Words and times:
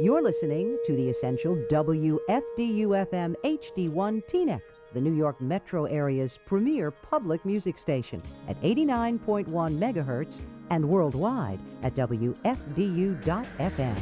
You're 0.00 0.22
listening 0.22 0.78
to 0.86 0.94
the 0.94 1.10
essential 1.10 1.56
WFDU-FM 1.72 3.34
HD1 3.44 4.22
Teaneck, 4.28 4.62
the 4.94 5.00
New 5.00 5.12
York 5.12 5.40
metro 5.40 5.86
area's 5.86 6.38
premier 6.46 6.92
public 6.92 7.44
music 7.44 7.78
station 7.78 8.22
at 8.48 8.62
89.1 8.62 9.48
megahertz 9.48 10.42
and 10.70 10.88
worldwide 10.88 11.58
at 11.82 11.96
WFDU.FM. 11.96 13.96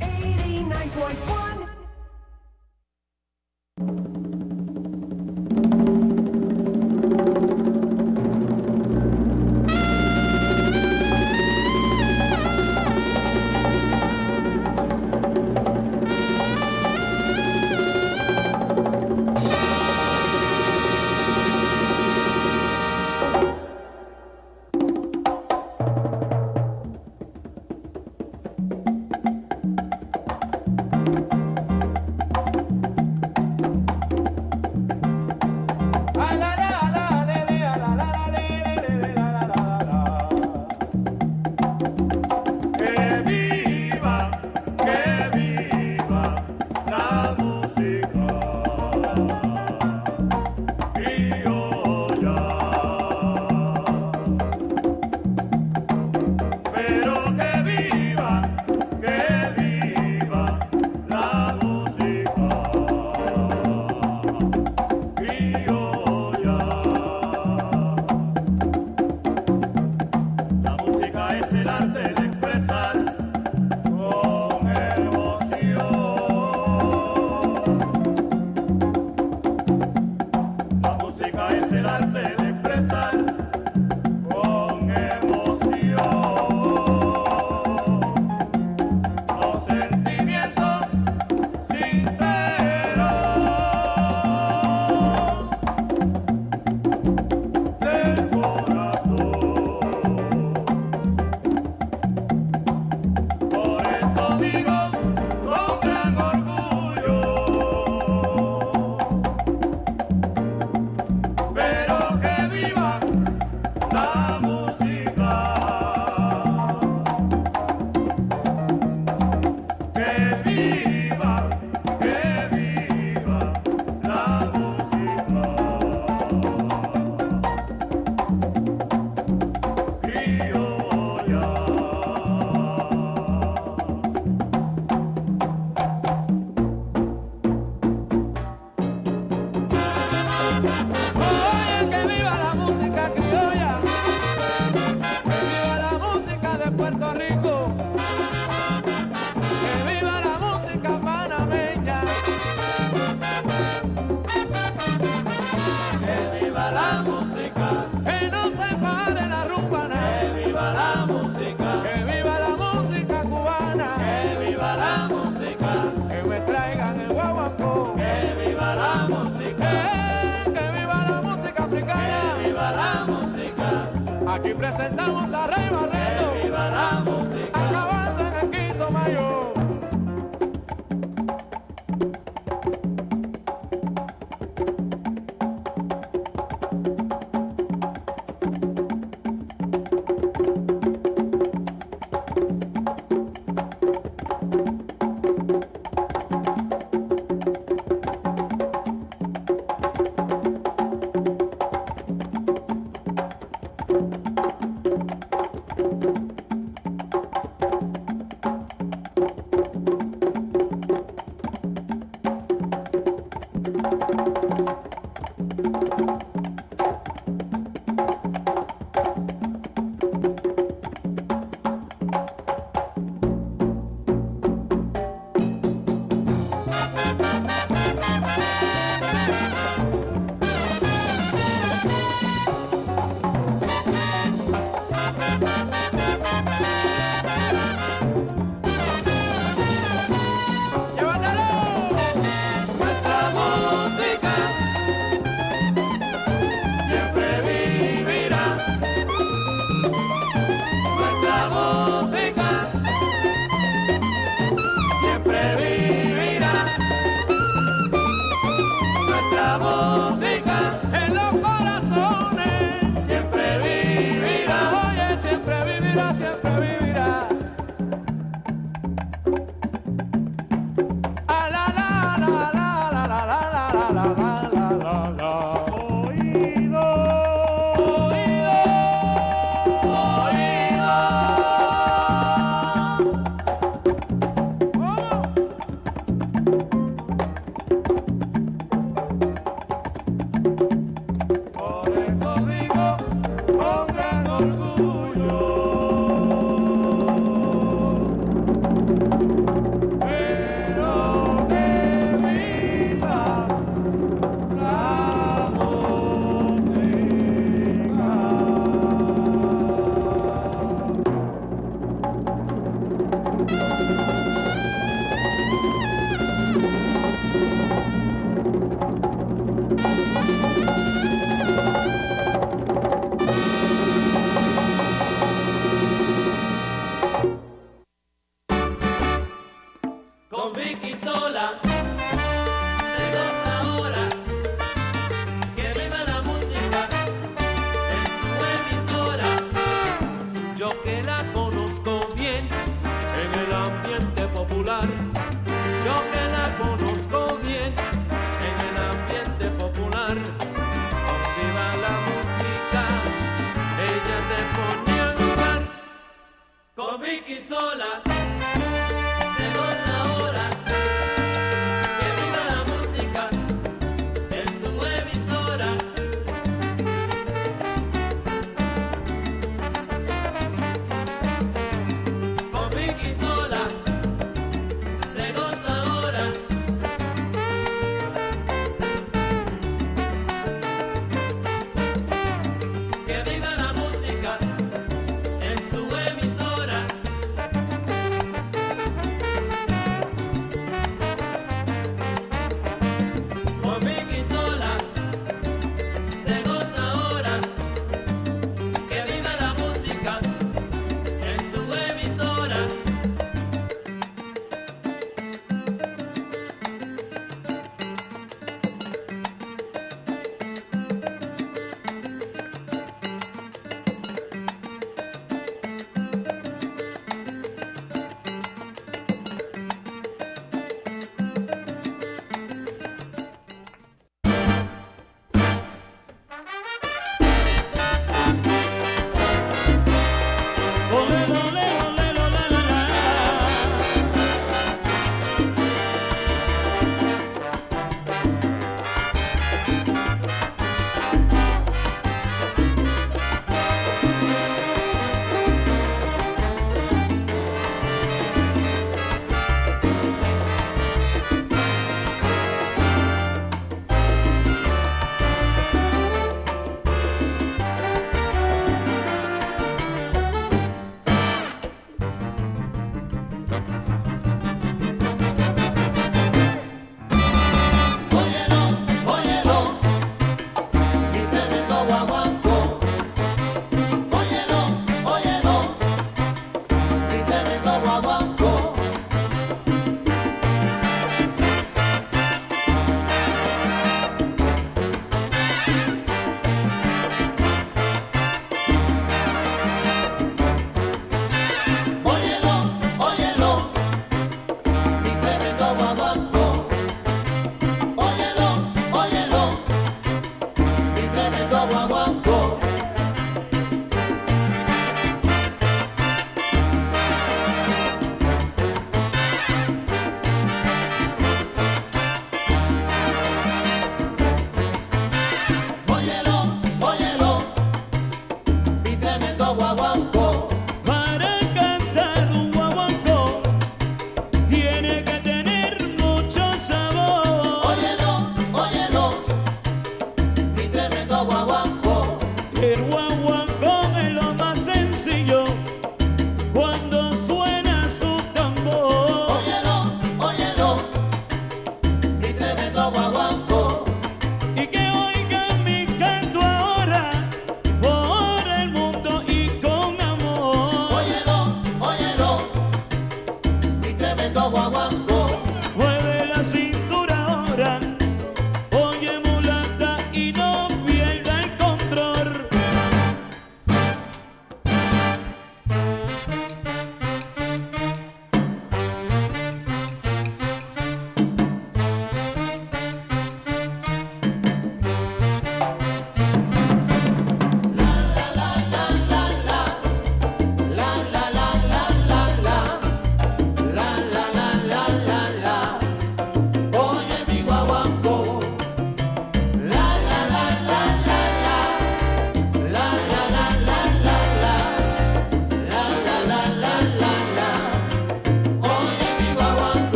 89.1 0.00 1.61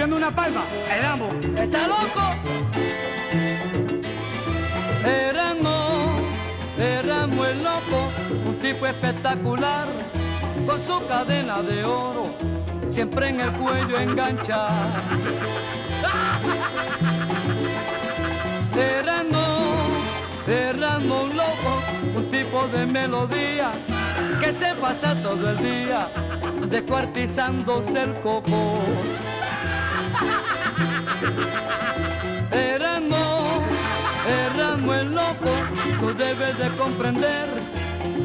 Óyeme 0.00 0.16
una 0.16 0.30
palma, 0.30 0.64
el 0.98 1.04
amo. 1.04 1.28
¿Está 1.60 1.86
loco? 1.86 2.22
Erasmo, 5.04 6.22
Erasmo 6.78 7.44
el 7.44 7.62
loco, 7.62 8.08
un 8.46 8.58
tipo 8.60 8.86
espectacular, 8.86 9.88
con 10.64 10.86
su 10.86 11.06
cadena 11.06 11.60
de 11.60 11.84
oro, 11.84 12.34
siempre 12.90 13.28
en 13.28 13.40
el 13.42 13.52
cuello 13.52 14.00
engancha. 14.00 14.68
Erasmo, 18.74 19.76
Erasmo 20.46 21.24
un 21.24 21.36
loco, 21.36 21.82
un 22.16 22.30
tipo 22.30 22.66
de 22.68 22.86
melodía, 22.86 23.72
que 24.40 24.50
se 24.54 24.74
pasa 24.76 25.14
todo 25.22 25.50
el 25.50 25.58
día, 25.58 26.08
descuartizándose 26.70 28.02
el 28.02 28.14
coco. 28.20 28.78
Erasmo, 32.52 33.62
Erasmo 34.26 34.94
el 34.94 35.14
loco, 35.14 35.50
tú 36.00 36.14
debes 36.14 36.58
de 36.58 36.68
comprender 36.76 37.48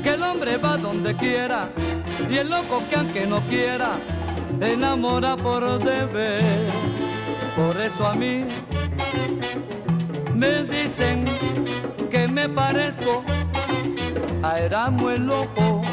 que 0.02 0.10
el 0.12 0.24
hombre 0.24 0.58
va 0.58 0.78
donde 0.78 1.16
quiera 1.16 1.70
y 2.30 2.38
el 2.38 2.50
loco 2.50 2.84
que 2.90 2.96
aunque 2.96 3.28
no 3.28 3.42
quiera, 3.48 4.00
enamora 4.62 5.36
por 5.36 5.80
deber. 5.80 6.70
Por 7.56 7.80
eso 7.80 8.08
a 8.08 8.14
mí 8.14 8.46
me 10.34 10.64
dicen 10.64 11.26
que 12.10 12.28
me 12.28 12.48
parezco 12.50 13.24
a 14.44 14.60
Erasmo 14.60 15.10
el 15.10 15.26
loco. 15.26 15.85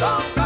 똥 0.00 0.39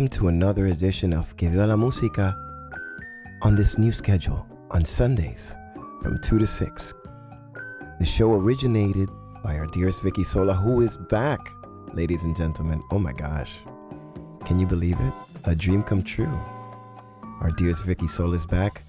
Welcome 0.00 0.18
to 0.18 0.28
another 0.28 0.68
edition 0.68 1.12
of 1.12 1.36
Que 1.36 1.50
Viva 1.50 1.66
la 1.66 1.76
Música 1.76 2.34
on 3.42 3.54
this 3.54 3.76
new 3.76 3.92
schedule 3.92 4.46
on 4.70 4.82
Sundays 4.82 5.54
from 6.00 6.18
2 6.20 6.38
to 6.38 6.46
6. 6.46 6.94
The 7.98 8.06
show 8.06 8.32
originated 8.32 9.10
by 9.44 9.58
our 9.58 9.66
dearest 9.66 10.02
Vicki 10.02 10.24
Sola, 10.24 10.54
who 10.54 10.80
is 10.80 10.96
back, 10.96 11.38
ladies 11.92 12.22
and 12.22 12.34
gentlemen. 12.34 12.80
Oh 12.90 12.98
my 12.98 13.12
gosh. 13.12 13.58
Can 14.46 14.58
you 14.58 14.66
believe 14.66 14.98
it? 14.98 15.12
A 15.44 15.54
dream 15.54 15.82
come 15.82 16.02
true. 16.02 16.32
Our 17.42 17.50
dearest 17.50 17.84
Vicki 17.84 18.08
Sola 18.08 18.36
is 18.36 18.46
back. 18.46 18.84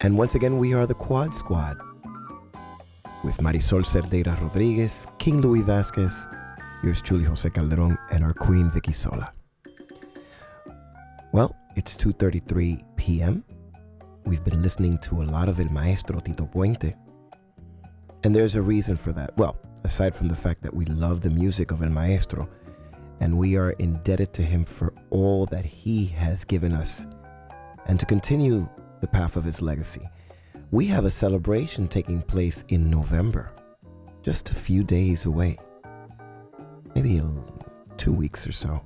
And 0.00 0.16
once 0.16 0.34
again, 0.34 0.56
we 0.56 0.72
are 0.72 0.86
the 0.86 0.94
Quad 0.94 1.34
Squad 1.34 1.76
with 3.22 3.36
Marysol 3.36 3.84
Cerdeira 3.84 4.40
Rodriguez, 4.40 5.06
King 5.18 5.42
Louie 5.42 5.60
Vazquez, 5.60 6.26
yours 6.82 7.02
truly 7.02 7.24
Jose 7.24 7.50
Calderon, 7.50 7.98
and 8.10 8.24
our 8.24 8.32
queen 8.32 8.70
Vicki 8.70 8.92
Sola. 8.92 9.30
Well, 11.32 11.54
it's 11.76 11.96
2:33 11.96 12.82
p.m. 12.96 13.44
We've 14.24 14.44
been 14.44 14.62
listening 14.62 14.98
to 14.98 15.22
a 15.22 15.24
lot 15.24 15.48
of 15.48 15.60
El 15.60 15.68
Maestro 15.70 16.20
Tito 16.20 16.46
Puente. 16.46 16.94
And 18.22 18.34
there's 18.34 18.56
a 18.56 18.62
reason 18.62 18.96
for 18.96 19.12
that. 19.12 19.36
Well, 19.36 19.56
aside 19.84 20.14
from 20.14 20.28
the 20.28 20.36
fact 20.36 20.62
that 20.62 20.74
we 20.74 20.84
love 20.86 21.20
the 21.20 21.30
music 21.30 21.70
of 21.70 21.82
El 21.82 21.90
Maestro 21.90 22.48
and 23.20 23.38
we 23.38 23.56
are 23.56 23.70
indebted 23.78 24.32
to 24.34 24.42
him 24.42 24.64
for 24.64 24.92
all 25.10 25.46
that 25.46 25.64
he 25.64 26.06
has 26.06 26.44
given 26.44 26.72
us 26.72 27.06
and 27.86 27.98
to 27.98 28.06
continue 28.06 28.68
the 29.00 29.06
path 29.06 29.36
of 29.36 29.44
his 29.44 29.62
legacy 29.62 30.06
we 30.72 30.86
have 30.86 31.04
a 31.04 31.10
celebration 31.10 31.88
taking 31.88 32.22
place 32.22 32.64
in 32.68 32.88
November, 32.88 33.50
just 34.22 34.50
a 34.50 34.54
few 34.54 34.84
days 34.84 35.26
away, 35.26 35.58
maybe 36.94 37.20
two 37.96 38.12
weeks 38.12 38.46
or 38.46 38.52
so. 38.52 38.80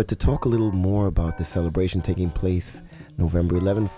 But 0.00 0.08
to 0.08 0.16
talk 0.16 0.46
a 0.46 0.48
little 0.48 0.72
more 0.72 1.08
about 1.08 1.36
the 1.36 1.44
celebration 1.44 2.00
taking 2.00 2.30
place 2.30 2.82
November 3.18 3.56
11th, 3.60 3.90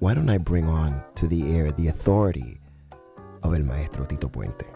why 0.00 0.12
don't 0.12 0.28
I 0.28 0.36
bring 0.36 0.68
on 0.68 1.02
to 1.14 1.26
the 1.26 1.56
air 1.56 1.70
the 1.70 1.88
authority 1.88 2.60
of 3.42 3.54
El 3.54 3.62
Maestro 3.62 4.04
Tito 4.04 4.28
Puente? 4.28 4.66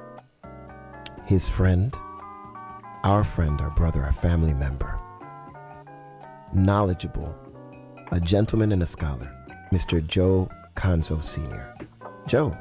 His 1.27 1.47
friend, 1.47 1.95
our 3.05 3.25
friend, 3.25 3.61
our 3.61 3.69
brother, 3.73 4.03
our 4.03 4.13
family 4.13 4.55
member, 4.55 4.99
knowledgeable, 6.55 7.37
a 8.11 8.19
gentleman 8.19 8.73
and 8.73 8.83
a 8.83 8.87
scholar, 8.87 9.31
Mr. 9.71 10.01
Joe 10.07 10.49
Conzo 10.77 11.23
Sr. 11.23 11.75
Joe, 12.27 12.57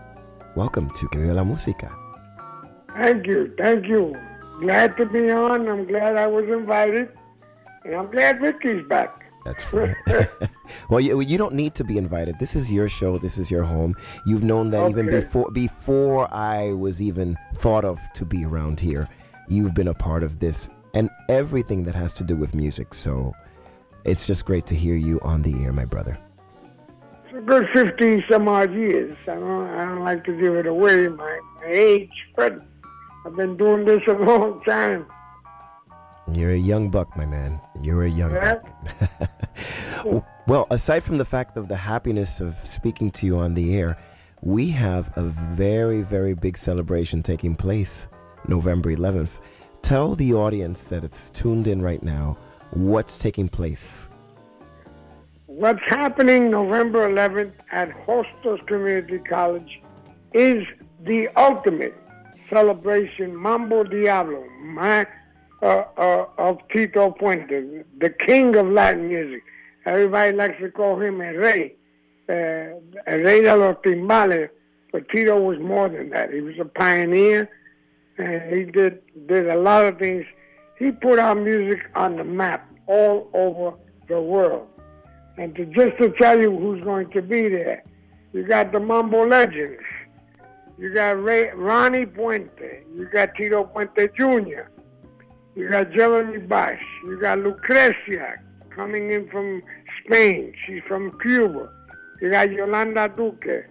welcome 0.58 0.90
to 0.90 1.08
Que 1.08 1.22
Viva 1.22 1.36
la 1.36 1.46
Música. 1.46 1.90
Thank 2.98 3.28
you, 3.28 3.54
thank 3.58 3.88
you. 3.88 4.14
Glad 4.60 4.98
to 4.98 5.06
be 5.06 5.32
on. 5.32 5.70
I'm 5.70 5.88
glad 5.88 6.18
I 6.18 6.28
was 6.28 6.50
invited, 6.50 7.08
and 7.86 7.96
I'm 7.96 8.12
glad 8.12 8.40
Vicki's 8.40 8.88
back. 8.88 9.26
That's 9.46 9.74
right. 9.74 9.96
well, 10.90 11.00
you, 11.00 11.20
you 11.22 11.38
don't 11.38 11.56
need 11.56 11.74
to 11.76 11.84
be 11.84 11.98
invited. 11.98 12.38
This 12.40 12.56
is 12.56 12.72
your 12.72 12.88
show. 12.88 13.18
This 13.18 13.38
is 13.38 13.50
your 13.50 13.64
home. 13.64 13.96
You've 14.26 14.44
known 14.44 14.70
that 14.70 14.90
even 14.90 15.08
before 15.08 15.50
before 15.52 16.32
I 16.32 16.74
was 16.74 17.02
even 17.02 17.38
thought 17.56 17.84
of 17.84 18.00
to 18.14 18.26
be 18.26 18.46
around 18.46 18.80
here. 18.80 19.08
You've 19.48 19.74
been 19.74 19.88
a 19.88 19.94
part 19.94 20.24
of 20.24 20.40
this 20.40 20.70
and 20.94 21.10
everything 21.28 21.84
that 21.86 21.96
has 21.96 22.14
to 22.16 22.24
do 22.24 22.36
with 22.36 22.54
music. 22.54 22.94
So 22.94 23.34
it's 24.06 24.28
just 24.28 24.46
great 24.46 24.66
to 24.68 24.76
hear 24.76 24.96
you 24.96 25.20
on 25.22 25.42
the 25.42 25.64
air, 25.64 25.74
my 25.74 25.86
brother. 25.86 26.18
It's 27.26 27.38
a 27.38 27.42
good 27.42 27.68
15 27.74 28.26
some 28.30 28.48
odd 28.48 28.74
years. 28.74 29.18
I 29.24 29.36
don't, 29.36 29.68
I 29.68 29.86
don't 29.86 30.04
like 30.04 30.24
to 30.26 30.34
give 30.34 30.56
it 30.56 30.68
away, 30.68 31.08
my, 31.08 31.40
my 31.56 31.68
age, 31.68 32.12
but 32.36 32.62
I've 33.26 33.36
been 33.36 33.58
doing 33.58 33.86
this 33.86 34.02
a 34.08 34.14
long 34.26 34.62
time. 34.64 35.08
You're 36.34 36.52
a 36.52 36.58
young 36.58 36.90
buck, 36.90 37.16
my 37.18 37.26
man. 37.26 37.60
You're 37.82 38.04
a 38.06 38.10
young 38.10 38.32
Yeah. 38.32 38.60
buck. 40.06 40.26
well, 40.48 40.68
aside 40.72 41.04
from 41.04 41.18
the 41.18 41.26
fact 41.26 41.58
of 41.58 41.68
the 41.68 41.76
happiness 41.76 42.40
of 42.40 42.56
speaking 42.64 43.12
to 43.12 43.26
you 43.26 43.38
on 43.38 43.54
the 43.54 43.76
air, 43.76 43.98
we 44.42 44.70
have 44.70 45.12
a 45.18 45.24
very, 45.24 46.02
very 46.02 46.34
big 46.34 46.58
celebration 46.58 47.22
taking 47.22 47.56
place 47.56 48.08
November 48.48 48.90
11th. 48.92 49.40
Tell 49.82 50.16
the 50.16 50.34
audience 50.34 50.86
that 50.86 51.04
it's 51.04 51.30
tuned 51.32 51.68
in 51.68 51.82
right 51.82 52.02
now 52.02 52.38
what's 52.72 53.18
taking 53.18 53.50
place. 53.50 54.10
What's 55.48 55.82
happening 55.86 56.50
November 56.50 57.10
11th 57.10 57.54
at 57.72 57.90
Hostos 58.08 58.66
Community 58.68 59.20
College 59.20 59.82
is 60.34 60.66
the 61.04 61.28
ultimate 61.36 61.94
celebration, 62.50 63.36
Mambo 63.36 63.84
Diablo, 63.84 64.44
my, 64.62 65.06
uh, 65.62 65.84
uh, 65.98 66.26
of 66.38 66.58
Tito 66.70 67.12
Puente, 67.12 67.84
the 68.00 68.10
king 68.10 68.56
of 68.56 68.68
Latin 68.68 69.08
music. 69.08 69.44
Everybody 69.86 70.36
likes 70.36 70.60
to 70.60 70.72
call 70.72 71.00
him 71.00 71.22
a 71.22 71.34
Rey, 71.34 71.76
uh, 72.30 72.34
El 73.08 73.20
Rey 73.20 73.42
de 73.42 73.56
los 73.56 73.76
Timbales, 73.84 74.50
but 74.92 75.08
Tito 75.10 75.40
was 75.40 75.60
more 75.60 75.90
than 75.90 76.10
that. 76.10 76.34
He 76.34 76.42
was 76.42 76.56
a 76.60 76.66
pioneer, 76.66 77.50
and 78.18 78.54
he 78.54 78.66
did 78.66 79.02
did 79.28 79.50
a 79.50 79.58
lot 79.58 79.86
of 79.86 79.98
things. 79.98 80.26
He 80.78 80.92
put 80.92 81.20
our 81.20 81.36
music 81.36 81.90
on 81.96 82.18
the 82.18 82.24
map 82.24 82.68
all 82.88 83.30
over 83.34 83.78
the 84.08 84.20
world. 84.20 84.68
And 85.38 85.56
to 85.56 85.66
just 85.66 85.98
to 86.00 86.10
tell 86.12 86.40
you 86.40 86.58
who's 86.58 86.84
going 86.84 87.10
to 87.12 87.22
be 87.22 87.50
there, 87.50 87.84
you 88.34 88.44
got 88.48 88.72
the 88.72 88.80
Mambo 88.80 89.28
Legends. 89.28 89.82
You 90.78 90.94
got 90.94 91.22
Ray, 91.24 91.52
Ronnie 91.52 92.06
Puente. 92.06 92.84
You 92.96 93.08
got 93.14 93.36
Tito 93.36 93.64
Puente 93.64 94.10
Jr. 94.16 94.71
You 95.56 95.70
got 95.70 95.92
Jeremy 95.92 96.40
Bosch. 96.40 96.80
You 97.04 97.20
got 97.20 97.40
Lucrecia 97.40 98.38
coming 98.70 99.12
in 99.12 99.30
from 99.30 99.62
Spain. 100.04 100.54
She's 100.66 100.82
from 100.88 101.18
Cuba. 101.20 101.70
You 102.22 102.32
got 102.32 102.52
Yolanda 102.52 103.10
Duque. 103.10 103.66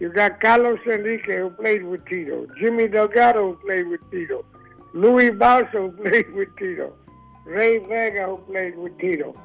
You 0.00 0.12
got 0.12 0.40
Carlos 0.40 0.78
Enrique 0.86 1.38
who 1.38 1.50
played 1.50 1.84
with 1.84 2.04
Tito. 2.06 2.46
Jimmy 2.58 2.88
Delgado 2.88 3.52
who 3.52 3.56
played 3.66 3.88
with 3.88 4.00
Tito. 4.10 4.44
Louis 4.94 5.30
Bauzo, 5.30 5.72
who 5.72 5.90
played 6.02 6.32
with 6.32 6.48
Tito, 6.56 6.92
Ray 7.44 7.78
Vega, 7.78 8.26
who 8.26 8.38
played 8.50 8.76
with 8.76 8.98
Tito, 8.98 9.38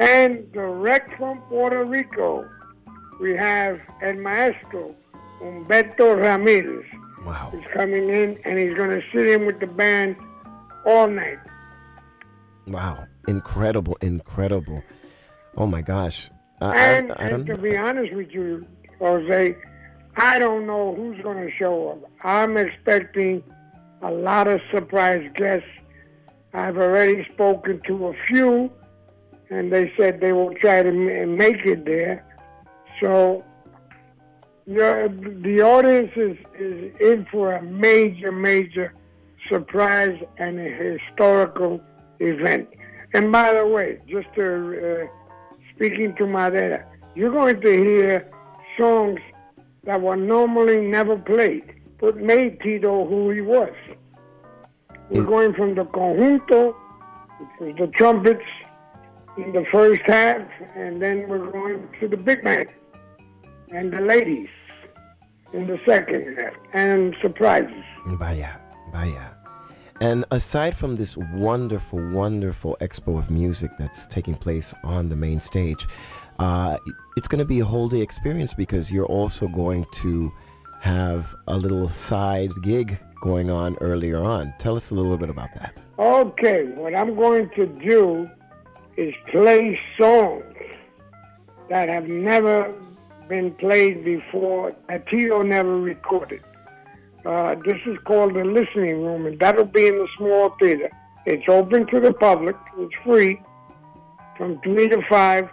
and 0.00 0.50
direct 0.52 1.16
from 1.16 1.40
Puerto 1.42 1.84
Rico, 1.84 2.48
we 3.20 3.36
have 3.36 3.80
El 4.02 4.14
Maestro, 4.14 4.94
Humberto 5.40 6.20
Ramirez. 6.20 6.84
Wow. 7.24 7.52
He's 7.54 7.66
coming 7.72 8.08
in 8.08 8.38
and 8.44 8.58
he's 8.58 8.74
going 8.74 8.90
to 8.90 9.02
sit 9.12 9.28
in 9.28 9.46
with 9.46 9.60
the 9.60 9.66
band 9.66 10.16
all 10.84 11.08
night. 11.08 11.38
Wow. 12.66 13.06
Incredible, 13.28 13.96
incredible. 14.00 14.82
Oh 15.56 15.66
my 15.66 15.82
gosh. 15.82 16.30
I, 16.60 16.76
And, 16.76 17.12
I, 17.12 17.14
I 17.16 17.28
and 17.28 17.46
to 17.46 17.56
be 17.56 17.76
honest 17.76 18.12
with 18.12 18.30
you, 18.30 18.66
Jose, 18.98 19.56
I 20.16 20.38
don't 20.38 20.66
know 20.66 20.94
who's 20.94 21.20
going 21.22 21.38
to 21.38 21.50
show 21.50 21.90
up. 21.90 22.10
I'm 22.24 22.56
expecting 22.56 23.42
a 24.02 24.10
lot 24.10 24.48
of 24.48 24.60
surprise 24.70 25.28
guests. 25.34 25.68
I've 26.54 26.76
already 26.76 27.26
spoken 27.32 27.80
to 27.86 28.08
a 28.08 28.14
few, 28.26 28.70
and 29.50 29.72
they 29.72 29.92
said 29.96 30.20
they 30.20 30.32
will 30.32 30.54
try 30.54 30.82
to 30.82 30.92
make 30.92 31.64
it 31.64 31.84
there. 31.84 32.24
So 33.00 33.44
your, 34.66 35.08
the 35.08 35.62
audience 35.62 36.12
is, 36.16 36.36
is 36.58 36.94
in 37.00 37.26
for 37.30 37.54
a 37.54 37.62
major, 37.62 38.30
major 38.30 38.94
surprise 39.48 40.18
and 40.38 40.58
a 40.58 40.70
historical 40.70 41.80
event. 42.20 42.68
And 43.14 43.30
by 43.32 43.52
the 43.52 43.66
way, 43.66 43.98
just 44.08 44.28
to, 44.36 44.46
uh, 45.02 45.06
speaking 45.74 46.14
to 46.16 46.26
Madera, 46.26 46.84
you're 47.14 47.30
going 47.30 47.60
to 47.60 47.70
hear 47.70 48.30
songs 48.78 49.20
that 49.84 50.00
were 50.00 50.16
normally 50.16 50.80
never 50.80 51.16
played, 51.16 51.64
but 51.98 52.16
made 52.16 52.60
Tito 52.60 53.06
who 53.06 53.30
he 53.30 53.40
was. 53.40 53.72
We're 55.10 55.24
Mm. 55.24 55.26
going 55.26 55.52
from 55.54 55.74
the 55.74 55.84
conjunto, 55.84 56.74
which 57.38 57.50
was 57.60 57.74
the 57.76 57.88
trumpets 57.88 58.44
in 59.36 59.52
the 59.52 59.64
first 59.70 60.00
half, 60.06 60.42
and 60.74 61.02
then 61.02 61.28
we're 61.28 61.50
going 61.50 61.88
to 62.00 62.08
the 62.08 62.16
big 62.16 62.42
band 62.44 62.68
and 63.70 63.92
the 63.92 64.00
ladies 64.00 64.48
in 65.52 65.66
the 65.66 65.78
second 65.84 66.38
half, 66.38 66.54
and 66.72 67.14
surprises. 67.20 67.84
Vaya, 68.06 68.52
vaya. 68.92 69.31
And 70.02 70.24
aside 70.32 70.74
from 70.76 70.96
this 70.96 71.16
wonderful, 71.16 72.00
wonderful 72.10 72.76
expo 72.80 73.16
of 73.18 73.30
music 73.30 73.70
that's 73.78 74.04
taking 74.04 74.34
place 74.34 74.74
on 74.82 75.08
the 75.08 75.14
main 75.14 75.38
stage, 75.38 75.86
uh, 76.40 76.76
it's 77.16 77.28
going 77.28 77.38
to 77.38 77.44
be 77.44 77.60
a 77.60 77.64
whole 77.64 77.88
day 77.88 78.00
experience 78.00 78.52
because 78.52 78.90
you're 78.90 79.06
also 79.06 79.46
going 79.46 79.86
to 80.02 80.32
have 80.80 81.32
a 81.46 81.56
little 81.56 81.88
side 81.88 82.50
gig 82.64 82.98
going 83.20 83.48
on 83.48 83.76
earlier 83.80 84.20
on. 84.20 84.52
Tell 84.58 84.74
us 84.74 84.90
a 84.90 84.94
little 84.96 85.16
bit 85.16 85.30
about 85.30 85.54
that. 85.54 85.80
Okay, 86.00 86.64
what 86.74 86.96
I'm 86.96 87.14
going 87.14 87.48
to 87.50 87.66
do 87.66 88.28
is 88.96 89.14
play 89.30 89.78
songs 89.96 90.42
that 91.70 91.88
have 91.88 92.08
never 92.08 92.74
been 93.28 93.52
played 93.52 94.04
before, 94.04 94.74
that 94.88 95.06
Tito 95.06 95.42
never 95.42 95.78
recorded. 95.78 96.42
Uh, 97.24 97.54
this 97.64 97.78
is 97.86 97.96
called 98.04 98.34
the 98.34 98.44
listening 98.44 99.04
room, 99.04 99.26
and 99.26 99.38
that'll 99.38 99.64
be 99.64 99.86
in 99.86 99.98
the 99.98 100.08
small 100.16 100.50
theater. 100.58 100.90
It's 101.24 101.48
open 101.48 101.86
to 101.86 102.00
the 102.00 102.12
public. 102.12 102.56
It's 102.78 102.94
free 103.04 103.40
from 104.36 104.60
3 104.62 104.88
to 104.88 105.02
5. 105.08 105.48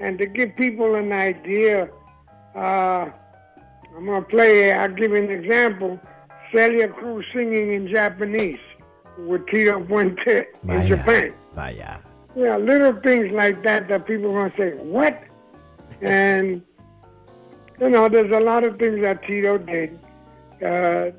And 0.00 0.18
to 0.18 0.26
give 0.26 0.54
people 0.56 0.94
an 0.94 1.12
idea, 1.12 1.88
uh, 2.54 3.08
I'm 3.96 4.04
going 4.04 4.22
to 4.22 4.28
play, 4.28 4.72
I'll 4.72 4.92
give 4.92 5.12
you 5.12 5.16
an 5.16 5.30
example. 5.30 5.98
Celia 6.52 6.88
Cruz 6.88 7.24
singing 7.32 7.72
in 7.72 7.88
Japanese 7.88 8.60
with 9.18 9.46
Tito 9.48 9.80
Puente 9.80 10.46
in 10.68 10.86
Japan. 10.86 11.34
Vaya. 11.54 11.98
Yeah, 12.36 12.56
little 12.56 12.92
things 13.00 13.32
like 13.32 13.62
that 13.64 13.88
that 13.88 14.06
people 14.06 14.36
are 14.36 14.48
going 14.48 14.52
to 14.52 14.56
say, 14.56 14.84
what? 14.84 15.22
And, 16.00 16.62
you 17.80 17.90
know, 17.90 18.08
there's 18.08 18.30
a 18.30 18.38
lot 18.38 18.62
of 18.62 18.78
things 18.78 19.00
that 19.00 19.24
Tito 19.24 19.58
did, 19.58 19.98
uh, 20.64 21.10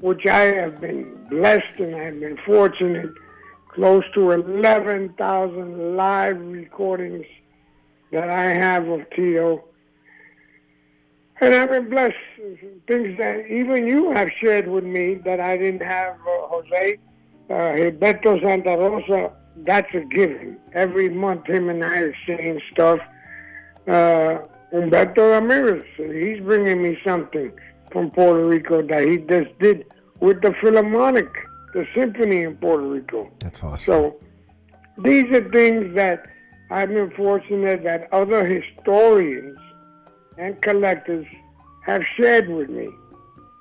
which 0.00 0.26
I 0.26 0.52
have 0.54 0.80
been 0.80 1.26
blessed 1.30 1.78
and 1.78 1.96
I've 1.96 2.20
been 2.20 2.38
fortunate. 2.44 3.10
Close 3.68 4.04
to 4.14 4.30
11,000 4.30 5.96
live 5.96 6.40
recordings 6.40 7.26
that 8.12 8.30
I 8.30 8.50
have 8.50 8.86
of 8.86 9.00
Tito. 9.10 9.64
And 11.40 11.54
I've 11.54 11.70
been 11.70 11.90
blessed. 11.90 12.14
Things 12.86 13.18
that 13.18 13.46
even 13.50 13.88
you 13.88 14.12
have 14.12 14.28
shared 14.40 14.68
with 14.68 14.84
me 14.84 15.14
that 15.24 15.40
I 15.40 15.56
didn't 15.56 15.82
have, 15.82 16.14
uh, 16.14 16.46
Jose. 16.46 16.98
Uh, 17.50 17.54
Gilberto 17.54 18.40
Santa 18.40 18.76
Rosa, 18.76 19.32
that's 19.56 19.92
a 19.94 20.00
given. 20.00 20.56
Every 20.72 21.08
month, 21.08 21.46
him 21.46 21.68
and 21.68 21.84
I 21.84 21.98
are 21.98 22.08
exchange 22.10 22.62
stuff. 22.72 23.00
Uh, 23.86 24.38
Humberto 24.72 25.32
Ramirez, 25.32 25.84
he's 25.96 26.40
bringing 26.40 26.82
me 26.82 26.96
something 27.04 27.52
from 27.94 28.10
Puerto 28.10 28.44
Rico 28.44 28.82
that 28.82 29.06
he 29.06 29.18
just 29.18 29.56
did 29.60 29.86
with 30.20 30.42
the 30.42 30.52
Philharmonic, 30.60 31.32
the 31.72 31.86
symphony 31.94 32.42
in 32.42 32.56
Puerto 32.56 32.86
Rico. 32.86 33.30
That's 33.38 33.62
awesome. 33.62 33.86
So 33.86 34.16
these 34.98 35.30
are 35.32 35.48
things 35.50 35.94
that 35.94 36.26
I've 36.70 36.88
been 36.88 37.10
fortunate 37.12 37.84
that 37.84 38.12
other 38.12 38.44
historians 38.44 39.56
and 40.36 40.60
collectors 40.60 41.24
have 41.86 42.02
shared 42.16 42.48
with 42.48 42.68
me. 42.68 42.90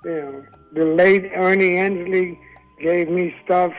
You 0.04 0.12
know, 0.12 0.46
the 0.74 0.86
late 0.86 1.32
Ernie 1.36 1.78
Ensley 1.78 2.40
gave 2.82 3.10
me 3.10 3.36
stuff 3.46 3.74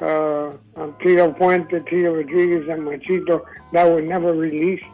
uh, 0.00 0.52
on 0.76 0.94
Tito 1.02 1.32
Puente, 1.32 1.84
Tito 1.90 2.14
Rodriguez, 2.14 2.68
and 2.68 2.82
Machito 2.82 3.44
that 3.72 3.84
were 3.90 4.02
never 4.02 4.32
released. 4.32 4.84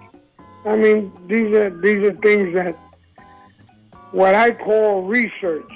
I 0.65 0.77
mean, 0.77 1.13
these 1.27 1.53
are 1.53 1.71
these 1.81 2.03
are 2.03 2.15
things 2.17 2.55
that 2.55 2.77
what 4.13 4.35
I 4.35 4.51
call 4.51 5.03
research, 5.03 5.71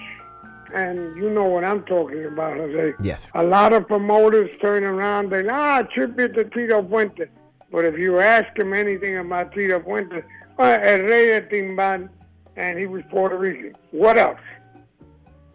and 0.74 1.16
you 1.16 1.30
know 1.30 1.44
what 1.44 1.64
I'm 1.64 1.84
talking 1.84 2.24
about, 2.24 2.56
Jose. 2.56 2.94
Yes. 3.00 3.30
A 3.34 3.42
lot 3.42 3.72
of 3.72 3.86
promoters 3.86 4.50
turn 4.60 4.84
around 4.84 5.32
and 5.32 5.50
ah, 5.50 5.82
tribute 5.82 6.34
to 6.34 6.44
Tito 6.44 6.82
Puente. 6.82 7.28
But 7.70 7.84
if 7.84 7.98
you 7.98 8.20
ask 8.20 8.56
him 8.58 8.72
anything 8.72 9.18
about 9.18 9.52
Tito 9.52 9.80
Puente, 9.80 10.22
uh, 10.58 10.62
El 10.62 11.00
Rey 11.00 11.26
de 11.26 11.42
Timbal, 11.42 12.08
and 12.56 12.78
he 12.78 12.86
was 12.86 13.02
Puerto 13.10 13.36
Rican. 13.36 13.74
What 13.90 14.18
else? 14.18 14.38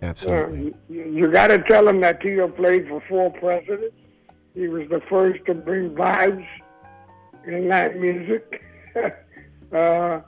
Uh, 0.02 0.06
Absolutely. 0.06 0.74
you 0.90 1.04
you 1.04 1.32
got 1.32 1.48
to 1.48 1.60
tell 1.60 1.88
him 1.88 2.02
that 2.02 2.22
Tito 2.22 2.48
played 2.48 2.88
for 2.88 3.02
four 3.08 3.32
presidents. 3.32 3.96
He 4.54 4.68
was 4.68 4.88
the 4.90 5.02
first 5.10 5.46
to 5.46 5.54
bring 5.54 5.92
vibes 5.92 6.46
in 7.46 7.68
Latin 7.68 8.02
music. 8.02 8.64
uh, 9.74 10.22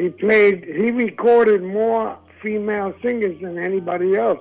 he 0.00 0.08
played, 0.08 0.64
he 0.64 0.90
recorded 0.90 1.62
more 1.62 2.18
female 2.42 2.94
singers 3.02 3.40
than 3.40 3.58
anybody 3.58 4.16
else, 4.16 4.40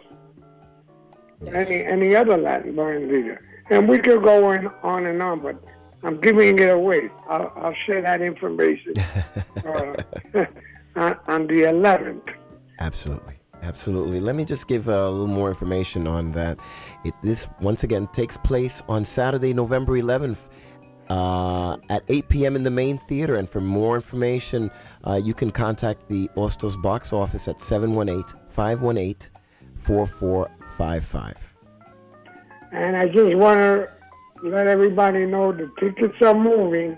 Yes. 1.42 1.70
any 1.70 1.86
any 1.86 2.16
other 2.16 2.38
Latin 2.38 2.76
band 2.76 3.10
leader. 3.10 3.42
And 3.70 3.88
we 3.88 4.00
could 4.00 4.24
go 4.24 4.46
on, 4.46 4.72
on 4.84 5.06
and 5.06 5.22
on, 5.22 5.40
but 5.40 5.56
I'm 6.04 6.20
giving 6.20 6.60
it 6.60 6.70
away. 6.70 7.10
I'll, 7.30 7.52
I'll 7.56 7.76
share 7.86 8.02
that 8.02 8.22
information 8.22 8.94
uh, 9.66 9.96
on, 10.96 11.48
the 11.48 11.64
11th. 11.68 12.34
Absolutely. 12.80 13.36
Absolutely. 13.62 14.20
Let 14.20 14.36
me 14.36 14.46
just 14.46 14.68
give 14.68 14.90
uh, 14.90 14.94
a 14.94 15.10
little 15.12 15.28
more 15.28 15.50
information 15.50 16.08
on 16.08 16.32
that. 16.32 16.60
It, 17.04 17.14
this, 17.22 17.48
once 17.62 17.84
again, 17.84 18.08
takes 18.08 18.38
place 18.38 18.82
on 18.88 19.06
Saturday, 19.06 19.54
November 19.54 19.94
11th 19.94 20.38
uh, 21.10 21.78
at 21.90 22.04
8 22.08 22.30
p.m. 22.30 22.56
in 22.56 22.64
the 22.64 22.72
main 22.72 22.98
theater. 22.98 23.36
And 23.36 23.50
for 23.50 23.62
more 23.62 23.96
information, 23.96 24.72
uh, 25.06 25.16
you 25.16 25.34
can 25.34 25.52
contact 25.52 26.08
the 26.08 26.30
Hostos 26.36 26.80
box 26.82 27.12
office 27.14 27.48
at 27.48 27.60
718 27.62 28.40
518 28.50 29.32
4455. 29.76 31.56
And 32.72 32.96
I 32.96 33.08
just 33.08 33.36
want 33.36 33.60
to 33.60 33.90
let 34.44 34.68
everybody 34.68 35.26
know 35.26 35.52
the 35.52 35.72
tickets 35.80 36.22
are 36.22 36.34
moving. 36.36 36.98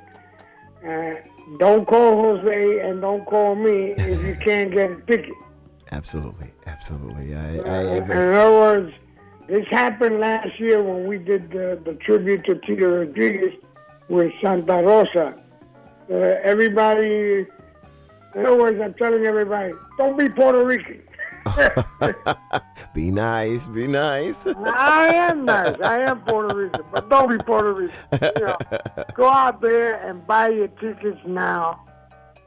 Uh, 0.86 1.14
don't 1.58 1.88
call 1.88 2.22
Jose 2.22 2.80
and 2.80 3.02
don't 3.02 3.26
call 3.26 3.56
me 3.56 3.94
if 3.98 4.22
you 4.26 4.38
can't 4.44 4.72
get 4.72 4.92
a 4.92 5.02
ticket. 5.08 5.34
Absolutely. 5.92 6.52
Absolutely. 6.66 7.36
I, 7.36 7.58
I 7.58 7.60
Uh, 7.60 8.04
in 8.04 8.34
other 8.34 8.52
words, 8.52 8.94
this 9.48 9.68
happened 9.68 10.20
last 10.20 10.60
year 10.60 10.82
when 10.82 11.08
we 11.08 11.18
did 11.18 11.52
the, 11.52 11.80
the 11.84 11.94
tribute 11.96 12.46
to 12.46 12.56
Tito 12.56 13.00
Rodriguez 13.00 13.54
with 14.12 14.34
Santa 14.42 14.84
Rosa. 14.84 15.34
Uh, 16.12 16.16
everybody, 16.44 17.48
in 18.36 18.46
other 18.46 18.58
words, 18.58 18.80
I'm 18.82 18.94
telling 18.96 19.26
everybody, 19.26 19.74
don't 19.98 20.18
be 20.20 20.28
Puerto 20.28 20.66
Rican. 20.66 21.02
be 22.94 23.10
nice. 23.10 23.68
Be 23.68 23.88
nice. 23.88 24.46
I 24.46 25.08
am 25.16 25.46
nice. 25.46 25.78
I 25.84 26.00
am 26.00 26.22
Puerto 26.22 26.54
Rican, 26.54 26.82
but 26.92 27.10
don't 27.10 27.30
be 27.30 27.38
Puerto 27.44 27.74
Rican. 27.74 27.96
You 28.12 28.46
know, 28.46 28.58
go 29.16 29.28
out 29.30 29.62
there 29.62 29.96
and 30.08 30.28
buy 30.28 30.50
your 30.50 30.68
tickets 30.68 31.20
now. 31.26 31.86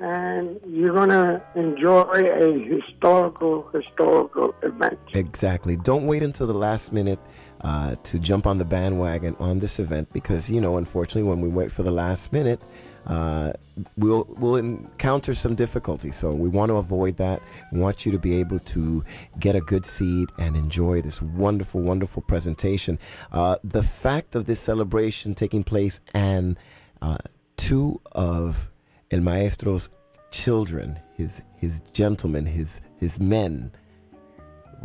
and 0.00 0.60
you're 0.66 0.92
gonna 0.92 1.42
enjoy 1.54 2.02
a 2.02 2.58
historical 2.68 3.68
historical 3.72 4.54
event. 4.62 4.98
Exactly. 5.14 5.76
Don't 5.76 6.06
wait 6.06 6.22
until 6.22 6.46
the 6.46 6.54
last 6.54 6.92
minute 6.92 7.20
uh, 7.64 7.96
to 8.02 8.18
jump 8.18 8.46
on 8.46 8.58
the 8.58 8.64
bandwagon 8.64 9.34
on 9.40 9.58
this 9.58 9.78
event 9.78 10.12
because 10.12 10.50
you 10.50 10.60
know, 10.60 10.76
unfortunately, 10.76 11.22
when 11.22 11.40
we 11.40 11.48
wait 11.48 11.72
for 11.72 11.82
the 11.82 11.90
last 11.90 12.30
minute, 12.32 12.60
uh, 13.06 13.52
we'll 13.96 14.26
we'll 14.38 14.56
encounter 14.56 15.34
some 15.34 15.54
difficulty. 15.54 16.10
So 16.10 16.32
we 16.32 16.48
want 16.48 16.68
to 16.68 16.76
avoid 16.76 17.16
that. 17.16 17.42
We 17.72 17.80
want 17.80 18.04
you 18.04 18.12
to 18.12 18.18
be 18.18 18.38
able 18.38 18.58
to 18.60 19.02
get 19.38 19.56
a 19.56 19.62
good 19.62 19.86
seat 19.86 20.28
and 20.38 20.56
enjoy 20.56 21.00
this 21.00 21.22
wonderful, 21.22 21.80
wonderful 21.80 22.22
presentation. 22.22 22.98
Uh, 23.32 23.56
the 23.64 23.82
fact 23.82 24.34
of 24.34 24.44
this 24.44 24.60
celebration 24.60 25.34
taking 25.34 25.64
place 25.64 26.00
and 26.12 26.58
uh, 27.00 27.18
two 27.56 27.98
of 28.12 28.70
El 29.10 29.20
Maestro's 29.20 29.88
children, 30.30 30.98
his 31.14 31.40
his 31.56 31.80
gentlemen, 31.94 32.44
his 32.44 32.82
his 32.98 33.18
men, 33.18 33.72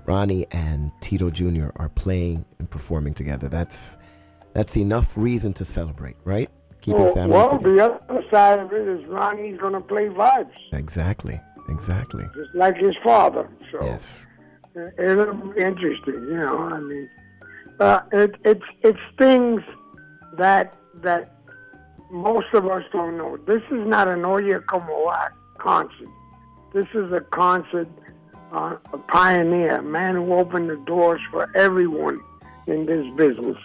Ronnie 0.06 0.48
and 0.52 0.92
Tito 1.02 1.30
Jr. 1.30 1.70
are 1.76 1.90
playing 1.90 2.46
and 2.60 2.70
performing 2.70 3.14
together. 3.14 3.48
That's 3.48 3.98
that's 4.54 4.76
enough 4.78 5.14
reason 5.16 5.54
to 5.54 5.66
celebrate, 5.66 6.16
right? 6.24 6.50
Keeping 6.82 7.02
well, 7.04 7.14
family 7.14 7.32
well 7.32 7.50
together. 7.50 7.76
the 7.76 7.84
other 7.84 8.24
side 8.32 8.60
of 8.60 8.72
it 8.74 8.88
is 8.88 9.06
Ronnie's 9.06 9.60
gonna 9.60 9.82
play 9.82 10.08
vibes, 10.08 10.52
Exactly, 10.74 11.40
exactly. 11.70 12.24
just 12.36 12.56
like 12.56 12.78
his 12.78 12.96
father. 13.04 13.50
So 13.72 13.86
Yes, 13.86 14.28
it'll 14.98 15.34
be 15.34 15.62
interesting, 15.62 16.14
you 16.14 16.38
know. 16.38 16.58
I 16.58 16.80
mean, 16.80 17.10
uh, 17.80 18.00
it, 18.12 18.36
it's 18.46 18.66
it's 18.82 19.00
things 19.18 19.62
that 20.38 20.74
that 21.02 21.36
most 22.12 22.48
of 22.54 22.66
us 22.68 22.84
don't 22.92 23.18
know. 23.18 23.38
This 23.46 23.62
is 23.72 23.86
not 23.88 24.08
an 24.08 24.26
Oye 24.26 24.60
Como 24.68 25.12
concert. 25.60 26.08
This 26.74 26.88
is 26.94 27.12
a 27.12 27.22
concert, 27.32 27.88
uh, 28.52 28.78
a 28.94 28.98
pioneer, 28.98 29.78
a 29.78 29.84
man 29.84 30.16
who 30.16 30.34
opened 30.34 30.70
the 30.70 30.78
doors 30.78 31.22
for 31.32 31.50
everyone 31.56 32.22
in 32.68 32.86
this 32.86 33.06
business. 33.16 33.58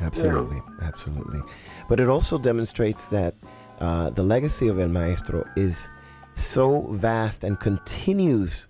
absolutely, 0.00 0.60
absolutely. 0.82 1.40
But 1.88 2.00
it 2.00 2.08
also 2.08 2.38
demonstrates 2.38 3.10
that 3.10 3.34
uh, 3.80 4.10
the 4.10 4.22
legacy 4.22 4.68
of 4.68 4.78
El 4.78 4.88
Maestro 4.88 5.44
is 5.56 5.88
so 6.34 6.82
vast 6.92 7.44
and 7.44 7.58
continues 7.58 8.68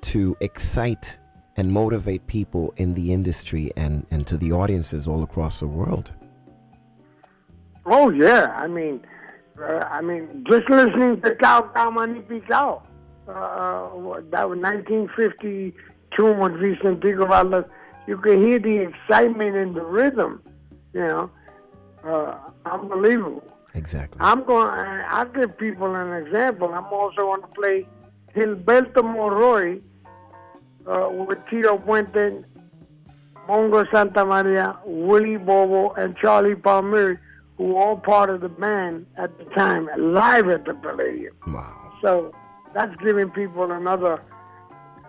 to 0.00 0.36
excite 0.40 1.18
and 1.56 1.72
motivate 1.72 2.26
people 2.26 2.72
in 2.76 2.94
the 2.94 3.12
industry 3.12 3.72
and, 3.76 4.06
and 4.10 4.26
to 4.26 4.36
the 4.36 4.52
audiences 4.52 5.08
all 5.08 5.22
across 5.22 5.60
the 5.60 5.66
world. 5.66 6.12
Oh 7.84 8.10
yeah, 8.10 8.52
I 8.56 8.66
mean, 8.68 9.00
uh, 9.60 9.88
I 9.90 10.00
mean, 10.00 10.44
just 10.48 10.68
listening 10.68 11.20
to 11.22 11.30
Cao 11.34 11.72
Cao 11.72 11.92
Mani 11.92 12.20
Picao, 12.20 12.76
uh, 12.76 12.87
that 13.28 14.48
was 14.48 14.58
1952 14.58 16.24
when 16.34 16.52
Vicentico 16.54 17.28
Valdez, 17.28 17.64
you 18.06 18.16
could 18.16 18.38
hear 18.38 18.58
the 18.58 18.88
excitement 18.88 19.54
and 19.56 19.74
the 19.74 19.84
rhythm, 19.84 20.42
you 20.94 21.00
know, 21.00 21.30
uh, 22.04 22.38
unbelievable. 22.64 23.44
Exactly. 23.74 24.18
I'm 24.20 24.44
going. 24.44 24.68
I'll 24.68 25.28
give 25.28 25.58
people 25.58 25.94
an 25.94 26.12
example. 26.24 26.72
I'm 26.72 26.86
also 26.86 27.16
going 27.16 27.42
to 27.42 27.48
play 27.48 27.86
Gilberto 28.34 29.02
Moroy 29.02 29.80
uh, 30.86 31.10
with 31.10 31.38
Tito 31.50 31.76
Puente, 31.78 32.44
Mongo 33.46 33.90
Santa 33.92 34.24
Maria, 34.24 34.78
Willie 34.86 35.36
Bobo, 35.36 35.92
and 35.92 36.16
Charlie 36.16 36.54
Palmieri, 36.54 37.18
who 37.58 37.64
were 37.64 37.80
all 37.80 37.96
part 37.98 38.30
of 38.30 38.40
the 38.40 38.48
band 38.48 39.06
at 39.16 39.36
the 39.38 39.44
time, 39.54 39.88
live 39.98 40.48
at 40.48 40.64
the 40.64 40.74
Palladium. 40.74 41.36
Wow. 41.46 41.92
So 42.00 42.32
that's 42.74 42.94
giving 42.96 43.30
people 43.30 43.70
another 43.72 44.22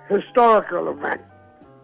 historical 0.07 0.89
event. 0.89 1.21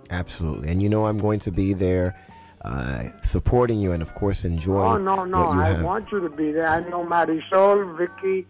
Absolutely. 0.10 0.70
And 0.70 0.82
you 0.82 0.90
know 0.90 1.06
I'm 1.08 1.18
going 1.18 1.40
to 1.42 1.52
be 1.52 1.74
there 1.74 2.16
uh, 2.64 3.10
supporting 3.22 3.80
you 3.80 3.92
and 3.92 4.02
of 4.02 4.16
course 4.16 4.46
enjoying 4.46 4.92
Oh 4.94 4.98
no, 4.98 5.24
no! 5.26 5.50
I 5.50 5.68
have. 5.70 5.84
want 5.84 6.12
you 6.12 6.20
to 6.22 6.30
be 6.30 6.52
there. 6.52 6.68
I 6.68 6.80
know 6.90 7.04
Marysol, 7.06 7.96
Vicki, 7.98 8.48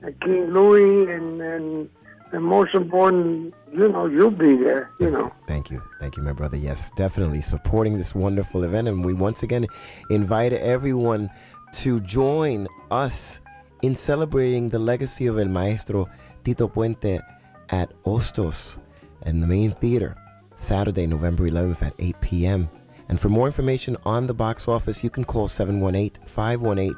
and 0.00 0.20
King 0.20 0.52
Louie, 0.52 1.12
and 1.12 1.40
and 1.40 1.88
and 2.30 2.44
most 2.44 2.74
important, 2.74 3.54
you 3.72 3.88
know, 3.88 4.06
you'll 4.06 4.30
be 4.30 4.54
there. 4.56 4.90
You 5.00 5.06
Yes, 5.06 5.12
know. 5.12 5.32
Thank 5.46 5.70
you. 5.70 5.82
Thank 5.98 6.16
you, 6.16 6.22
my 6.22 6.32
brother. 6.32 6.56
Yes, 6.58 6.90
definitely 6.94 7.40
supporting 7.40 7.96
this 7.96 8.14
wonderful 8.14 8.64
event. 8.64 8.86
And 8.86 9.02
we 9.04 9.14
once 9.14 9.42
again 9.42 9.66
invite 10.10 10.52
everyone 10.52 11.30
to 11.74 12.00
join 12.00 12.68
us 12.90 13.40
in 13.82 13.94
celebrating 13.94 14.68
the 14.68 14.78
legacy 14.78 15.26
of 15.26 15.38
El 15.38 15.48
Maestro 15.48 16.06
Tito 16.48 16.66
Puente 16.66 17.20
at 17.68 17.92
Hostos 18.04 18.78
in 19.26 19.40
the 19.40 19.46
main 19.46 19.72
theater, 19.72 20.16
Saturday, 20.56 21.06
November 21.06 21.46
11th 21.46 21.82
at 21.82 21.92
8 21.98 22.18
p.m. 22.22 22.70
And 23.10 23.20
for 23.20 23.28
more 23.28 23.44
information 23.44 23.98
on 24.06 24.26
the 24.26 24.32
box 24.32 24.66
office, 24.66 25.04
you 25.04 25.10
can 25.10 25.26
call 25.26 25.46
718 25.46 26.24
518 26.24 26.96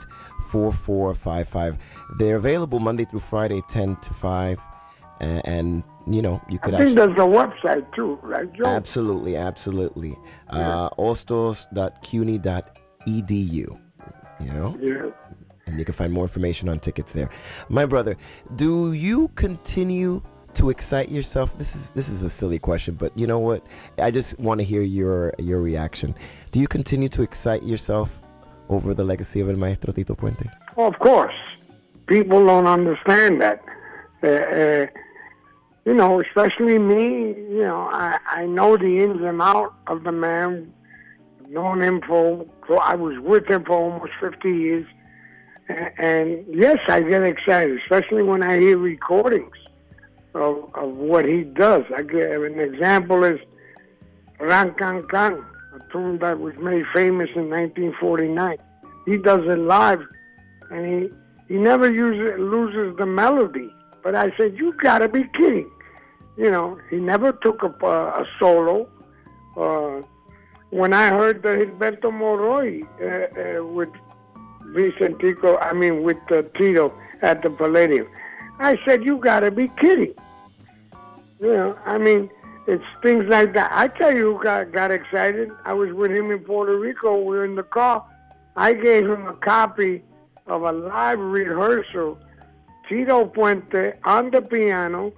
4455. 0.52 1.78
They're 2.16 2.36
available 2.36 2.78
Monday 2.78 3.04
through 3.06 3.18
Friday, 3.18 3.60
10 3.68 3.96
to 3.96 4.14
5. 4.14 4.60
And, 5.18 5.42
and 5.44 5.82
you 6.06 6.22
know, 6.22 6.40
you 6.48 6.60
could 6.60 6.74
I 6.74 6.84
think 6.84 6.96
actually. 6.96 7.14
there's 7.14 7.18
a 7.18 7.26
website 7.26 7.92
too, 7.92 8.20
right, 8.22 8.52
Joe? 8.52 8.66
Absolutely, 8.66 9.36
absolutely. 9.36 10.16
Uh, 10.48 10.90
hostos.cuny.edu. 10.90 13.80
You 14.40 14.52
know, 14.52 14.76
Yeah. 14.80 15.10
And 15.70 15.78
you 15.78 15.84
can 15.84 15.94
find 15.94 16.12
more 16.12 16.24
information 16.24 16.68
on 16.68 16.78
tickets 16.78 17.12
there. 17.12 17.30
My 17.68 17.86
brother, 17.86 18.16
do 18.56 18.92
you 18.92 19.28
continue 19.28 20.22
to 20.54 20.70
excite 20.70 21.10
yourself? 21.10 21.56
This 21.58 21.74
is 21.74 21.90
this 21.92 22.08
is 22.08 22.22
a 22.22 22.30
silly 22.30 22.58
question, 22.58 22.94
but 22.94 23.16
you 23.16 23.26
know 23.26 23.38
what? 23.38 23.66
I 23.98 24.10
just 24.10 24.38
want 24.38 24.60
to 24.60 24.64
hear 24.64 24.82
your 24.82 25.34
your 25.38 25.60
reaction. 25.60 26.14
Do 26.50 26.60
you 26.60 26.68
continue 26.68 27.08
to 27.10 27.22
excite 27.22 27.62
yourself 27.62 28.20
over 28.68 28.94
the 28.94 29.04
legacy 29.04 29.40
of 29.40 29.48
El 29.48 29.56
Maestro 29.56 29.92
Tito 29.92 30.14
Puente? 30.14 30.50
Well, 30.76 30.88
of 30.88 30.98
course, 30.98 31.34
people 32.06 32.44
don't 32.46 32.66
understand 32.66 33.40
that. 33.40 33.64
Uh, 34.22 34.26
uh, 34.26 34.86
you 35.86 35.94
know, 35.94 36.20
especially 36.20 36.78
me. 36.78 37.28
You 37.56 37.62
know, 37.62 37.88
I 37.92 38.18
I 38.26 38.46
know 38.46 38.76
the 38.76 39.02
ins 39.02 39.22
and 39.22 39.40
out 39.40 39.74
of 39.86 40.04
the 40.04 40.12
man. 40.12 40.72
Known 41.48 41.82
him 41.82 42.00
for 42.06 42.46
I 42.80 42.94
was 42.94 43.18
with 43.18 43.48
him 43.48 43.64
for 43.64 43.72
almost 43.72 44.12
50 44.20 44.48
years, 44.48 44.86
and, 45.98 46.44
yes, 46.48 46.78
I 46.88 47.00
get 47.00 47.22
excited, 47.22 47.78
especially 47.82 48.22
when 48.22 48.42
I 48.42 48.58
hear 48.58 48.78
recordings 48.78 49.56
of 50.34 50.70
of 50.74 50.90
what 50.96 51.24
he 51.24 51.42
does. 51.42 51.84
I 51.96 52.02
give 52.02 52.42
an 52.42 52.60
example 52.60 53.24
is 53.24 53.40
Ran 54.38 54.74
Kan 54.74 55.06
Kan, 55.08 55.44
a 55.74 55.92
tune 55.92 56.18
that 56.18 56.40
was 56.40 56.54
made 56.56 56.84
famous 56.94 57.30
in 57.34 57.50
1949. 57.50 58.58
He 59.06 59.16
does 59.16 59.40
it 59.46 59.58
live, 59.58 60.02
and 60.70 60.86
he 60.86 61.54
he 61.54 61.60
never 61.60 61.90
uses 61.90 62.38
loses 62.38 62.96
the 62.96 63.06
melody. 63.06 63.70
But 64.02 64.14
I 64.14 64.34
said, 64.36 64.56
you 64.56 64.72
gotta 64.74 65.08
be 65.08 65.24
kidding! 65.34 65.70
You 66.36 66.50
know, 66.50 66.78
he 66.88 66.96
never 66.96 67.32
took 67.32 67.62
a, 67.62 67.86
a 67.86 68.26
solo. 68.38 68.88
Uh, 69.56 70.02
when 70.70 70.92
I 70.94 71.08
heard 71.08 71.42
the 71.42 71.48
Gilberto 71.48 72.10
Moroy 72.12 72.82
uh, 73.00 73.60
uh, 73.60 73.64
with 73.66 73.90
Vicentico, 74.72 75.58
I 75.60 75.72
mean 75.72 76.02
with 76.02 76.18
uh, 76.30 76.42
Tito 76.56 76.92
at 77.22 77.42
the 77.42 77.50
Palladium, 77.50 78.06
I 78.58 78.78
said, 78.86 79.04
you 79.04 79.18
gotta 79.18 79.50
be 79.50 79.68
kidding! 79.80 80.14
You 81.40 81.52
know, 81.54 81.78
I 81.86 81.96
mean, 81.96 82.30
it's 82.66 82.84
things 83.02 83.24
like 83.28 83.54
that. 83.54 83.70
I 83.72 83.88
tell 83.88 84.14
you, 84.14 84.36
who 84.36 84.42
got 84.42 84.72
got 84.72 84.90
excited. 84.90 85.50
I 85.64 85.72
was 85.72 85.92
with 85.92 86.12
him 86.12 86.30
in 86.30 86.40
Puerto 86.40 86.78
Rico. 86.78 87.16
We 87.16 87.36
were 87.36 87.44
in 87.44 87.54
the 87.54 87.62
car. 87.62 88.04
I 88.56 88.74
gave 88.74 89.06
him 89.06 89.26
a 89.26 89.32
copy 89.32 90.02
of 90.46 90.62
a 90.62 90.72
live 90.72 91.18
rehearsal. 91.18 92.18
Tito 92.88 93.24
Puente 93.24 93.94
on 94.04 94.30
the 94.30 94.42
piano, 94.42 95.12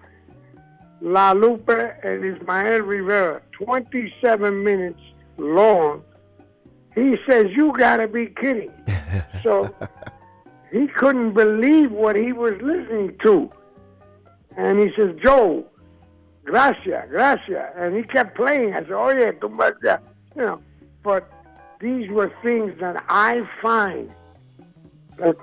La 1.01 1.33
Lupe 1.33 1.71
and 2.05 2.25
Ismael 2.25 2.81
Rivera, 2.83 3.43
27 3.53 4.63
minutes 4.63 5.01
long. 5.39 6.03
He 6.95 7.17
says, 7.29 7.47
You 7.51 7.73
gotta 7.77 8.09
be 8.09 8.27
kidding. 8.27 8.73
so 9.43 9.75
he 10.73 10.87
couldn't 10.87 11.35
believe 11.35 11.93
what 11.93 12.17
he 12.17 12.33
was 12.33 12.55
listening 12.63 13.17
to. 13.23 13.51
And 14.57 14.79
he 14.79 14.91
says, 14.97 15.15
Joe, 15.23 15.67
gracias, 16.45 17.05
gracias. 17.11 17.73
And 17.77 17.97
he 17.97 18.03
kept 18.03 18.37
playing. 18.37 18.75
I 18.75 18.81
said, 18.81 18.93
oh 18.93 19.11
yeah, 19.11 19.33
too 19.33 19.49
much, 19.49 19.75
yeah. 19.83 19.99
you 20.37 20.43
know. 20.43 20.63
But 21.03 21.31
these 21.81 22.11
were 22.11 22.33
things 22.43 22.73
that 22.81 23.05
I 23.09 23.43
find 23.61 24.11
that, 25.19 25.37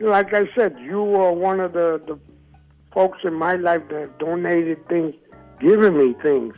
like 0.00 0.32
I 0.32 0.48
said, 0.54 0.76
you 0.80 1.02
were 1.02 1.32
one 1.32 1.60
of 1.60 1.72
the, 1.72 2.00
the 2.06 2.18
folks 2.92 3.18
in 3.24 3.34
my 3.34 3.56
life 3.56 3.82
that 3.90 4.18
donated 4.18 4.86
things, 4.88 5.14
given 5.60 5.98
me 5.98 6.14
things. 6.22 6.54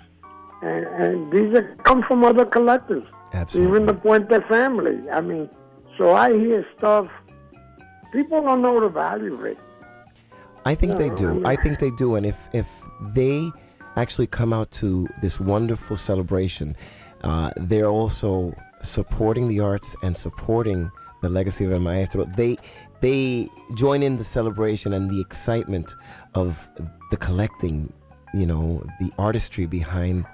And, 0.63 0.87
and 0.87 1.33
these 1.33 1.59
are, 1.59 1.75
come 1.85 2.03
from 2.03 2.23
other 2.23 2.45
collectors, 2.45 3.05
Absolutely. 3.33 3.71
even 3.77 3.87
the 3.87 3.95
Puente 3.95 4.47
family. 4.49 5.09
I 5.11 5.21
mean, 5.21 5.49
so 5.97 6.15
I 6.15 6.33
hear 6.33 6.67
stuff 6.79 7.09
people 8.13 8.43
don't 8.43 8.63
know 8.63 8.81
the 8.81 8.89
value 8.89 9.35
of 9.35 9.45
it. 9.45 9.59
I 10.65 10.75
think 10.75 10.99
they 10.99 11.11
do. 11.11 11.31
I 11.31 11.33
mean- 11.33 11.47
I 11.47 11.57
think 11.57 11.79
they 11.79 11.91
do. 11.91 12.17
And 12.17 12.27
if 12.27 12.37
if 12.53 12.67
they 13.15 13.51
actually 13.97 14.27
come 14.27 14.53
out 14.53 14.71
to 14.73 15.09
this 15.23 15.41
wonderful 15.41 15.97
celebration, 15.97 16.77
uh, 17.23 17.51
they're 17.57 17.89
also 17.89 18.55
supporting 18.83 19.49
the 19.49 19.61
arts 19.61 19.97
and 20.03 20.17
supporting 20.17 20.91
the 21.23 21.29
legacy 21.29 21.65
of 21.65 21.73
El 21.73 21.81
Maestro. 21.81 22.25
They 22.37 22.59
they 23.01 23.49
join 23.75 24.03
in 24.03 24.17
the 24.17 24.25
celebration 24.25 24.93
and 24.93 25.11
the 25.11 25.21
excitement 25.21 25.95
of 26.35 26.59
the 27.11 27.17
collecting, 27.17 27.93
you 28.35 28.47
know, 28.47 28.85
the 29.01 29.11
artistry 29.19 29.67
behind 29.67 30.27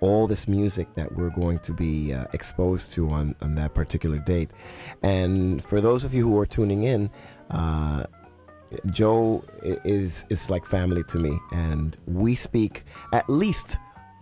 all 0.00 0.26
this 0.26 0.48
music 0.48 0.94
that 0.94 1.14
we're 1.16 1.30
going 1.30 1.58
to 1.60 1.72
be 1.72 2.12
uh, 2.12 2.24
exposed 2.32 2.92
to 2.92 3.10
on, 3.10 3.34
on 3.40 3.54
that 3.54 3.74
particular 3.74 4.18
date. 4.18 4.50
And 5.02 5.62
for 5.62 5.80
those 5.80 6.04
of 6.04 6.14
you 6.14 6.28
who 6.28 6.38
are 6.38 6.46
tuning 6.46 6.84
in, 6.84 7.10
uh, 7.50 8.04
Joe 8.86 9.44
is 9.84 10.24
is 10.28 10.48
like 10.48 10.64
family 10.64 11.02
to 11.08 11.18
me, 11.18 11.38
and 11.50 11.96
we 12.06 12.36
speak 12.36 12.84
at 13.12 13.28
least 13.28 13.78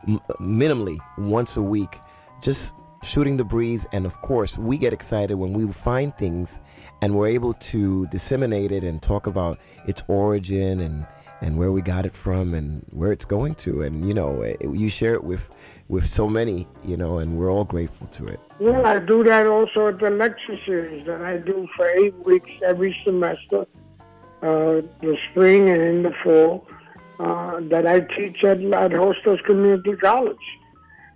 m- 0.06 0.20
minimally 0.40 0.98
once 1.18 1.56
a 1.58 1.62
week, 1.62 2.00
just 2.42 2.72
shooting 3.02 3.36
the 3.36 3.44
breeze. 3.44 3.86
And 3.92 4.06
of 4.06 4.18
course, 4.22 4.56
we 4.56 4.78
get 4.78 4.94
excited 4.94 5.34
when 5.34 5.52
we 5.52 5.70
find 5.72 6.16
things, 6.16 6.60
and 7.02 7.14
we're 7.14 7.28
able 7.28 7.52
to 7.54 8.06
disseminate 8.06 8.72
it 8.72 8.84
and 8.84 9.02
talk 9.02 9.26
about 9.26 9.58
its 9.86 10.02
origin 10.08 10.80
and 10.80 11.06
and 11.40 11.56
where 11.56 11.70
we 11.72 11.80
got 11.80 12.04
it 12.04 12.14
from 12.14 12.54
and 12.54 12.84
where 12.90 13.12
it's 13.12 13.24
going 13.24 13.54
to. 13.56 13.82
And 13.82 14.06
you 14.06 14.14
know, 14.14 14.42
eh, 14.42 14.56
you 14.60 14.88
share 14.88 15.14
it 15.14 15.24
with 15.24 15.48
with 15.88 16.06
so 16.08 16.28
many, 16.28 16.68
you 16.84 16.96
know, 16.96 17.18
and 17.18 17.38
we're 17.38 17.50
all 17.50 17.64
grateful 17.64 18.06
to 18.08 18.28
it. 18.28 18.40
Well, 18.60 18.84
I 18.84 18.98
do 18.98 19.24
that 19.24 19.46
also 19.46 19.88
at 19.88 19.98
the 19.98 20.10
lecture 20.10 20.58
series 20.66 21.06
that 21.06 21.22
I 21.22 21.38
do 21.38 21.66
for 21.76 21.88
eight 21.88 22.14
weeks 22.24 22.50
every 22.64 22.96
semester, 23.04 23.66
uh, 24.42 24.82
the 25.00 25.16
spring 25.30 25.70
and 25.70 25.80
in 25.80 26.02
the 26.02 26.12
fall, 26.22 26.66
uh, 27.18 27.60
that 27.70 27.86
I 27.86 28.00
teach 28.00 28.44
at, 28.44 28.58
at 28.60 28.90
Hostos 28.92 29.42
Community 29.44 29.96
College. 29.96 30.36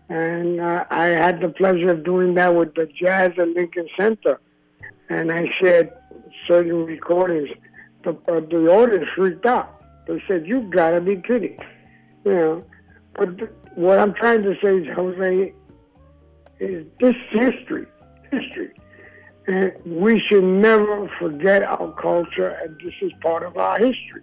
And 0.09 0.61
uh, 0.61 0.85
I 0.91 1.07
had 1.07 1.41
the 1.41 1.49
pleasure 1.49 1.91
of 1.91 2.05
doing 2.05 2.35
that 2.35 2.55
with 2.55 2.75
the 2.75 2.87
Jazz 2.87 3.33
at 3.39 3.49
Lincoln 3.49 3.89
Center. 3.97 4.41
And 5.09 5.31
I 5.31 5.51
shared 5.61 5.93
certain 6.49 6.87
recordings. 6.87 7.51
The, 8.05 8.11
uh, 8.11 8.41
the 8.41 8.69
audience 8.69 9.09
freaked 9.15 9.47
out. 9.47 9.82
They 10.13 10.23
said, 10.29 10.47
you 10.47 10.61
gotta 10.71 11.01
be 11.01 11.17
kidding. 11.17 11.57
You 12.25 12.33
know, 12.33 12.65
but 13.15 13.39
th- 13.39 13.51
what 13.75 13.99
I'm 13.99 14.13
trying 14.13 14.43
to 14.43 14.55
say 14.63 14.77
is, 14.77 14.95
Jose, 14.95 15.53
is 16.61 16.87
this 17.01 17.15
history, 17.31 17.87
history. 18.31 18.73
And 19.47 19.73
we 19.87 20.21
should 20.21 20.45
never 20.45 21.11
forget 21.19 21.63
our 21.63 21.93
culture, 22.01 22.49
and 22.63 22.77
this 22.85 22.93
is 23.01 23.11
part 23.23 23.43
of 23.43 23.57
our 23.57 23.79
history. 23.79 24.23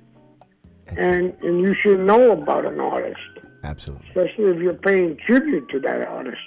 And 0.87 1.33
and 1.41 1.59
you 1.61 1.73
should 1.75 1.99
know 1.99 2.31
about 2.31 2.65
an 2.65 2.79
artist, 2.79 3.19
Absolutely, 3.63 4.07
especially 4.09 4.45
if 4.51 4.57
you're 4.61 4.73
paying 4.75 5.17
tribute 5.25 5.67
to 5.69 5.79
that 5.81 6.07
artist. 6.07 6.37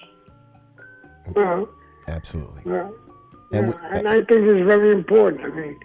Well, 1.34 1.68
absolutely. 2.08 2.62
yeah, 2.66 2.88
And 3.52 3.68
yeah, 3.68 3.90
we- 3.92 3.98
and 3.98 4.08
I 4.08 4.16
think 4.24 4.46
it's 4.46 4.66
very 4.66 4.90
important. 4.92 5.44
I 5.44 5.48
mean, 5.54 5.78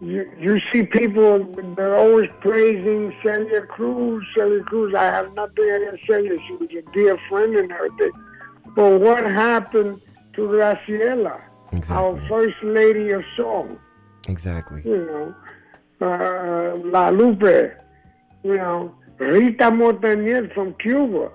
you 0.00 0.30
you 0.38 0.60
see 0.72 0.82
people 0.82 1.44
they're 1.76 1.96
always 1.96 2.28
praising 2.40 3.14
Celia 3.22 3.62
Cruz. 3.62 4.24
Celia 4.34 4.62
Cruz, 4.64 4.94
I 4.94 5.04
have 5.04 5.34
nothing 5.34 5.70
against 5.70 6.06
Celia. 6.06 6.38
She 6.46 6.56
was 6.56 6.70
a 6.70 6.92
dear 6.92 7.18
friend 7.28 7.54
and 7.56 7.70
everything. 7.70 8.12
But 8.74 9.00
what 9.00 9.24
happened 9.24 10.00
to 10.34 10.40
Graciela, 10.42 11.40
our 11.90 12.28
first 12.28 12.56
lady 12.62 13.10
of 13.10 13.22
song? 13.36 13.78
Exactly. 14.28 14.80
You 14.84 15.34
know, 16.00 16.06
uh, 16.06 16.76
La 16.88 17.10
Lupe. 17.10 17.74
You 18.42 18.56
know, 18.56 18.94
Rita 19.18 19.70
Montaner 19.70 20.48
from 20.54 20.72
Cuba. 20.74 21.30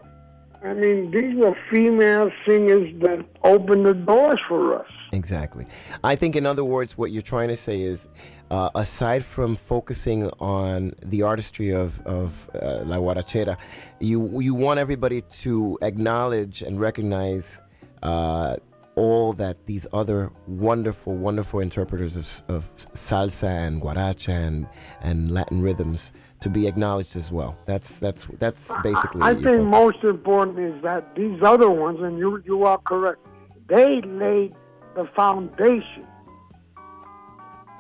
I 0.66 0.74
mean, 0.74 1.11
these 1.11 1.36
were 1.36 1.55
female 1.70 2.32
singers 2.43 2.91
that 3.01 3.24
opened 3.43 3.86
the 3.86 3.93
doors 3.93 4.39
for 4.47 4.80
us. 4.80 4.88
Exactly. 5.11 5.68
I 6.03 6.16
think, 6.16 6.36
in 6.36 6.47
other 6.47 6.63
words, 6.63 6.97
what 6.97 7.11
you're 7.11 7.22
trying 7.22 7.49
to 7.49 7.55
say 7.57 7.82
is, 7.82 8.07
uh, 8.49 8.72
aside 8.74 9.24
from 9.24 9.55
focusing 9.55 10.28
on 10.39 10.93
the 11.03 11.22
artistry 11.22 11.70
of, 11.70 12.01
of 12.07 12.49
uh, 12.55 12.80
La 12.84 12.97
Guarachera, 12.97 13.57
you, 13.99 14.41
you 14.41 14.55
want 14.55 14.80
everybody 14.80 15.22
to 15.22 15.78
acknowledge 15.84 16.63
and 16.63 16.80
recognize 16.80 17.61
uh, 18.01 18.55
all 18.95 19.34
that 19.34 19.68
these 19.68 19.86
other 19.93 20.32
wonderful, 20.47 21.16
wonderful 21.16 21.59
interpreters 21.59 22.16
of, 22.16 22.41
of 22.47 22.76
salsa 22.93 23.68
and 23.68 23.82
guaracha 23.82 24.30
and, 24.30 24.68
and 25.01 25.30
Latin 25.30 25.61
rhythms 25.61 26.11
to 26.46 26.50
be 26.52 26.68
acknowledged 26.68 27.16
as 27.16 27.32
well. 27.32 27.58
That's 27.66 27.98
that's 27.98 28.28
that's 28.38 28.72
basically. 28.84 29.24
I 29.24 29.32
your 29.32 29.41
think 29.41 29.72
focus. 29.72 29.82
most 29.82 30.04
important 30.04 30.60
is 30.60 30.80
that 30.84 31.16
these 31.16 31.41
other 31.41 31.72
ones, 31.72 32.00
and 32.02 32.20
you 32.20 32.39
you 32.46 32.64
are 32.66 32.78
correct, 32.78 33.20
they 33.68 34.02
laid 34.02 34.54
the 34.96 35.10
foundation 35.16 36.06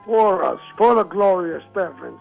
for 0.03 0.43
us, 0.43 0.59
for 0.79 0.95
the 0.95 1.03
Gloria 1.03 1.61
Estefans, 1.61 2.19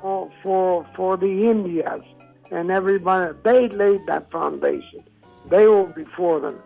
for 0.00 0.30
for 0.42 0.86
for 0.96 1.18
the 1.18 1.50
Indians 1.50 2.04
and 2.50 2.70
everybody. 2.70 3.36
They 3.44 3.68
laid 3.68 4.06
that 4.06 4.30
foundation. 4.30 5.04
They 5.50 5.66
were 5.66 5.84
before 5.84 6.40
them, 6.40 6.58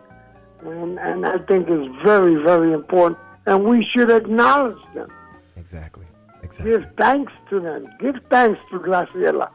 and 0.61 0.97
and 0.97 1.25
I 1.25 1.39
think 1.39 1.67
it's 1.67 1.93
very 2.05 2.35
very 2.35 2.71
important, 2.71 3.19
and 3.45 3.65
we 3.65 3.85
should 3.91 4.09
acknowledge 4.09 4.81
them. 4.95 5.09
Exactly. 5.57 6.05
Exactly. 6.49 6.71
Give 6.71 6.85
thanks 6.97 7.33
to 7.51 7.59
them. 7.59 7.87
Give 7.99 8.15
thanks 8.31 8.59
to 8.71 8.79
Graciela, 8.79 9.49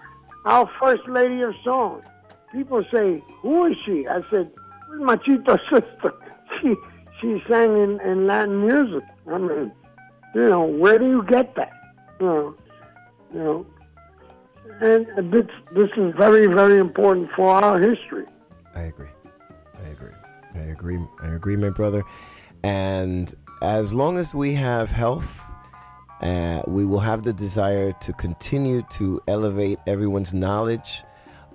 our 0.44 0.70
first 0.80 1.02
lady 1.08 1.42
of 1.42 1.54
song. 1.64 2.02
People 2.52 2.84
say, 2.92 3.22
"Who 3.42 3.66
is 3.66 3.76
she?" 3.84 4.06
I 4.06 4.22
said, 4.30 4.50
"Machito's 4.98 5.60
sister." 5.70 6.12
She 6.60 6.76
she 7.20 7.42
sang 7.48 7.76
in, 7.82 8.00
in 8.00 8.28
Latin 8.28 8.64
music. 8.64 9.02
I 9.26 9.38
mean, 9.38 9.72
you 10.36 10.48
know, 10.48 10.62
where 10.62 11.00
do 11.00 11.06
you 11.08 11.24
get 11.24 11.56
that? 11.56 11.72
You 12.20 12.26
know, 12.26 12.54
you 13.32 13.40
know, 13.40 13.66
and 14.80 15.32
this 15.32 15.46
this 15.74 15.90
is 15.96 16.14
very 16.16 16.46
very 16.46 16.78
important 16.78 17.30
for 17.34 17.50
our 17.50 17.80
history. 17.80 18.26
I 18.76 18.82
agree. 18.82 19.08
I 19.84 19.88
agree. 19.88 20.12
I 20.54 20.58
agree. 20.60 20.98
I 21.22 21.28
agree, 21.28 21.56
my 21.56 21.70
brother. 21.70 22.04
And 22.62 23.34
as 23.62 23.92
long 23.92 24.16
as 24.16 24.32
we 24.32 24.54
have 24.54 24.90
health, 24.90 25.40
uh, 26.24 26.62
we 26.66 26.84
will 26.86 27.00
have 27.00 27.22
the 27.22 27.32
desire 27.32 27.92
to 28.00 28.12
continue 28.14 28.82
to 28.90 29.20
elevate 29.28 29.78
everyone's 29.86 30.32
knowledge 30.32 31.04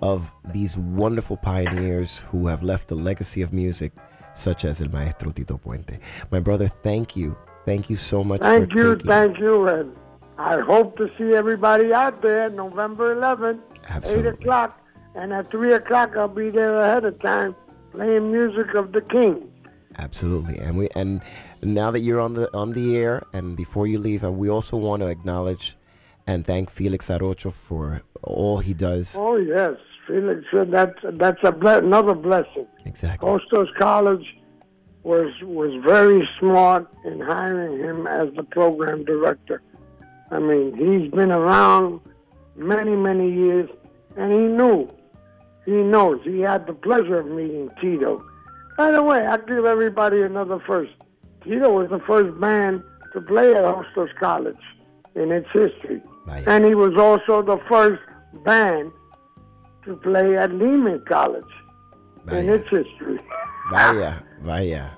of 0.00 0.32
these 0.52 0.76
wonderful 0.76 1.36
pioneers 1.36 2.18
who 2.30 2.46
have 2.46 2.62
left 2.62 2.90
a 2.90 2.94
legacy 2.94 3.42
of 3.42 3.52
music, 3.52 3.92
such 4.34 4.64
as 4.64 4.80
El 4.80 4.88
Maestro 4.88 5.32
Tito 5.32 5.58
Puente. 5.58 5.98
My 6.30 6.40
brother, 6.40 6.68
thank 6.68 7.16
you. 7.16 7.36
Thank 7.66 7.90
you 7.90 7.96
so 7.96 8.24
much 8.24 8.40
Thank 8.40 8.72
you, 8.74 8.94
taking 8.94 9.08
thank 9.08 9.38
you, 9.38 9.68
and 9.68 9.94
I 10.38 10.60
hope 10.60 10.96
to 10.96 11.10
see 11.18 11.34
everybody 11.34 11.92
out 11.92 12.22
there 12.22 12.48
November 12.48 13.14
11th, 13.14 13.60
Absolutely. 13.88 14.28
8 14.28 14.34
o'clock, 14.34 14.80
and 15.14 15.32
at 15.32 15.50
3 15.50 15.74
o'clock 15.74 16.16
I'll 16.16 16.28
be 16.28 16.48
there 16.50 16.80
ahead 16.80 17.04
of 17.04 17.20
time 17.20 17.54
playing 17.92 18.32
music 18.32 18.74
of 18.74 18.92
the 18.92 19.02
King. 19.02 19.50
Absolutely, 19.98 20.58
and 20.58 20.78
we 20.78 20.88
and 20.94 21.20
now 21.62 21.90
that 21.90 22.00
you're 22.00 22.20
on 22.20 22.34
the 22.34 22.54
on 22.54 22.72
the 22.72 22.96
air, 22.96 23.24
and 23.32 23.56
before 23.56 23.86
you 23.86 23.98
leave, 23.98 24.24
uh, 24.24 24.30
we 24.30 24.48
also 24.48 24.76
want 24.76 25.02
to 25.02 25.06
acknowledge 25.06 25.76
and 26.26 26.46
thank 26.46 26.70
Felix 26.70 27.08
Arocho 27.08 27.52
for 27.52 28.02
all 28.22 28.58
he 28.58 28.74
does. 28.74 29.16
Oh, 29.16 29.36
yes, 29.36 29.74
Felix, 30.06 30.44
uh, 30.52 30.64
that's, 30.64 30.98
that's 31.02 31.40
a 31.42 31.52
ble- 31.52 31.68
another 31.68 32.14
blessing. 32.14 32.66
Exactly. 32.84 33.28
Hostos 33.28 33.68
College 33.78 34.36
was 35.02 35.32
was 35.42 35.72
very 35.82 36.28
smart 36.38 36.86
in 37.04 37.20
hiring 37.20 37.78
him 37.78 38.06
as 38.06 38.28
the 38.34 38.42
program 38.42 39.02
director. 39.04 39.62
I 40.30 40.38
mean, 40.38 40.76
he's 40.76 41.10
been 41.10 41.32
around 41.32 42.00
many, 42.54 42.94
many 42.94 43.32
years, 43.32 43.68
and 44.16 44.30
he 44.30 44.38
knew, 44.38 44.90
he 45.64 45.82
knows. 45.82 46.20
He 46.22 46.40
had 46.40 46.66
the 46.66 46.74
pleasure 46.74 47.18
of 47.18 47.26
meeting 47.26 47.70
Tito. 47.80 48.22
By 48.76 48.92
the 48.92 49.02
way, 49.02 49.26
I 49.26 49.36
give 49.38 49.64
everybody 49.64 50.22
another 50.22 50.60
first. 50.66 50.92
Tito 51.42 51.70
was 51.72 51.88
the 51.90 52.00
first 52.06 52.38
band 52.40 52.82
to 53.12 53.20
play 53.20 53.54
at 53.54 53.64
Hostos 53.64 54.14
College 54.18 54.56
in 55.14 55.32
its 55.32 55.48
history, 55.52 56.02
Vaya. 56.26 56.44
and 56.46 56.64
he 56.64 56.74
was 56.74 56.94
also 56.96 57.42
the 57.42 57.58
first 57.68 58.00
band 58.44 58.92
to 59.84 59.96
play 59.96 60.36
at 60.36 60.52
Lehman 60.52 61.02
College 61.08 61.44
in 62.30 62.48
its 62.48 62.68
history. 62.68 63.18
Vaya, 63.70 64.16
vaya. 64.42 64.90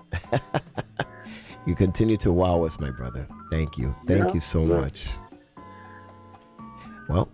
you 1.67 1.75
continue 1.75 2.17
to 2.19 2.33
wow 2.33 2.63
us, 2.65 2.79
my 2.79 2.91
brother. 2.91 3.27
Thank 3.51 3.79
you. 3.79 3.95
Thank 4.07 4.29
Yeah, 4.29 4.35
you 4.35 4.41
so 4.41 4.61
yeah. 4.65 4.81
much. 4.81 5.07
Well, 7.09 7.29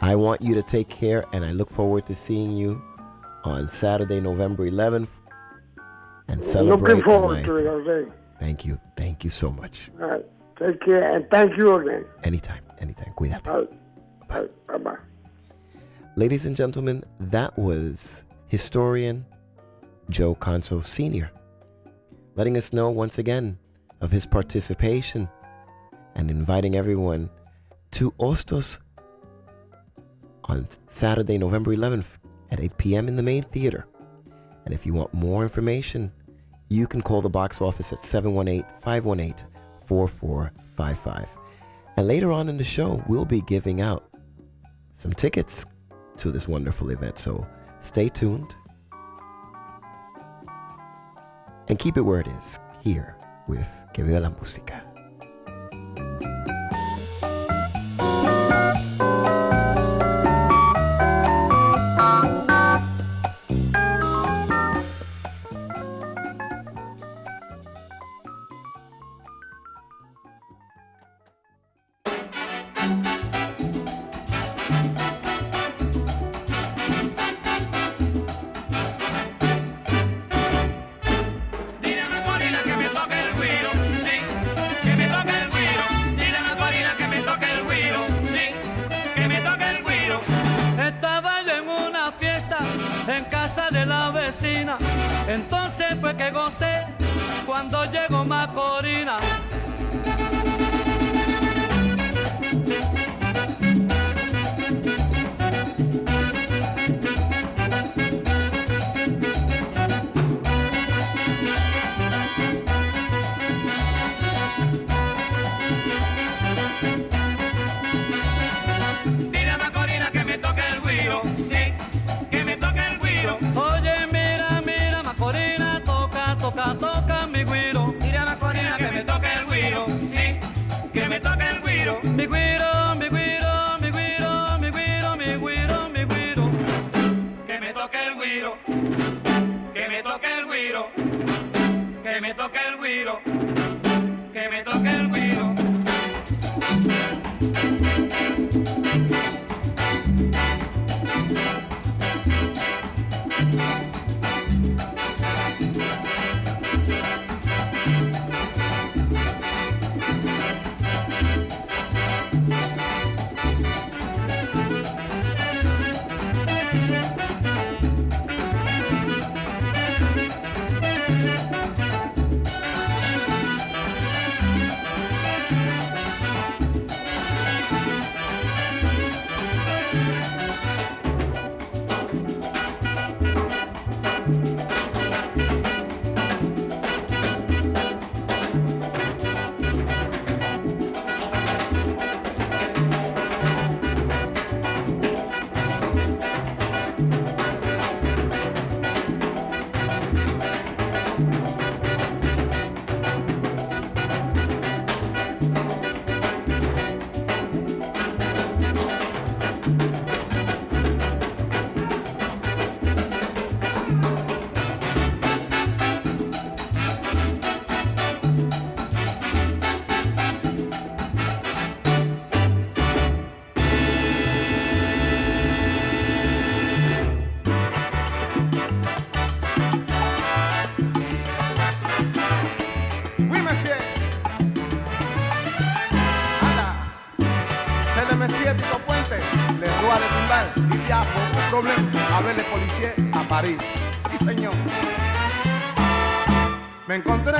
I 0.00 0.14
want 0.16 0.42
you 0.42 0.54
to 0.54 0.62
take 0.62 0.88
care, 0.88 1.24
and 1.32 1.44
I 1.44 1.52
look 1.52 1.70
forward 1.70 2.06
to 2.06 2.14
seeing 2.14 2.52
you 2.56 2.80
on 3.44 3.68
Saturday, 3.68 4.20
November 4.20 4.68
11th, 4.70 5.08
and 6.28 6.44
celebrate. 6.44 6.88
Looking 6.96 7.04
forward 7.04 7.44
to 7.44 7.56
it. 7.56 7.66
Jose. 7.66 8.12
Thank 8.42 8.64
you. 8.64 8.80
Thank 8.96 9.22
you 9.22 9.30
so 9.30 9.52
much. 9.52 9.92
All 10.00 10.08
right. 10.08 10.26
Take 10.58 10.80
care 10.80 11.14
and 11.14 11.30
thank 11.30 11.56
you 11.56 11.76
again. 11.76 12.04
Anytime, 12.24 12.64
anytime. 12.80 13.12
Cuídate. 13.16 13.44
Bye. 13.44 13.68
Bye. 14.28 14.48
Bye-bye. 14.66 14.96
Ladies 16.16 16.44
and 16.44 16.56
gentlemen, 16.56 17.04
that 17.20 17.56
was 17.56 18.24
historian 18.48 19.24
Joe 20.10 20.34
Conzo 20.34 20.84
Sr., 20.84 21.30
letting 22.34 22.56
us 22.56 22.72
know 22.72 22.90
once 22.90 23.18
again 23.18 23.58
of 24.00 24.10
his 24.10 24.26
participation 24.26 25.28
and 26.16 26.28
inviting 26.28 26.74
everyone 26.74 27.30
to 27.92 28.10
Hostos 28.18 28.78
on 30.46 30.66
Saturday, 30.88 31.38
November 31.38 31.76
11th 31.76 32.06
at 32.50 32.58
8 32.58 32.76
p.m. 32.76 33.06
in 33.06 33.14
the 33.14 33.22
main 33.22 33.44
theater. 33.44 33.86
And 34.64 34.74
if 34.74 34.84
you 34.84 34.94
want 34.94 35.14
more 35.14 35.44
information, 35.44 36.10
you 36.72 36.86
can 36.86 37.02
call 37.02 37.20
the 37.20 37.28
box 37.28 37.60
office 37.60 37.92
at 37.92 38.02
718 38.02 38.64
518 38.82 39.46
4455. 39.86 41.28
And 41.98 42.08
later 42.08 42.32
on 42.32 42.48
in 42.48 42.56
the 42.56 42.64
show, 42.64 43.02
we'll 43.06 43.26
be 43.26 43.42
giving 43.42 43.82
out 43.82 44.08
some 44.96 45.12
tickets 45.12 45.66
to 46.16 46.32
this 46.32 46.48
wonderful 46.48 46.90
event. 46.90 47.18
So 47.18 47.46
stay 47.80 48.08
tuned 48.08 48.54
and 51.68 51.78
keep 51.78 51.96
it 51.96 52.02
where 52.02 52.20
it 52.20 52.28
is 52.28 52.58
here 52.80 53.16
with 53.46 53.66
Que 53.92 54.04
Viva 54.04 54.20
la 54.20 54.30
Música. 54.30 54.82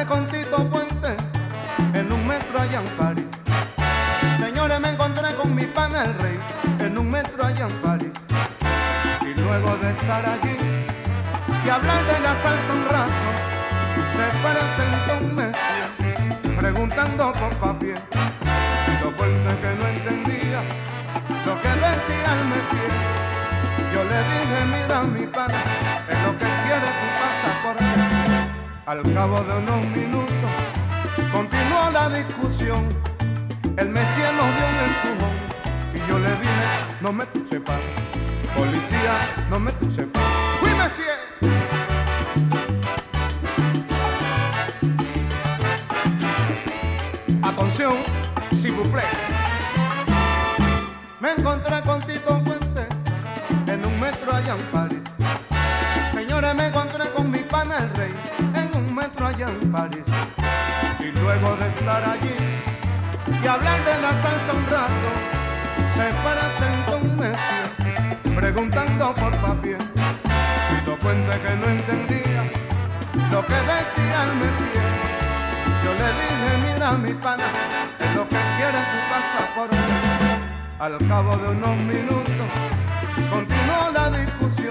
Con 0.06 0.26
Tito 0.26 0.68
Puente 0.68 1.16
en 1.94 2.12
un 2.12 2.26
metro 2.26 2.60
allá 2.60 2.80
en 2.80 2.88
París. 2.96 3.26
Señores, 4.38 4.80
me 4.80 4.90
encontré 4.90 5.34
con 5.34 5.54
mi 5.54 5.64
pana 5.64 6.04
el 6.04 6.18
rey 6.18 6.38
en 6.80 6.98
un 6.98 7.08
metro 7.10 7.44
allá 7.44 7.66
en 7.68 7.76
París. 7.82 8.10
Y 9.20 9.40
luego 9.40 9.76
de 9.76 9.90
estar 9.90 10.26
allí 10.26 10.56
y 11.64 11.68
hablar 11.68 12.04
de 12.04 12.20
la 12.20 12.42
salsa 12.42 12.72
un 12.72 12.84
rato, 12.86 13.12
se 14.12 14.26
presentó 14.42 15.24
un 15.24 15.34
mesía 15.36 15.86
preguntando 16.58 17.32
por 17.32 17.54
papié. 17.56 17.94
Tito 17.94 19.10
Puente 19.16 19.56
que 19.60 19.74
no 19.78 19.86
entendía 19.88 20.62
lo 21.46 21.60
que 21.60 21.68
decía 21.68 22.28
el 22.38 22.44
mesía. 22.48 22.94
Yo 23.92 24.02
le 24.02 24.18
dije, 24.30 24.58
mira 24.72 25.02
mi 25.02 25.26
pana, 25.26 25.61
Al 28.92 29.00
cabo 29.14 29.40
de 29.40 29.56
unos 29.56 29.86
minutos 29.86 30.50
continuó 31.32 31.90
la 31.92 32.10
discusión. 32.10 32.86
El 33.78 33.88
mesía 33.88 34.32
nos 34.32 34.48
dio 34.54 34.66
un 34.68 34.76
empujón 34.84 35.34
y 35.94 35.98
yo 36.06 36.18
le 36.18 36.30
dije, 36.32 36.66
no 37.00 37.10
me 37.10 37.24
pan. 37.24 37.80
Policía, 38.54 39.14
no 39.48 39.58
me 39.58 39.72
pan. 39.72 40.22
¡Fui 40.60 40.70
mesía! 40.72 41.16
Atención, 47.42 47.94
plaît. 48.92 49.06
Me 51.18 51.30
encontré 51.30 51.80
con 51.80 52.02
Tito 52.02 52.44
Puente 52.44 52.86
en 53.68 53.86
un 53.86 53.98
metro 53.98 54.34
allá 54.34 54.54
en 54.54 54.66
en 59.48 59.72
París. 59.72 60.04
Y 61.00 61.10
luego 61.18 61.56
de 61.56 61.68
estar 61.68 62.02
allí 62.04 62.34
y 63.42 63.46
hablar 63.46 63.84
de 63.84 64.00
la 64.00 64.10
salsa 64.22 64.52
un 64.54 64.66
rato, 64.70 65.10
se 65.94 66.06
para 66.22 66.46
en 66.68 67.06
un 67.06 67.16
mesio, 67.16 68.34
preguntando 68.36 69.14
por 69.14 69.36
papier. 69.36 69.78
Y 70.72 70.86
lo 70.86 70.98
cuenta 70.98 71.40
que 71.42 71.54
no 71.56 71.66
entendía 71.66 72.32
lo 73.32 73.46
que 73.46 73.54
decía 73.54 74.24
el 74.24 74.36
mesías. 74.36 74.90
Yo 75.82 75.90
le 76.00 76.08
dije, 76.20 76.50
mira 76.64 76.92
mi 76.92 77.12
pana, 77.14 77.44
es 77.98 78.14
lo 78.14 78.28
que 78.28 78.36
quiere 78.56 78.80
tu 78.92 78.98
pasaporte. 79.10 79.76
Al 80.78 80.98
cabo 81.08 81.36
de 81.36 81.48
unos 81.48 81.76
minutos, 81.82 82.50
continuó 83.30 83.90
la 83.92 84.10
discusión 84.10 84.61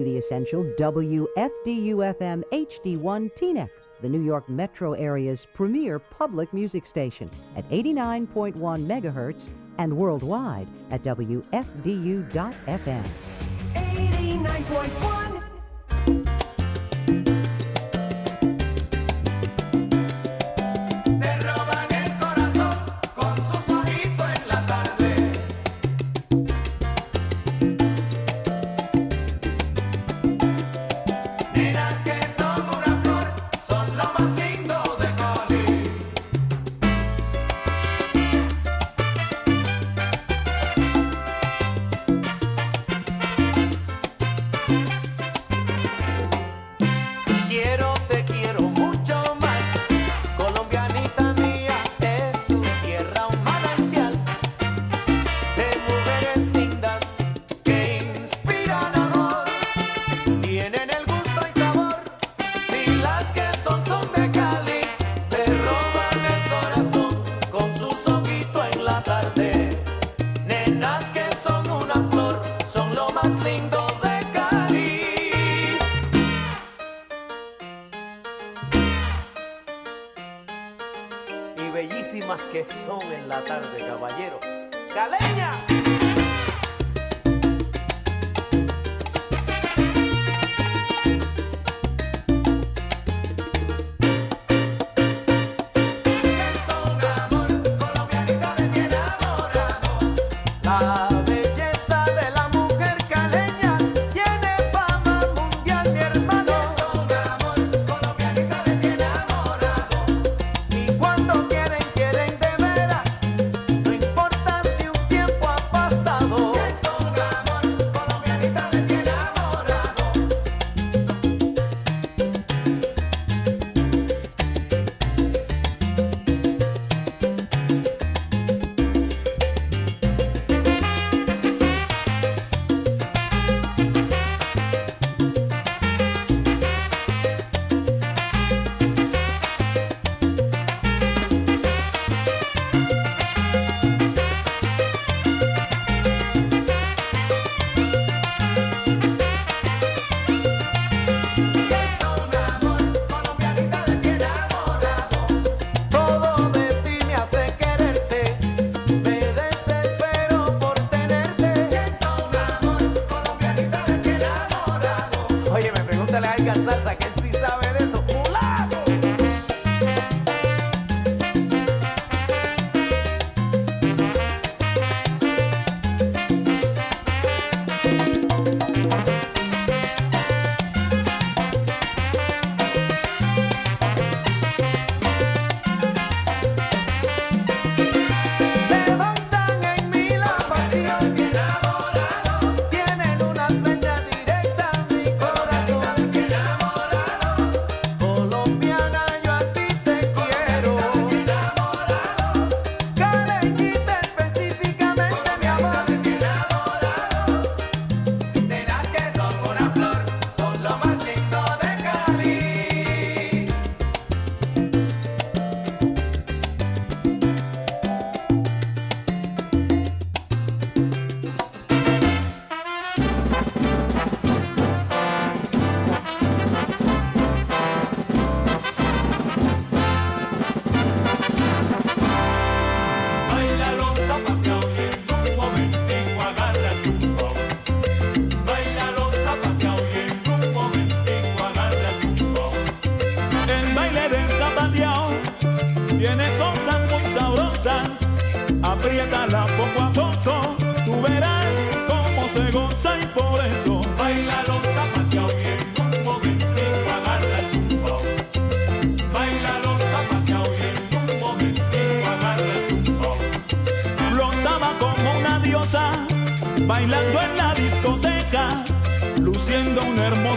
to 0.00 0.04
the 0.04 0.16
essential 0.16 0.64
WFDU-FM 0.78 2.42
HD1 2.52 3.30
Teaneck, 3.34 3.68
the 4.00 4.08
New 4.08 4.22
York 4.22 4.48
metro 4.48 4.94
area's 4.94 5.46
premier 5.52 5.98
public 5.98 6.54
music 6.54 6.86
station 6.86 7.30
at 7.54 7.68
89.1 7.68 8.54
megahertz 8.54 9.50
and 9.76 9.94
worldwide 9.94 10.66
at 10.90 11.02
WFDU.FM. 11.02 11.44
89.1 13.74 15.39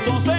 So. 0.05 0.32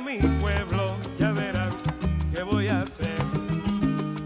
mi 0.00 0.18
pueblo, 0.18 0.96
ya 1.18 1.32
verán 1.32 1.70
qué 2.32 2.42
voy 2.42 2.68
a 2.68 2.82
hacer. 2.82 3.16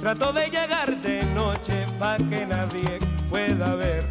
Trato 0.00 0.32
de 0.32 0.50
llegar 0.50 1.00
de 1.00 1.22
noche 1.34 1.86
para 1.98 2.18
que 2.18 2.46
nadie 2.46 2.98
pueda 3.30 3.74
ver. 3.76 4.04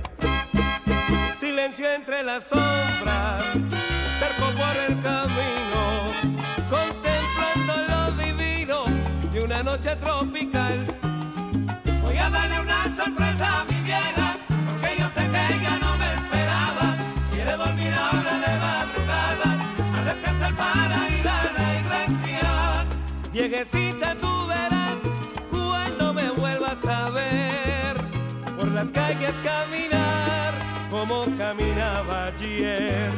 Silencio 1.40 1.92
entre 1.92 2.24
las 2.24 2.46
sombras, 2.46 3.44
cerco 4.20 4.48
por 4.56 4.76
el 4.88 5.00
camino, 5.02 5.82
contemplando 6.70 7.74
lo 7.90 8.12
divino 8.24 8.86
de 9.32 9.44
una 9.44 9.62
noche 9.62 9.96
tropical. 9.98 10.86
Voy 12.04 12.18
a 12.18 12.30
darle 12.30 12.60
una 12.62 12.84
sorpresa 12.96 13.62
a 13.62 13.66
mi 13.66 13.80
vieja, 13.82 14.38
porque 14.70 14.96
yo 14.98 15.08
sé 15.16 15.30
que 15.30 15.54
ella 15.56 15.78
no 15.80 15.98
me 15.98 16.14
esperaba. 16.14 16.98
Quiere 17.34 17.52
dormir 17.58 17.94
ahora 17.94 18.34
de 18.40 18.60
madrugada, 18.60 20.00
a 20.00 20.04
descansar 20.04 20.56
para 20.56 21.11
viejecita 23.52 24.16
tú 24.16 24.48
verás 24.48 25.02
cuando 25.50 26.14
me 26.14 26.30
vuelvas 26.32 26.78
a 26.86 27.10
ver 27.10 27.98
por 28.56 28.68
las 28.70 28.90
calles 28.92 29.34
caminar 29.44 30.54
como 30.90 31.26
caminaba 31.38 32.28
ayer. 32.28 33.10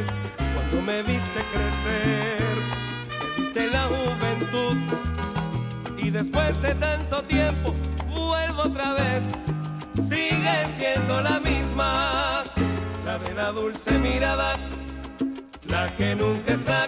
Cuando 0.55 0.81
me 0.81 1.03
viste 1.03 1.39
crecer 1.53 2.41
me 3.19 3.41
viste 3.43 3.67
la 3.67 3.83
juventud 3.83 4.77
y 5.99 6.09
después 6.09 6.59
de 6.63 6.73
tanto 6.75 7.21
tiempo 7.23 7.75
vuelvo 8.07 8.63
otra 8.63 8.93
vez. 8.93 9.21
Sigue 10.09 10.67
siendo 10.75 11.21
la 11.21 11.39
misma 11.39 12.43
la 13.05 13.19
de 13.19 13.33
la 13.35 13.51
dulce 13.51 13.99
mirada 13.99 14.55
la 15.67 15.95
que 15.95 16.15
nunca 16.15 16.53
está 16.53 16.87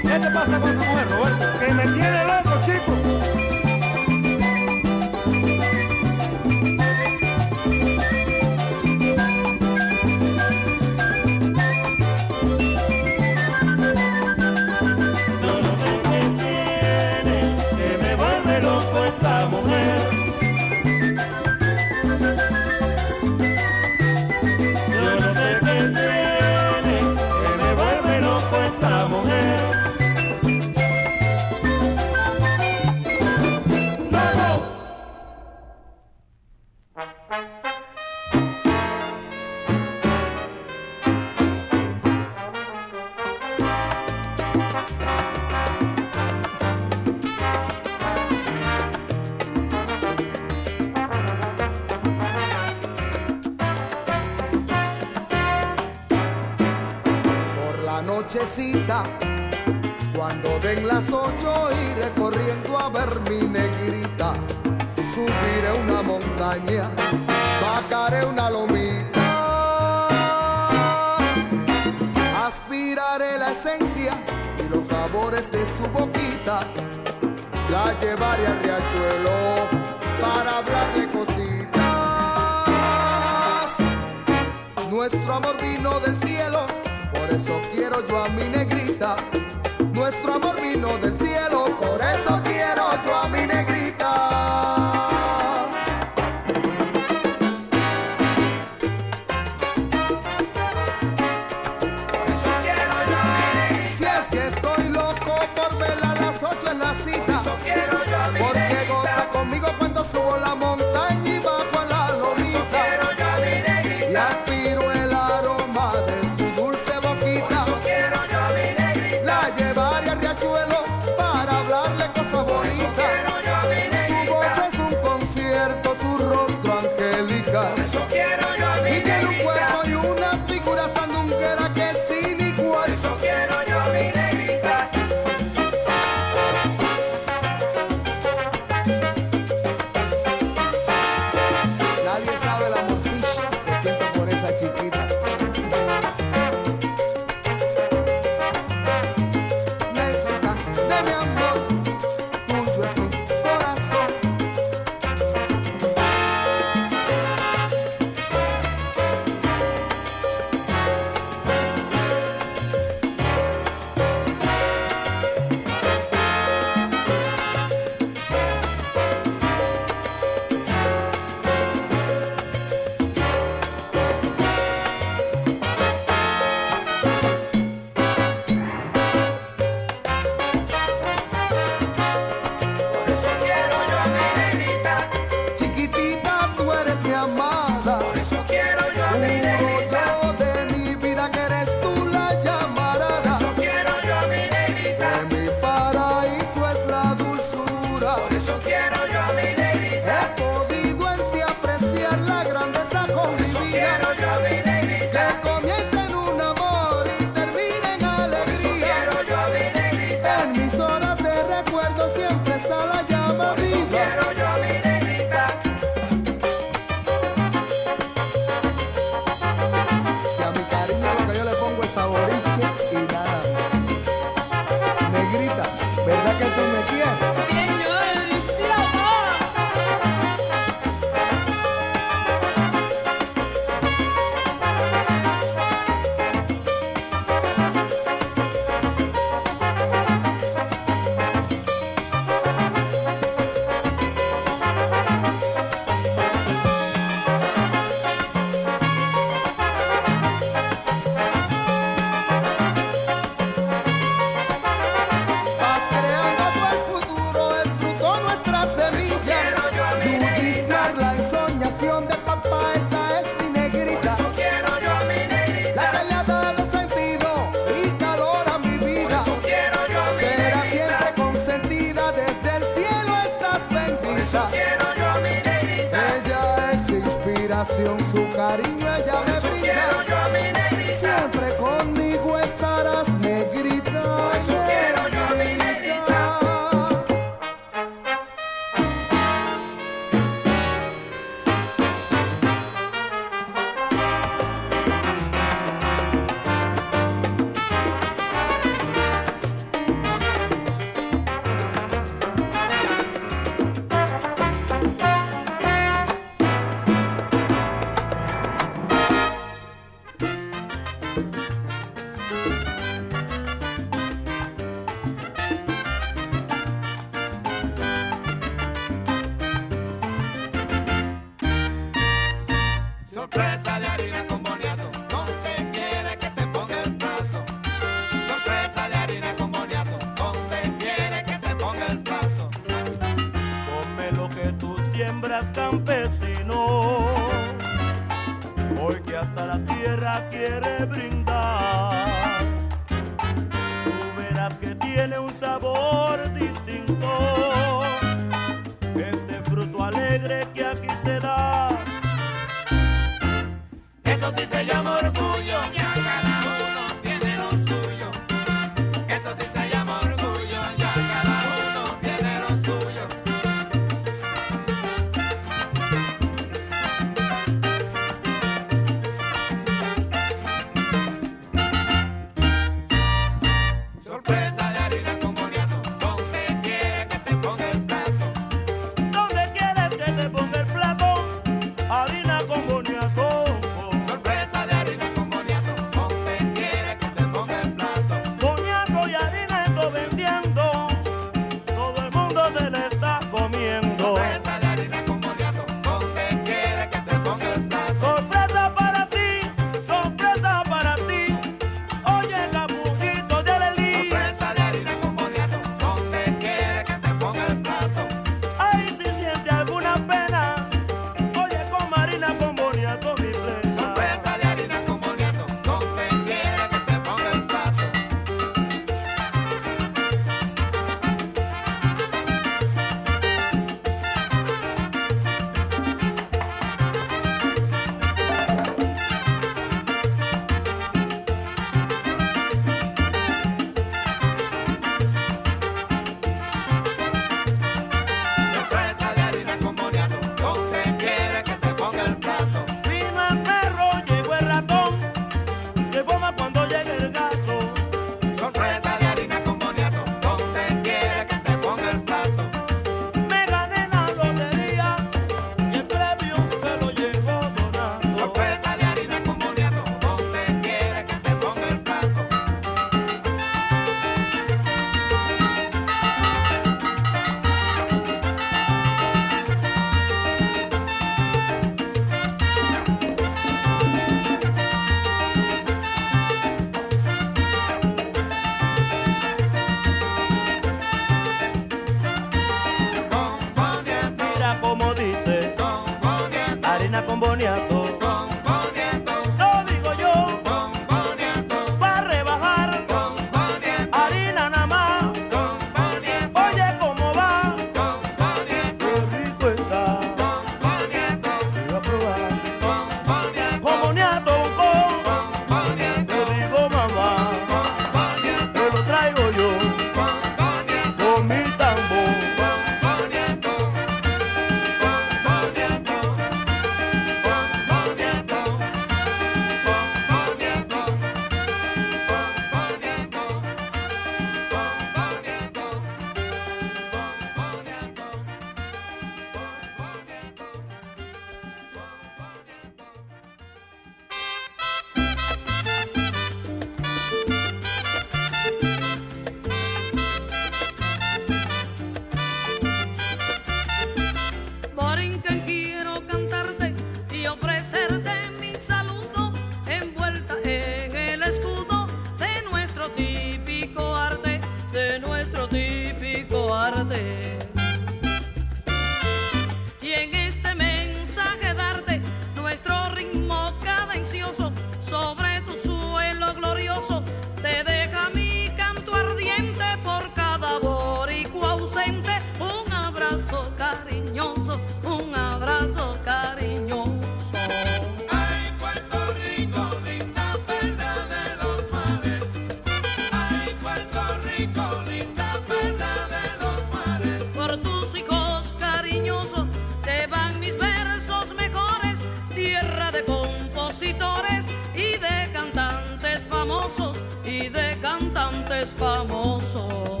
es 598.61 598.69
famoso. 598.73 600.00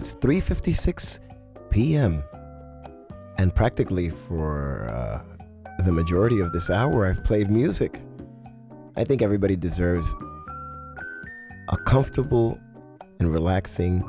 It's 0.00 0.14
3:56 0.14 1.20
p.m. 1.68 2.24
and 3.36 3.54
practically 3.54 4.08
for 4.08 4.88
uh, 4.88 5.20
the 5.84 5.92
majority 5.92 6.40
of 6.40 6.52
this 6.52 6.70
hour 6.70 7.06
I've 7.06 7.22
played 7.22 7.50
music. 7.50 8.00
I 8.96 9.04
think 9.04 9.20
everybody 9.20 9.56
deserves 9.56 10.08
a 11.68 11.76
comfortable 11.76 12.58
and 13.18 13.30
relaxing 13.30 14.02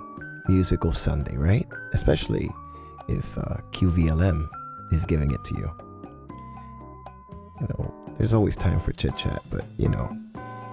musical 0.47 0.93
Sunday, 0.93 1.35
right? 1.35 1.68
Especially 1.91 2.49
if 3.09 3.38
uh, 3.38 3.57
QVLM 3.73 4.47
is 4.93 5.03
giving 5.03 5.31
it 5.31 5.43
to 5.43 5.55
you. 5.55 5.69
You 7.59 7.68
know, 7.68 7.93
there's 8.18 8.34
always 8.34 8.55
time 8.55 8.80
for 8.80 8.93
chit 8.93 9.18
chat, 9.18 9.43
but 9.49 9.65
you 9.77 9.89
know, 9.89 10.09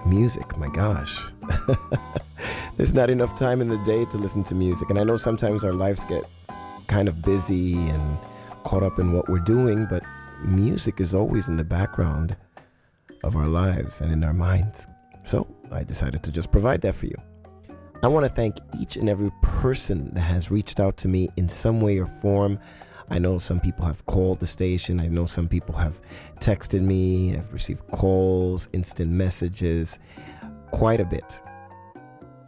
music, 0.05 0.57
my 0.57 0.69
gosh. 0.69 1.33
there's 2.79 2.93
not 2.93 3.09
enough 3.09 3.37
time 3.37 3.59
in 3.59 3.67
the 3.67 3.77
day 3.79 4.05
to 4.05 4.17
listen 4.17 4.41
to 4.41 4.55
music. 4.55 4.89
And 4.89 4.97
I 4.97 5.03
know 5.03 5.17
sometimes 5.17 5.65
our 5.65 5.73
lives 5.73 6.05
get 6.05 6.23
kind 6.87 7.09
of 7.09 7.21
busy 7.21 7.73
and 7.75 8.17
caught 8.63 8.83
up 8.83 8.99
in 8.99 9.11
what 9.11 9.27
we're 9.27 9.39
doing, 9.39 9.85
but 9.89 10.01
music 10.45 11.01
is 11.01 11.13
always 11.13 11.49
in 11.49 11.57
the 11.57 11.63
background 11.65 12.37
of 13.25 13.35
our 13.35 13.47
lives 13.47 13.99
and 13.99 14.13
in 14.13 14.23
our 14.23 14.33
minds. 14.33 14.87
So 15.23 15.45
I 15.73 15.83
decided 15.83 16.23
to 16.23 16.31
just 16.31 16.53
provide 16.53 16.79
that 16.83 16.95
for 16.95 17.07
you. 17.07 17.17
I 18.01 18.07
want 18.07 18.25
to 18.25 18.31
thank 18.31 18.55
each 18.79 18.95
and 18.95 19.09
every 19.09 19.31
person 19.41 20.13
that 20.13 20.21
has 20.21 20.49
reached 20.49 20.79
out 20.79 20.95
to 20.99 21.09
me 21.09 21.27
in 21.35 21.49
some 21.49 21.81
way 21.81 21.97
or 21.97 22.07
form. 22.07 22.57
I 23.09 23.19
know 23.19 23.39
some 23.39 23.59
people 23.59 23.83
have 23.83 24.05
called 24.05 24.39
the 24.39 24.47
station. 24.47 25.01
I 25.01 25.09
know 25.09 25.25
some 25.25 25.49
people 25.49 25.75
have 25.75 25.99
texted 26.39 26.79
me. 26.79 27.35
I've 27.35 27.51
received 27.51 27.85
calls, 27.91 28.69
instant 28.71 29.11
messages, 29.11 29.99
quite 30.71 31.01
a 31.01 31.05
bit. 31.05 31.41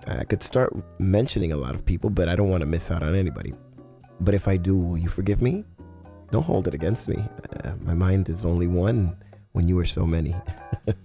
I 0.08 0.24
could 0.24 0.44
start 0.44 0.74
mentioning 1.00 1.52
a 1.52 1.58
lot 1.58 1.76
of 1.76 1.86
people, 1.86 2.10
but 2.10 2.28
I 2.28 2.36
don't 2.36 2.50
want 2.50 2.62
to 2.62 2.66
miss 2.66 2.90
out 2.90 3.04
on 3.04 3.16
anybody. 3.16 3.54
But 4.20 4.34
if 4.34 4.48
I 4.48 4.58
do, 4.58 4.76
will 4.76 4.98
you 4.98 5.10
forgive 5.10 5.42
me? 5.42 5.64
Don't 6.32 6.44
hold 6.44 6.68
it 6.68 6.74
against 6.74 7.08
me. 7.08 7.24
Uh, 7.64 7.74
my 7.82 7.94
mind 7.94 8.30
is 8.30 8.46
only 8.46 8.68
one 8.68 9.16
when 9.52 9.68
you 9.68 9.78
are 9.80 9.86
so 9.86 10.06
many. 10.06 10.36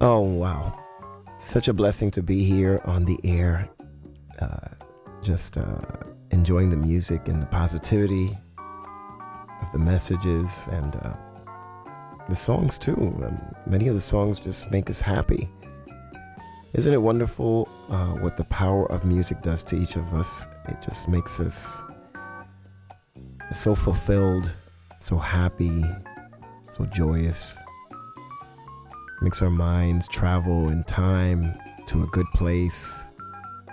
oh, 0.00 0.20
wow. 0.20 0.78
Such 1.38 1.68
a 1.68 1.72
blessing 1.72 2.10
to 2.12 2.22
be 2.22 2.44
here 2.44 2.80
on 2.84 3.04
the 3.04 3.18
air. 3.24 3.68
Uh, 4.40 4.68
just 5.22 5.56
uh, 5.56 5.78
enjoying 6.30 6.70
the 6.70 6.76
music 6.76 7.28
and 7.28 7.40
the 7.40 7.46
positivity 7.46 8.36
of 9.62 9.72
the 9.72 9.78
messages 9.78 10.68
and 10.72 10.96
uh, 10.96 11.14
the 12.28 12.36
songs, 12.36 12.78
too. 12.78 12.96
Um, 13.24 13.40
many 13.66 13.86
of 13.88 13.94
the 13.94 14.00
songs 14.00 14.40
just 14.40 14.70
make 14.70 14.90
us 14.90 15.00
happy. 15.00 15.48
Isn't 16.74 16.94
it 16.94 17.02
wonderful 17.02 17.68
uh, 17.90 18.12
what 18.12 18.38
the 18.38 18.44
power 18.44 18.90
of 18.90 19.04
music 19.04 19.42
does 19.42 19.62
to 19.64 19.76
each 19.76 19.96
of 19.96 20.14
us? 20.14 20.46
It 20.68 20.80
just 20.80 21.06
makes 21.06 21.38
us 21.38 21.82
so 23.54 23.74
fulfilled, 23.74 24.56
so 24.98 25.18
happy, 25.18 25.84
so 26.70 26.86
joyous. 26.86 27.58
Makes 29.20 29.42
our 29.42 29.50
minds 29.50 30.08
travel 30.08 30.70
in 30.70 30.82
time 30.84 31.54
to 31.88 32.04
a 32.04 32.06
good 32.06 32.26
place, 32.32 33.06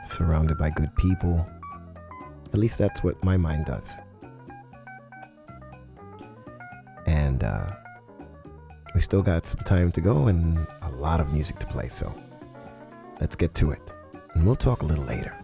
surrounded 0.04 0.58
by 0.58 0.70
good 0.70 0.94
people. 0.98 1.48
At 2.52 2.60
least 2.60 2.78
that's 2.78 3.02
what 3.02 3.24
my 3.24 3.38
mind 3.38 3.66
does. 3.66 3.98
And 7.08 7.46
uh, 7.46 7.70
we 8.94 9.00
still 9.00 9.22
got 9.22 9.48
some 9.48 9.62
time 9.62 9.94
to 9.94 10.02
go 10.02 10.28
and 10.28 10.68
a 10.82 10.92
lot 10.92 11.22
of 11.22 11.32
music 11.32 11.60
to 11.60 11.68
play, 11.68 11.88
so 11.88 12.14
let's 13.20 13.36
get 13.36 13.54
to 13.56 13.72
it. 13.72 13.94
And 14.36 14.46
we'll 14.46 14.56
talk 14.56 14.82
a 14.82 14.86
little 14.86 15.06
later. 15.06 15.39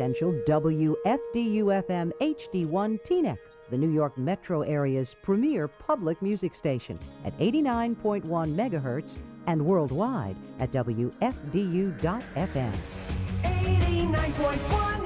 essential 0.00 0.32
WFDUFM 0.46 2.10
HD1 2.22 3.04
Teaneck, 3.04 3.36
the 3.68 3.76
New 3.76 3.90
York 3.90 4.16
metro 4.16 4.62
area's 4.62 5.14
premier 5.20 5.68
public 5.68 6.22
music 6.22 6.54
station 6.54 6.98
at 7.26 7.38
89.1 7.38 8.24
megahertz 8.24 9.18
and 9.46 9.62
worldwide 9.62 10.36
at 10.58 10.72
WFDU.FM. 10.72 11.12
89.1 13.42 14.99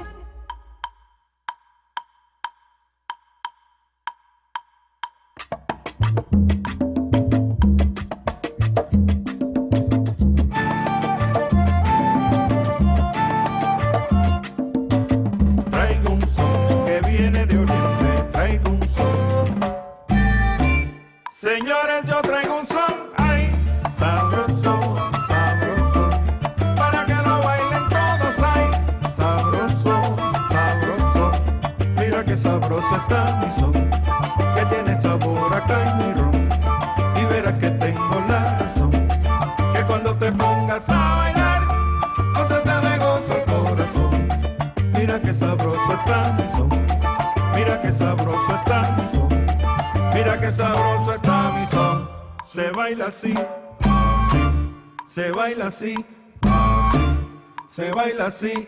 se 57.67 57.91
baila 57.91 58.27
así. 58.27 58.67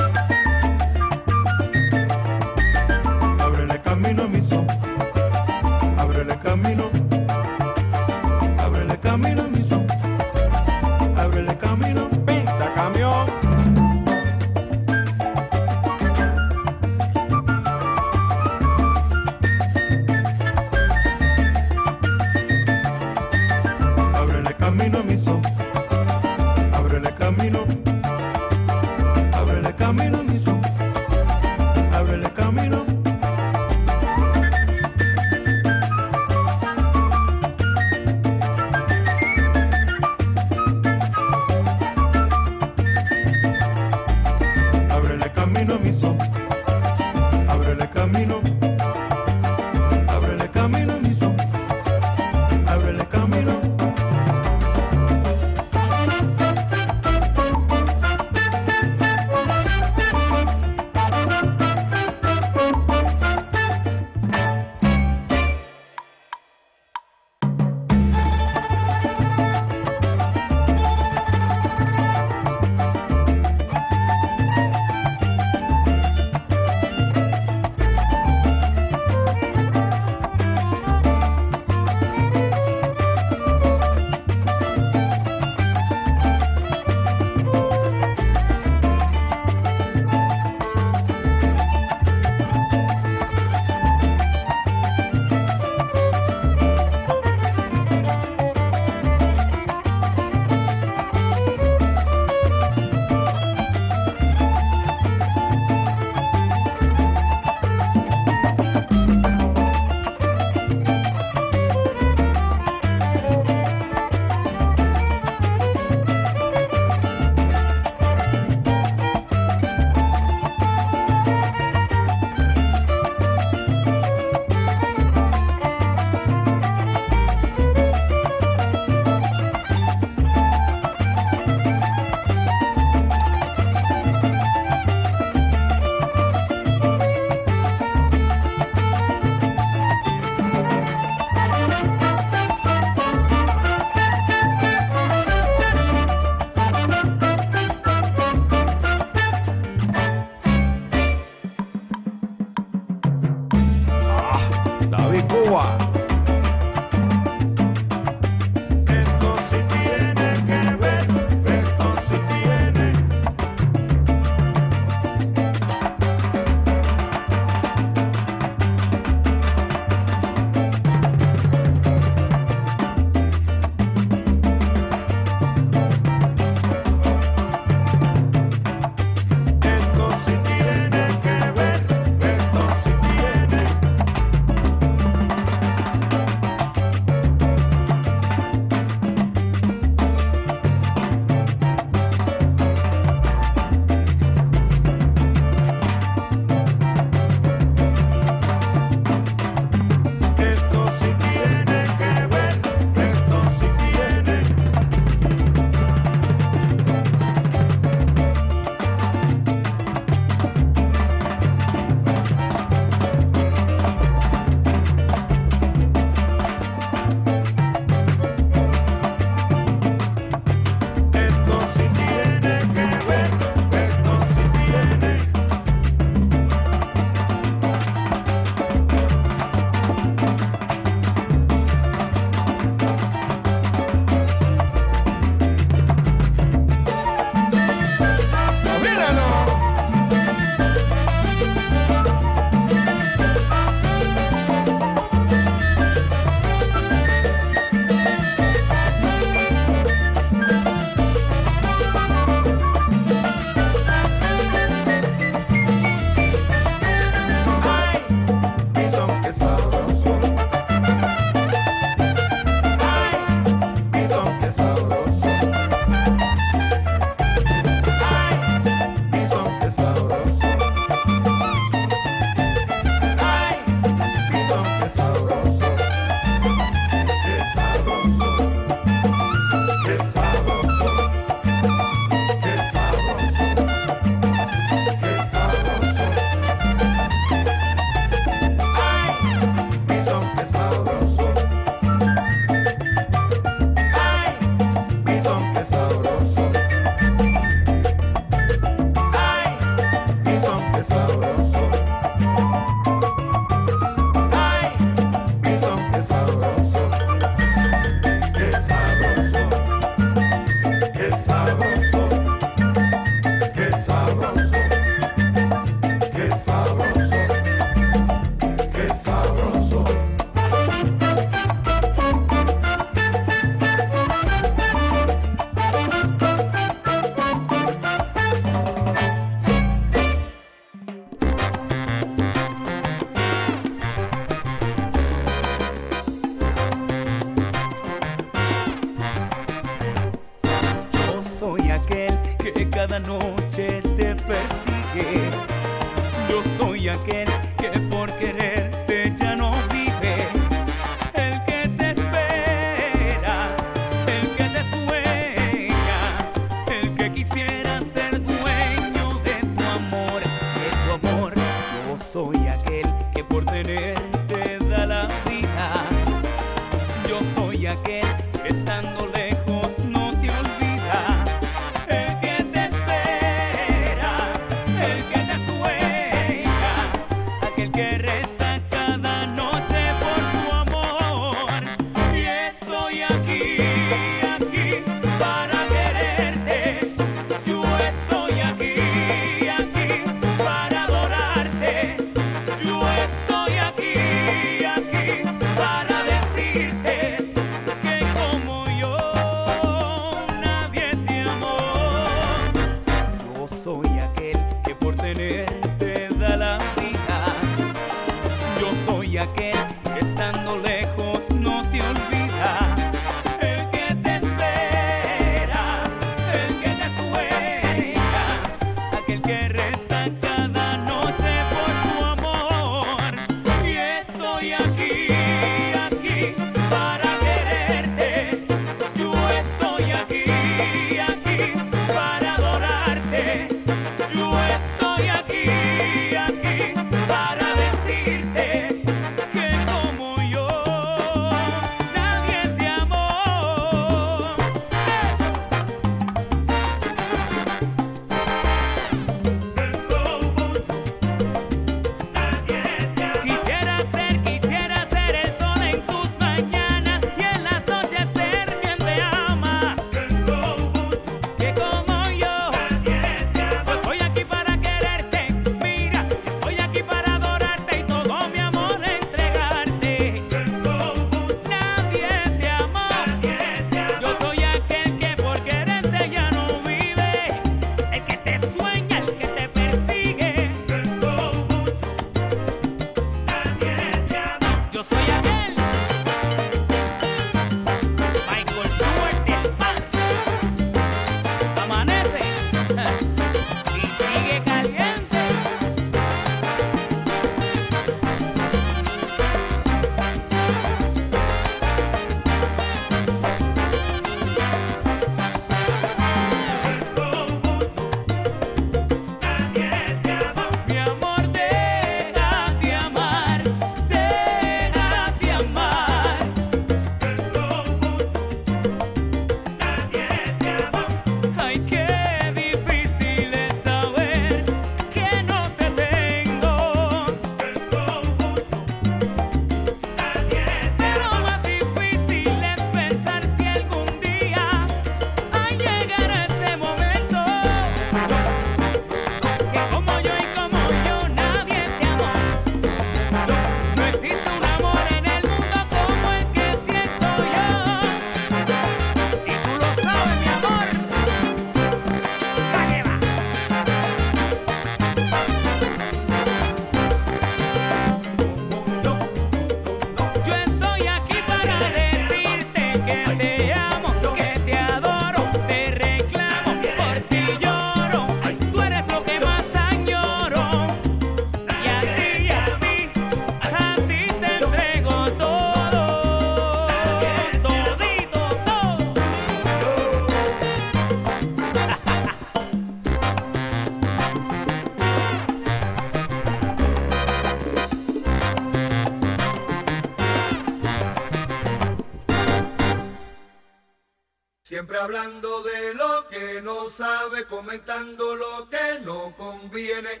hablando 594.86 595.42
de 595.42 595.74
lo 595.74 596.06
que 596.08 596.40
no 596.40 596.70
sabe, 596.70 597.24
comentando 597.24 598.14
lo 598.14 598.48
que 598.48 598.78
no 598.84 599.16
conviene. 599.16 600.00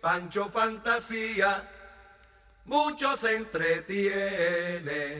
Pancho 0.00 0.50
Fantasía, 0.50 1.70
muchos 2.64 3.20
se 3.20 3.36
entretiene. 3.36 5.13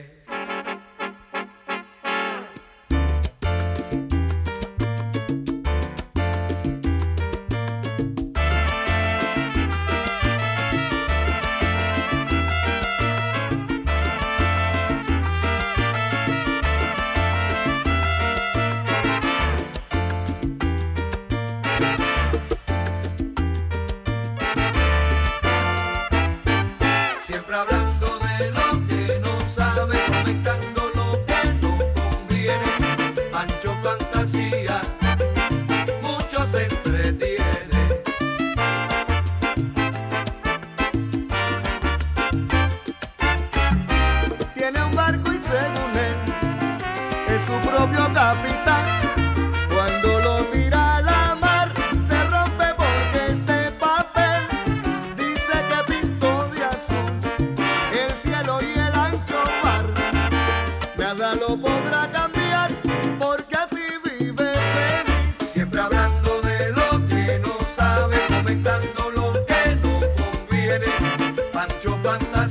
Pancho 71.53 71.97
Panda 72.03 72.49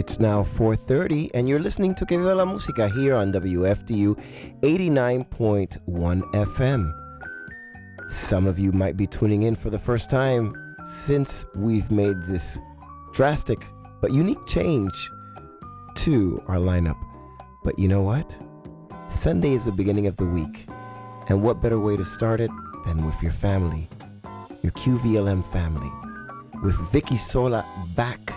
It's 0.00 0.18
now 0.18 0.44
4:30 0.44 1.30
and 1.34 1.46
you're 1.46 1.58
listening 1.58 1.94
to 1.96 2.06
Que 2.06 2.16
Música 2.16 2.90
here 2.90 3.14
on 3.14 3.30
WFDU 3.32 4.16
89.1 4.62 6.22
FM. 6.32 6.90
Some 8.08 8.46
of 8.46 8.58
you 8.58 8.72
might 8.72 8.96
be 8.96 9.06
tuning 9.06 9.42
in 9.42 9.54
for 9.54 9.68
the 9.68 9.78
first 9.78 10.08
time 10.08 10.54
since 10.86 11.44
we've 11.54 11.90
made 11.90 12.16
this 12.22 12.58
drastic 13.12 13.62
but 14.00 14.10
unique 14.10 14.42
change 14.46 15.10
to 15.96 16.42
our 16.48 16.56
lineup. 16.56 16.96
But 17.62 17.78
you 17.78 17.86
know 17.86 18.00
what? 18.00 18.38
Sunday 19.10 19.52
is 19.52 19.66
the 19.66 19.72
beginning 19.72 20.06
of 20.06 20.16
the 20.16 20.24
week. 20.24 20.66
And 21.28 21.42
what 21.42 21.60
better 21.60 21.78
way 21.78 21.98
to 21.98 22.06
start 22.06 22.40
it 22.40 22.50
than 22.86 23.04
with 23.04 23.22
your 23.22 23.32
family, 23.32 23.86
your 24.62 24.72
QVLM 24.72 25.42
family, 25.52 25.92
with 26.62 26.76
Vicki 26.90 27.18
Sola 27.18 27.66
back 27.94 28.32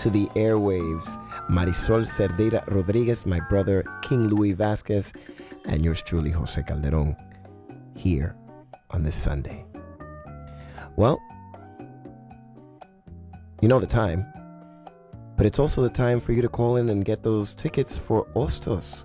to 0.00 0.08
the 0.08 0.26
airwaves, 0.28 1.08
Marysol 1.50 2.06
Cerdeira 2.06 2.64
Rodriguez, 2.68 3.26
my 3.26 3.38
brother 3.50 3.84
King 4.00 4.28
Louie 4.28 4.54
Vazquez, 4.54 5.12
and 5.66 5.84
yours 5.84 6.00
truly, 6.00 6.30
Jose 6.30 6.62
Calderon, 6.62 7.14
here 7.94 8.34
on 8.90 9.02
this 9.02 9.14
Sunday. 9.14 9.64
Well, 10.96 11.20
you 13.60 13.68
know 13.68 13.78
the 13.78 13.86
time, 13.86 14.24
but 15.36 15.44
it's 15.44 15.58
also 15.58 15.82
the 15.82 15.90
time 15.90 16.18
for 16.18 16.32
you 16.32 16.40
to 16.40 16.48
call 16.48 16.76
in 16.76 16.88
and 16.88 17.04
get 17.04 17.22
those 17.22 17.54
tickets 17.54 17.98
for 17.98 18.24
Hostos 18.34 19.04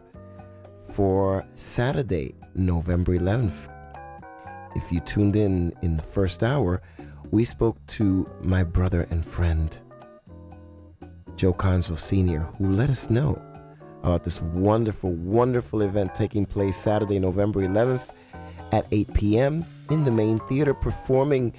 for 0.94 1.46
Saturday, 1.58 2.36
November 2.56 3.18
11th. 3.18 3.70
If 4.78 4.90
you 4.94 5.02
tuned 5.02 5.36
in 5.36 5.74
in 5.82 5.98
the 5.98 6.04
first 6.04 6.42
hour, 6.42 6.82
we 7.32 7.44
spoke 7.44 7.86
to 7.88 8.30
my 8.42 8.64
brother 8.64 9.08
and 9.10 9.26
friend, 9.26 9.78
Joe 11.36 11.54
Conzo 11.54 11.98
Sr., 11.98 12.40
who 12.58 12.72
let 12.72 12.90
us 12.90 13.10
know 13.10 13.42
about 14.04 14.24
this 14.24 14.42
wonderful, 14.42 15.12
wonderful 15.12 15.82
event 15.82 16.16
taking 16.16 16.46
place 16.46 16.78
Saturday, 16.78 17.20
November 17.20 17.66
11th 17.66 18.04
at 18.72 18.86
8 18.92 19.14
p.m. 19.14 19.66
in 19.90 20.04
the 20.06 20.12
main 20.12 20.38
theater, 20.40 20.74
performing 20.74 21.54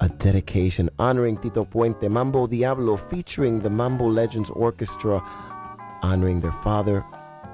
a 0.00 0.08
dedication 0.08 0.88
honoring 0.98 1.36
Tito 1.38 1.64
Puente, 1.64 2.08
Mambo 2.08 2.46
Diablo, 2.46 2.96
featuring 2.96 3.60
the 3.60 3.70
Mambo 3.70 4.06
Legends 4.06 4.50
Orchestra, 4.50 5.22
honoring 6.02 6.40
their 6.40 6.52
father 6.52 7.04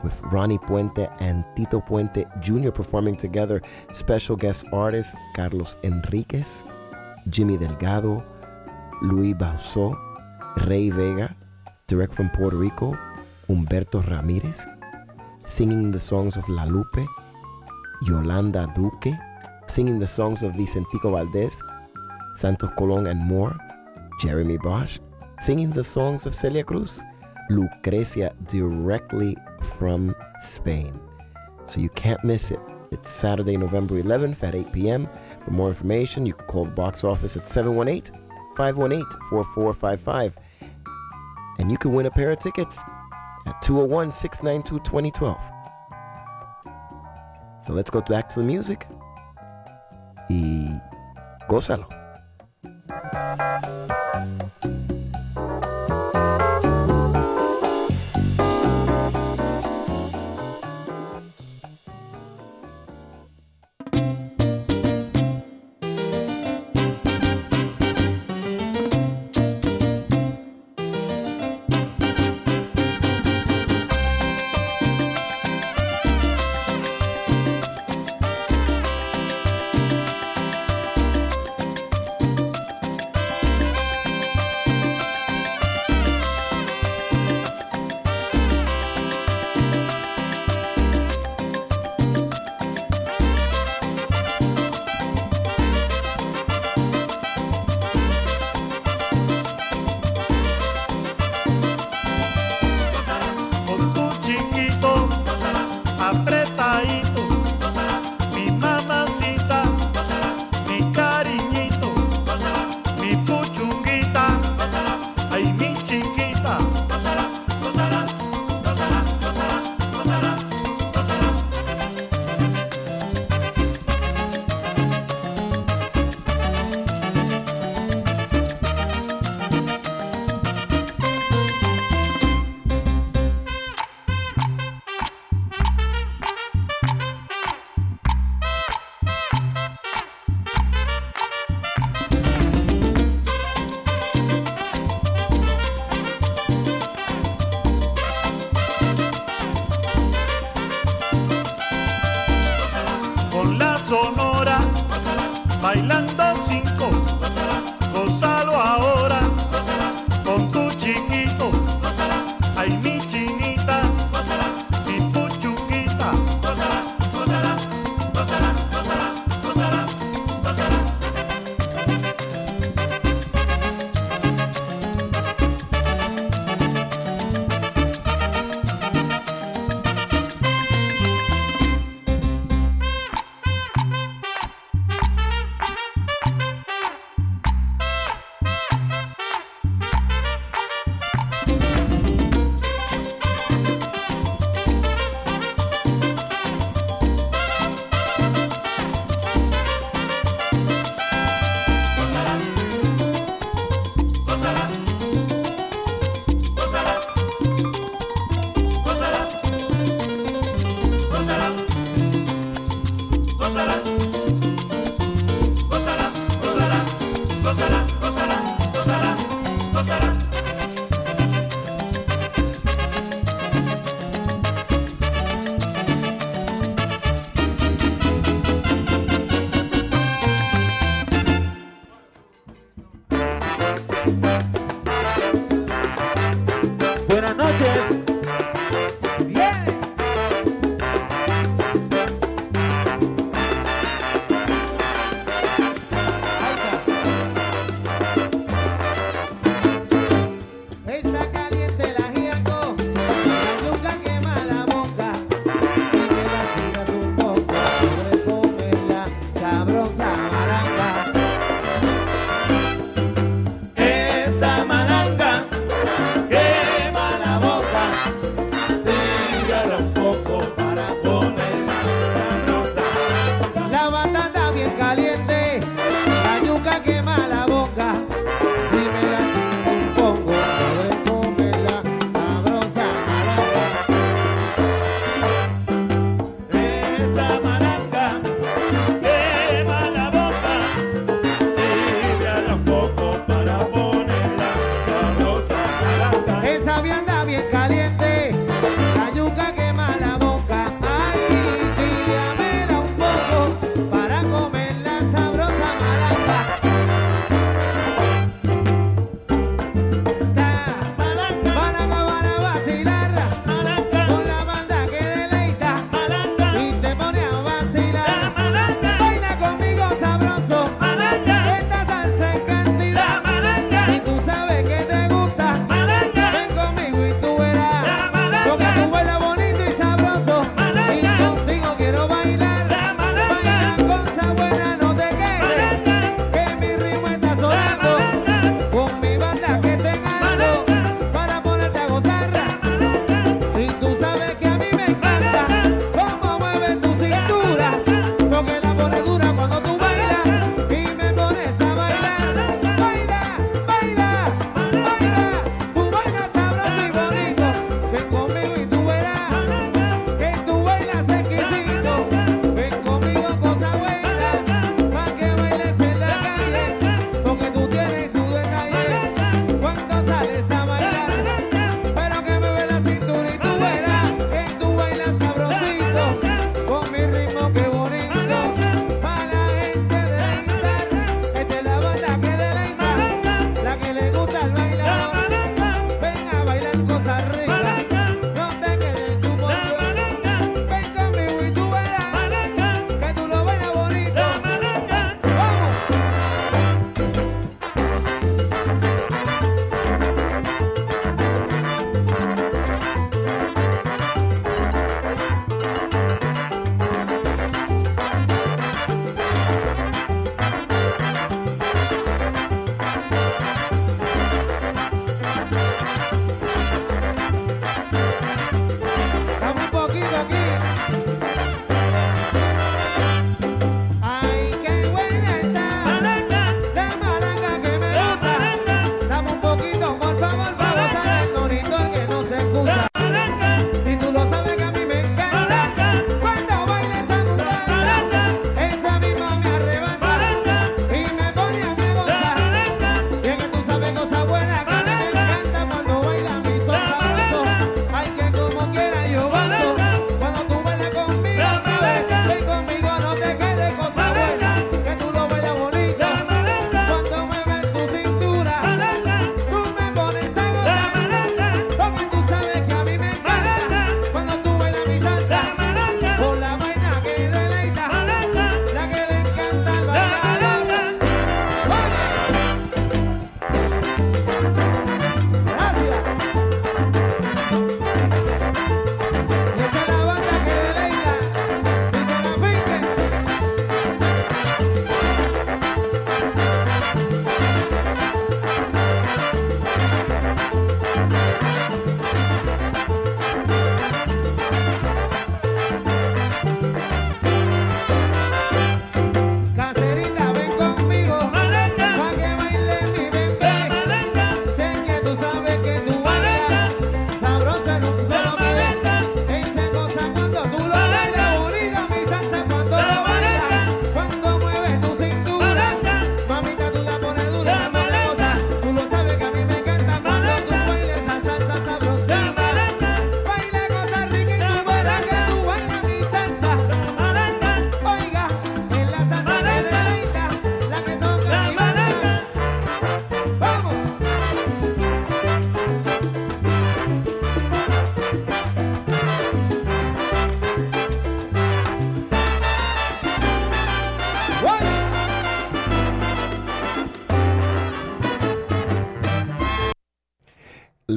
with 0.03 0.20
Ronnie 0.25 0.59
Puente 0.59 1.11
and 1.20 1.44
Tito 1.57 1.81
Puente 1.81 2.27
Jr. 2.41 2.70
performing 2.70 3.17
together. 3.17 3.62
Special 3.93 4.36
guest 4.36 4.65
artists 4.73 5.15
Carlos 5.35 5.77
Enriquez, 5.83 6.65
Jimmy 7.28 7.57
Delgado, 7.57 8.25
Luis 9.03 9.35
Bauzo, 9.35 9.97
Ray 10.66 10.91
Vega, 10.91 11.34
direct 11.86 12.15
from 12.15 12.31
Puerto 12.31 12.57
Rico, 12.57 12.97
Humberto 13.49 14.00
Ramirez, 14.10 14.66
singing 15.47 15.91
the 15.91 15.99
songs 15.99 16.36
of 16.36 16.49
La 16.49 16.65
Lupe, 16.65 17.07
Yolanda 18.07 18.73
Duque, 18.74 19.12
singing 19.68 19.99
the 19.99 20.07
songs 20.07 20.42
of 20.42 20.52
Vicentico 20.52 21.10
Valdez, 21.12 21.60
Santos 22.36 22.70
Colon 22.78 23.07
and 23.07 23.20
more, 23.20 23.57
Jeremy 24.20 24.57
Bosch, 24.58 24.99
singing 25.41 25.70
the 25.70 25.84
songs 25.84 26.26
of 26.26 26.34
Celia 26.34 26.65
Cruz, 26.65 27.02
Lucrecia 27.50 28.33
directly 28.49 29.36
from 29.76 30.15
Spain. 30.42 30.99
So 31.66 31.81
you 31.81 31.91
can't 31.91 32.23
miss 32.24 32.50
it. 32.50 32.60
It's 32.91 33.10
Saturday, 33.10 33.57
November 33.57 34.00
11th 34.02 34.42
at 34.42 34.55
8 34.55 34.73
p.m. 34.73 35.08
For 35.44 35.50
more 35.50 35.68
information, 35.68 36.24
you 36.24 36.34
can 36.34 36.47
call 36.47 36.65
the 36.66 36.70
box 36.70 37.05
office 37.05 37.36
at 37.36 37.49
718 37.49 38.15
518 38.57 39.05
4455. 39.31 40.36
And 41.58 41.70
you 41.70 41.78
can 41.78 41.92
win 41.92 42.07
a 42.07 42.10
pair 42.10 42.31
of 42.31 42.39
tickets 42.39 42.78
at 43.47 43.60
201 43.62 44.12
692 44.12 44.78
2012. 44.78 45.52
So 47.66 47.73
let's 47.73 47.91
go 47.91 48.00
back 48.02 48.28
to 48.31 48.41
the 48.41 48.44
music. 48.44 48.86
Y 50.28 50.81
gózalo. 51.49 51.86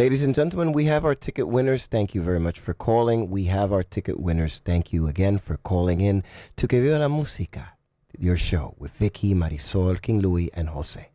Ladies 0.08 0.24
and 0.24 0.34
gentlemen, 0.34 0.72
we 0.72 0.86
have 0.86 1.04
our 1.04 1.14
ticket 1.14 1.50
winners. 1.50 1.86
Thank 1.86 2.16
you 2.16 2.22
very 2.22 2.40
much 2.40 2.62
for 2.62 2.74
calling. 2.74 3.30
We 3.30 3.44
have 3.48 3.74
our 3.74 3.84
ticket 3.84 4.18
winners. 4.18 4.60
Thank 4.64 4.94
you 4.94 5.06
again 5.06 5.38
for 5.38 5.58
calling 5.58 6.00
in 6.00 6.24
to 6.56 6.66
Que 6.66 6.80
Viva 6.80 7.00
la 7.00 7.10
Música, 7.10 7.72
your 8.18 8.38
show 8.38 8.74
with 8.78 8.94
Vicki, 8.94 9.34
Marysol, 9.34 10.02
King 10.02 10.22
Louie, 10.22 10.50
and 10.54 10.70
Jose. 10.70 11.10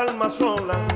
Palma 0.00 0.30
Sola. 0.30 0.89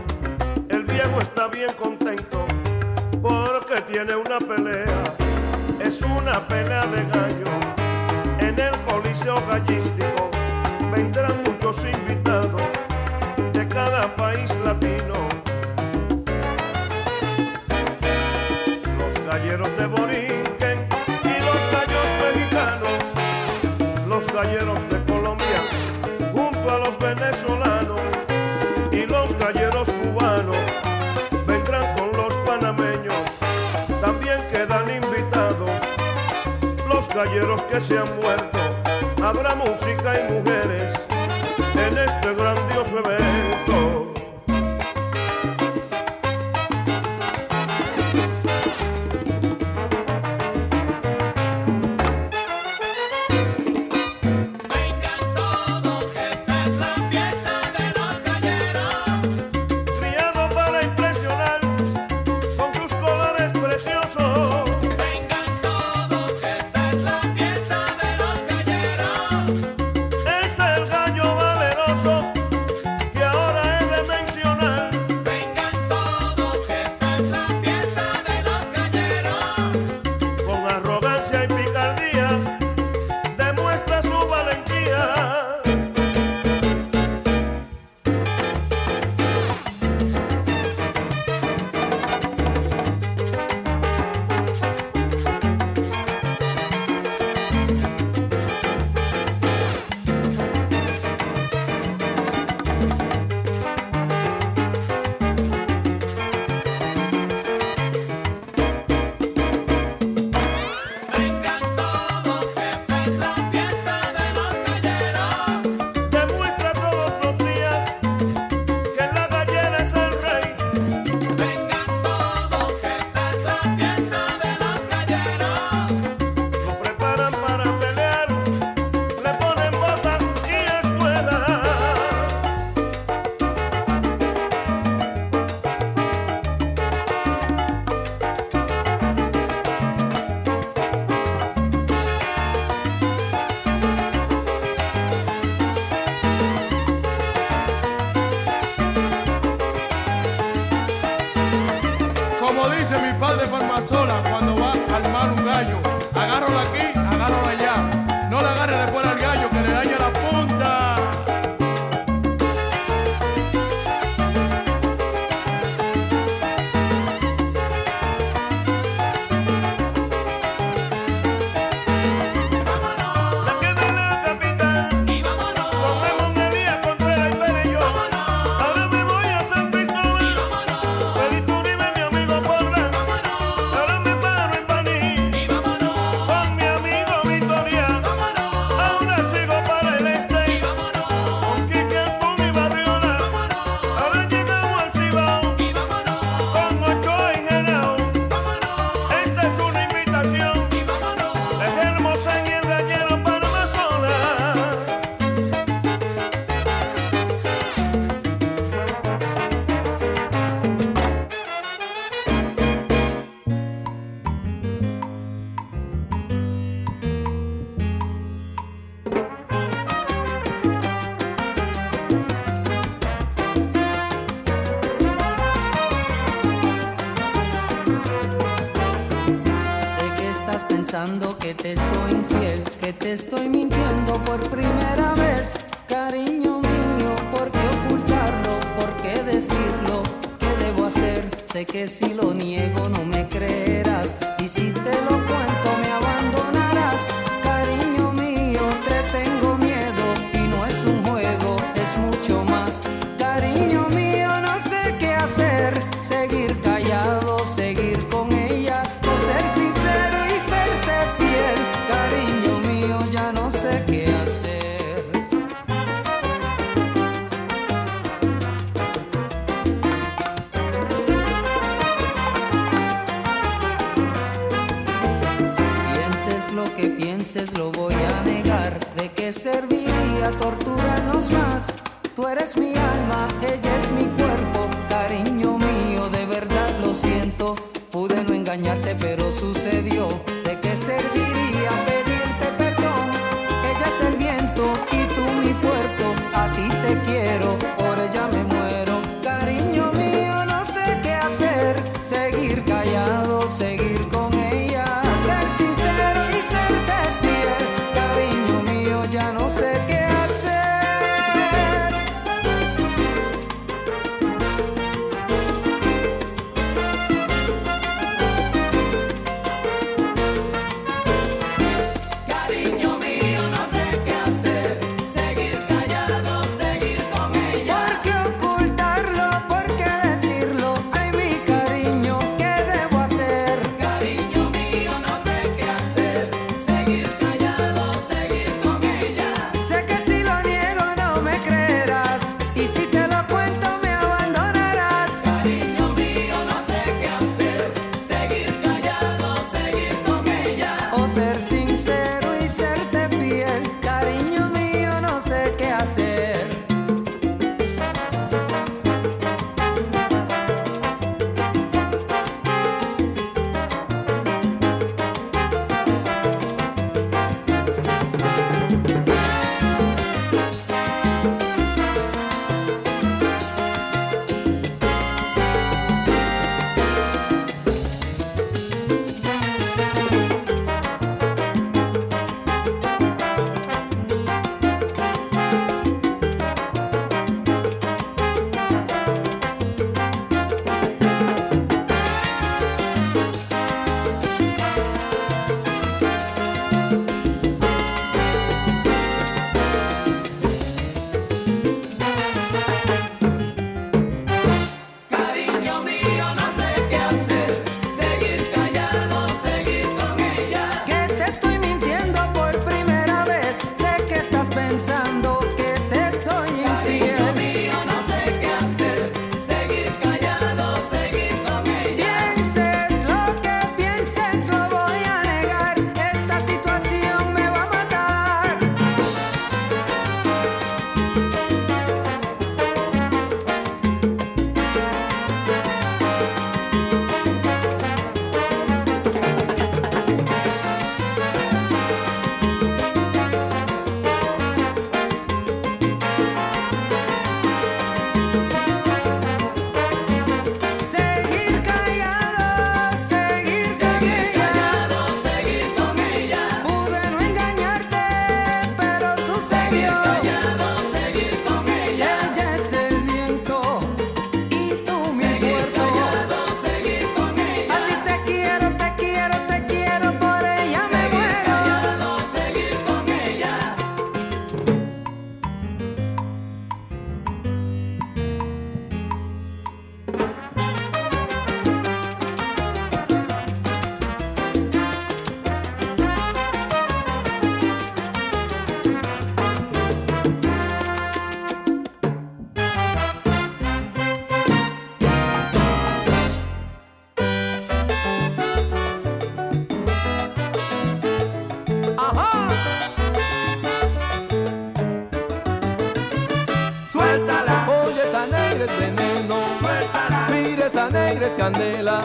Eres 511.25 511.35
candela. 511.37 512.03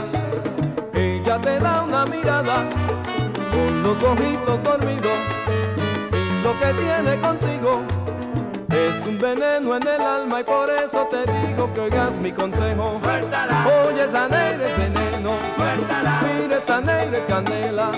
Ella 0.94 1.40
te 1.42 1.60
da 1.60 1.84
una 1.84 2.06
mirada 2.06 2.64
con 3.52 3.84
los 3.84 4.02
ojitos 4.04 4.64
dormidos. 4.64 5.18
Y 6.12 6.44
lo 6.44 6.58
que 6.60 6.74
tiene 6.82 7.20
contigo 7.22 7.82
es 8.70 9.06
un 9.06 9.20
veneno 9.20 9.76
en 9.76 9.88
el 9.88 10.02
alma 10.02 10.40
y 10.40 10.44
por 10.44 10.70
eso 10.70 11.08
te 11.12 11.32
digo 11.32 11.72
que 11.74 11.82
oigas 11.82 12.18
mi 12.18 12.32
consejo. 12.32 13.00
Suéltala. 13.04 13.68
Oye, 13.88 14.06
esa 14.06 14.28
negra 14.28 14.68
es 14.68 14.78
veneno. 14.78 15.32
Suéltala. 15.56 16.22
Mira, 16.24 16.58
esa 16.58 16.82
negra 16.82 17.18
es 17.18 17.28
candela. 17.28 17.92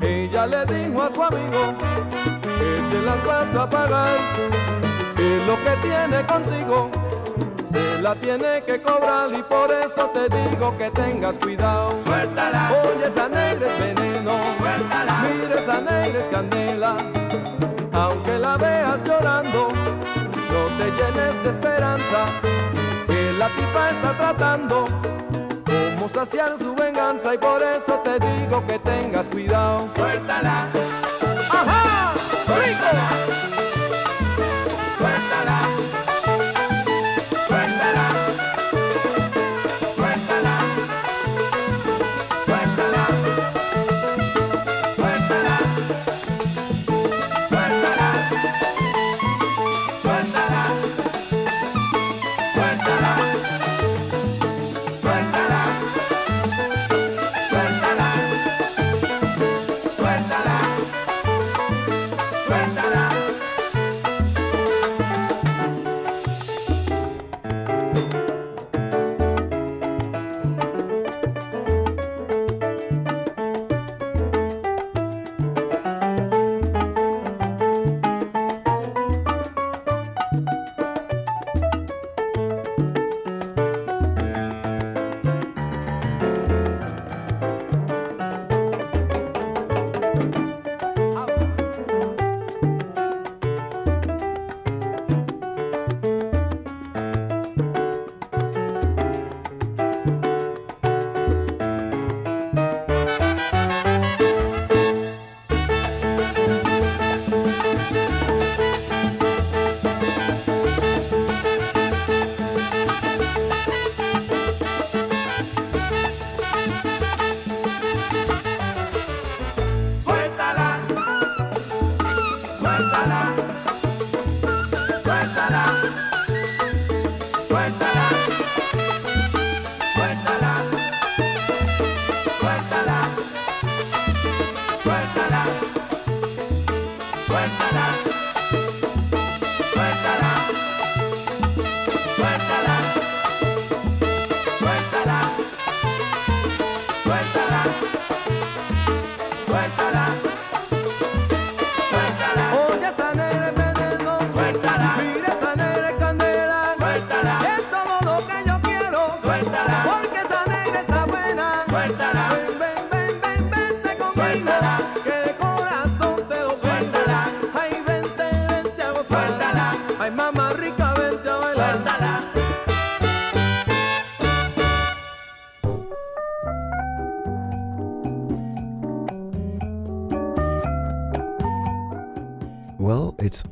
Ella 0.00 0.46
le 0.46 0.64
dijo 0.66 1.02
a 1.02 1.10
su 1.10 1.22
amigo 1.22 1.74
que 2.42 2.80
se 2.90 3.02
las 3.02 3.24
vas 3.26 3.54
a 3.54 3.68
pagar. 3.68 4.16
Que 5.16 5.44
lo 5.46 5.56
que 5.56 5.88
tiene 5.88 6.26
contigo 6.26 7.01
la 8.02 8.16
tiene 8.16 8.64
que 8.64 8.82
cobrar 8.82 9.30
y 9.32 9.42
por 9.44 9.70
eso 9.70 10.10
te 10.12 10.28
digo 10.36 10.76
que 10.76 10.90
tengas 10.90 11.38
cuidado. 11.38 11.92
Suéltala. 12.04 12.72
Oye, 12.82 13.06
esa 13.06 13.28
negra 13.28 13.68
es 13.68 13.78
veneno. 13.78 14.40
Suéltala. 14.58 15.22
Mira, 15.22 15.54
esa 15.54 15.80
negra 15.80 16.20
es 16.20 16.28
candela. 16.28 16.96
Aunque 17.92 18.38
la 18.40 18.56
veas 18.56 19.04
llorando, 19.04 19.68
no 20.50 20.64
te 20.78 20.90
llenes 20.90 21.44
de 21.44 21.50
esperanza. 21.50 22.26
Que 23.06 23.32
la 23.38 23.48
tipa 23.50 23.90
está 23.90 24.16
tratando 24.16 24.84
como 25.64 26.08
saciar 26.08 26.58
su 26.58 26.74
venganza 26.74 27.34
y 27.34 27.38
por 27.38 27.62
eso 27.62 28.02
te 28.02 28.18
digo 28.18 28.66
que 28.66 28.80
tengas 28.80 29.28
cuidado. 29.28 29.88
Suéltala. 29.94 30.68
¡Ajá! 31.50 32.11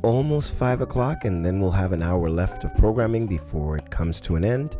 Almost 0.03 0.53
five 0.53 0.81
o'clock, 0.81 1.25
and 1.25 1.45
then 1.45 1.59
we'll 1.59 1.71
have 1.71 1.91
an 1.91 2.01
hour 2.01 2.29
left 2.29 2.63
of 2.63 2.75
programming 2.75 3.27
before 3.27 3.77
it 3.77 3.89
comes 3.89 4.19
to 4.21 4.35
an 4.35 4.43
end, 4.43 4.77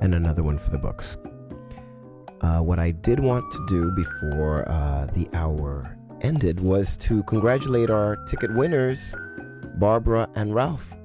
and 0.00 0.14
another 0.14 0.42
one 0.42 0.58
for 0.58 0.70
the 0.70 0.78
books. 0.78 1.18
Uh, 2.40 2.60
what 2.60 2.78
I 2.78 2.90
did 2.90 3.20
want 3.20 3.50
to 3.52 3.66
do 3.68 3.90
before 3.92 4.66
uh, 4.68 5.06
the 5.12 5.28
hour 5.34 5.96
ended 6.22 6.60
was 6.60 6.96
to 6.98 7.22
congratulate 7.24 7.90
our 7.90 8.16
ticket 8.26 8.54
winners, 8.54 9.14
Barbara 9.76 10.28
and 10.34 10.54
Ralph. 10.54 10.96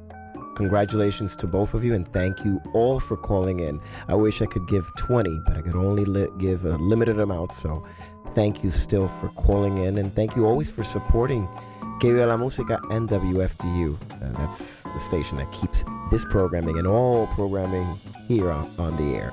Congratulations 0.56 1.36
to 1.38 1.48
both 1.48 1.74
of 1.74 1.84
you, 1.84 1.94
and 1.94 2.08
thank 2.14 2.46
you 2.46 2.62
all 2.74 3.02
for 3.02 3.18
calling 3.18 3.60
in. 3.60 3.82
I 4.08 4.16
wish 4.16 4.42
I 4.42 4.46
could 4.46 4.68
give 4.70 4.90
20, 4.98 5.42
but 5.46 5.58
I 5.58 5.62
could 5.62 5.76
only 5.76 6.06
li- 6.06 6.30
give 6.40 6.64
a 6.64 6.78
limited 6.78 7.20
amount, 7.20 7.54
so 7.54 7.86
thank 8.34 8.64
you 8.64 8.72
still 8.72 9.10
for 9.20 9.28
calling 9.30 9.80
in, 9.80 9.98
and 9.98 10.16
thank 10.16 10.38
you 10.38 10.46
always 10.46 10.72
for 10.72 10.84
supporting 10.84 11.50
Que 12.00 12.12
Viva 12.12 12.26
la 12.26 12.38
Música 12.38 12.80
and 12.92 13.08
WFDU. 13.10 13.96
Uh, 13.96 14.32
that's 14.38 14.84
the 14.84 15.00
station 15.00 15.38
that 15.38 15.52
keeps 15.52 15.84
this 16.12 16.26
programming 16.26 16.78
and 16.78 16.88
all 16.88 17.28
programming 17.28 18.00
here 18.28 18.52
on, 18.52 18.70
on 18.78 18.98
the 18.98 19.16
air. 19.16 19.32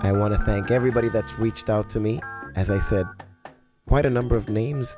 I 0.00 0.12
want 0.12 0.32
to 0.32 0.40
thank 0.44 0.70
everybody 0.70 1.08
that's 1.08 1.38
reached 1.38 1.68
out 1.68 1.90
to 1.90 2.00
me. 2.00 2.20
As 2.56 2.70
I 2.70 2.78
said, 2.78 3.06
quite 3.86 4.06
a 4.06 4.10
number 4.10 4.36
of 4.36 4.48
names 4.48 4.96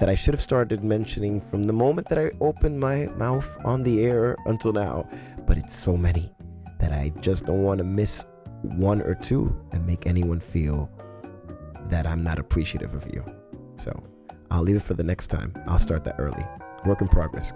that 0.00 0.08
I 0.08 0.14
should 0.14 0.34
have 0.34 0.42
started 0.42 0.82
mentioning 0.82 1.40
from 1.40 1.64
the 1.64 1.72
moment 1.72 2.08
that 2.08 2.18
I 2.18 2.30
opened 2.40 2.80
my 2.80 3.06
mouth 3.16 3.46
on 3.64 3.82
the 3.82 4.04
air 4.04 4.36
until 4.46 4.72
now. 4.72 5.08
But 5.46 5.56
it's 5.58 5.76
so 5.76 5.96
many 5.96 6.32
that 6.78 6.92
I 6.92 7.12
just 7.20 7.46
don't 7.46 7.62
want 7.62 7.78
to 7.78 7.84
miss 7.84 8.24
one 8.62 9.02
or 9.02 9.14
two 9.14 9.54
and 9.72 9.86
make 9.86 10.06
anyone 10.06 10.40
feel 10.40 10.90
that 11.88 12.06
I'm 12.06 12.22
not 12.22 12.38
appreciative 12.38 12.94
of 12.94 13.06
you. 13.12 13.24
So 13.76 14.02
I'll 14.50 14.62
leave 14.62 14.76
it 14.76 14.82
for 14.82 14.94
the 14.94 15.02
next 15.02 15.28
time. 15.28 15.52
I'll 15.66 15.78
start 15.78 16.04
that 16.04 16.16
early. 16.18 16.44
Work 16.84 17.00
in 17.00 17.08
progress. 17.08 17.52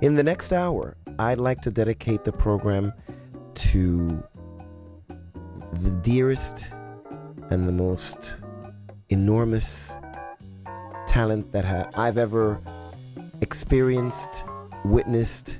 In 0.00 0.14
the 0.14 0.22
next 0.22 0.52
hour, 0.52 0.96
I'd 1.18 1.38
like 1.38 1.60
to 1.62 1.70
dedicate 1.70 2.24
the 2.24 2.32
program 2.32 2.92
to 3.54 4.22
the 5.72 5.90
dearest 6.02 6.70
and 7.50 7.66
the 7.66 7.72
most 7.72 8.40
enormous 9.08 9.96
talent 11.06 11.50
that 11.52 11.64
ha- 11.64 11.90
I've 11.94 12.18
ever 12.18 12.60
experienced, 13.40 14.44
witnessed, 14.84 15.58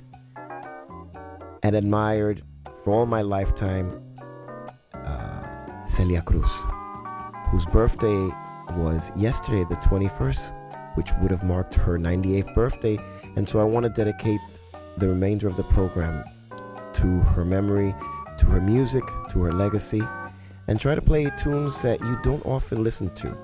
and 1.63 1.75
admired 1.75 2.43
for 2.85 2.93
all 2.93 3.07
my 3.07 3.23
lifetime 3.23 4.01
uh, 4.95 5.87
Celia 5.87 6.23
Cruz, 6.23 6.51
whose 7.51 7.67
birthday 7.67 8.31
was 8.73 9.11
yesterday, 9.17 9.65
the 9.69 9.77
21st, 9.77 10.53
which 10.97 11.13
would 11.21 11.31
have 11.31 11.43
marked 11.45 11.75
her 11.75 11.99
98th 11.99 12.55
birthday. 12.55 12.99
And 13.37 13.49
so 13.49 13.61
I 13.61 13.65
want 13.65 13.85
to 13.85 13.91
dedicate 13.91 14.41
the 14.97 15.09
remainder 15.09 15.47
of 15.47 15.57
the 15.57 15.63
program 15.65 16.25
to 16.95 17.07
her 17.21 17.45
memory, 17.45 17.95
to 18.39 18.47
her 18.47 18.61
music, 18.61 19.05
to 19.31 19.43
her 19.43 19.53
legacy. 19.53 20.03
and 20.67 20.79
try 20.79 20.95
to 20.95 21.01
play 21.01 21.31
tunes 21.39 21.81
that 21.81 21.99
you 22.01 22.19
don't 22.23 22.45
often 22.45 22.85
listen 22.85 23.09
to. 23.15 23.35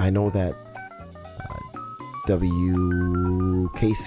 I 0.00 0.10
know 0.10 0.30
that 0.30 0.52
uh, 0.52 1.58
WKCR, 2.26 4.02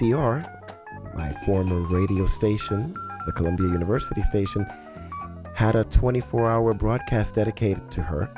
my 1.16 1.32
former 1.46 1.80
radio 1.80 2.26
station, 2.26 2.94
the 3.26 3.32
Columbia 3.32 3.68
University 3.68 4.22
station, 4.24 4.68
had 5.56 5.76
a 5.76 5.86
24 5.86 6.50
hour 6.50 6.74
broadcast 6.74 7.36
dedicated 7.36 7.90
to 7.92 8.02
her. 8.02 8.30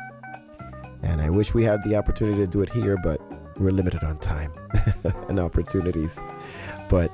And 1.03 1.21
I 1.21 1.29
wish 1.29 1.53
we 1.53 1.63
had 1.63 1.83
the 1.83 1.95
opportunity 1.95 2.37
to 2.37 2.47
do 2.47 2.61
it 2.61 2.69
here, 2.69 2.97
but 3.03 3.19
we're 3.59 3.71
limited 3.71 4.03
on 4.03 4.17
time 4.17 4.53
and 5.29 5.39
opportunities. 5.39 6.19
But 6.89 7.11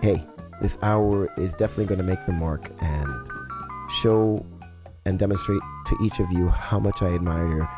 hey, 0.00 0.24
this 0.60 0.78
hour 0.82 1.32
is 1.36 1.54
definitely 1.54 1.86
going 1.86 1.98
to 1.98 2.04
make 2.04 2.24
the 2.26 2.32
mark 2.32 2.70
and 2.80 3.28
show 3.90 4.44
and 5.04 5.18
demonstrate 5.18 5.60
to 5.86 5.96
each 6.02 6.20
of 6.20 6.30
you 6.30 6.48
how 6.48 6.78
much 6.78 7.02
I 7.02 7.14
admire 7.14 7.48
you, 7.48 7.68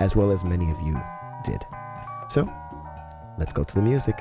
as 0.00 0.16
well 0.16 0.30
as 0.30 0.44
many 0.44 0.70
of 0.70 0.80
you 0.80 1.00
did. 1.44 1.62
So, 2.28 2.50
let's 3.38 3.52
go 3.52 3.64
to 3.64 3.74
the 3.74 3.82
music. 3.82 4.18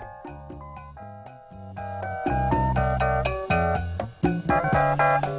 Cállense 4.69 5.38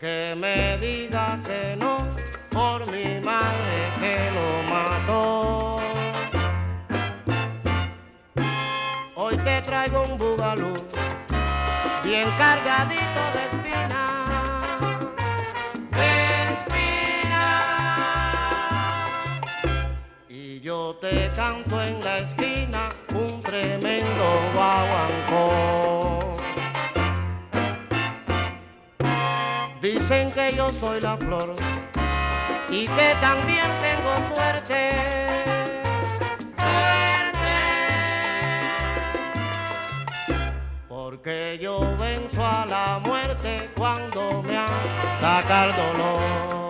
que 0.00 0.34
me 0.34 0.78
diga 0.78 1.38
que 1.44 1.76
no, 1.76 1.98
por 2.48 2.90
mi 2.90 3.20
madre 3.20 3.92
que 4.00 4.30
lo 4.34 4.62
mató. 4.72 5.78
Hoy 9.14 9.36
te 9.36 9.60
traigo 9.60 10.04
un 10.04 10.16
bugalú, 10.16 10.74
bien 12.02 12.30
cargadito 12.38 13.22
de 13.34 13.44
espinas. 13.50 14.90
de 15.90 16.12
espinas. 16.54 17.60
Y 20.30 20.60
yo 20.60 20.96
te 20.98 21.30
canto 21.36 21.82
en 21.82 22.02
la 22.02 22.18
esquina 22.20 22.88
un 23.14 23.42
tremendo 23.42 24.24
guaguancó. 24.54 25.99
Dicen 30.10 30.32
que 30.32 30.56
yo 30.56 30.72
soy 30.72 31.00
la 31.00 31.16
flor 31.16 31.54
y 32.68 32.88
que 32.88 33.14
también 33.20 33.70
tengo 33.80 34.12
suerte. 34.34 34.90
Suerte. 36.56 37.54
Porque 40.88 41.60
yo 41.62 41.96
venzo 41.96 42.44
a 42.44 42.66
la 42.66 42.98
muerte 42.98 43.70
cuando 43.76 44.42
me 44.42 44.56
ataca 44.56 45.66
el 45.66 45.76
dolor. 45.76 46.69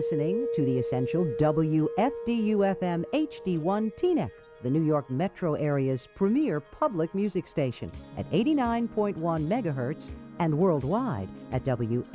Listening 0.00 0.48
to 0.54 0.64
the 0.64 0.78
essential 0.78 1.26
WFDU-FM 1.38 3.04
HD1 3.12 3.94
Teaneck, 3.98 4.30
the 4.62 4.70
New 4.70 4.82
York 4.82 5.10
metro 5.10 5.52
area's 5.52 6.08
premier 6.14 6.58
public 6.58 7.14
music 7.14 7.46
station 7.46 7.92
at 8.16 8.24
89.1 8.30 9.16
megahertz 9.46 10.10
and 10.38 10.56
worldwide 10.56 11.28
at 11.52 11.64
WFDU.FM. 11.64 12.06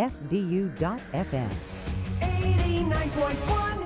89.1 2.22 3.84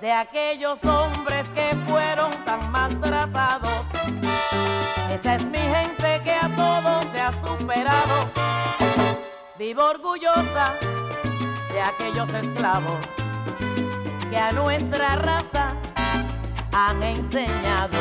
de 0.00 0.12
aquellos 0.12 0.78
hombres 0.84 1.48
que 1.48 1.76
fueron 1.88 2.30
tan 2.44 2.70
maltratados. 2.70 3.84
Esa 5.10 5.34
es 5.34 5.44
mi 5.46 5.58
gente 5.58 6.22
que 6.22 6.30
a 6.30 6.48
todos 6.54 7.06
se 7.12 7.20
ha 7.20 7.32
superado. 7.44 8.30
Vivo 9.58 9.82
orgullosa 9.82 10.74
de 11.72 11.82
aquellos 11.82 12.32
esclavos 12.32 13.00
que 14.30 14.38
a 14.38 14.52
nuestra 14.52 15.16
raza 15.16 15.74
han 16.72 17.02
enseñado 17.02 17.98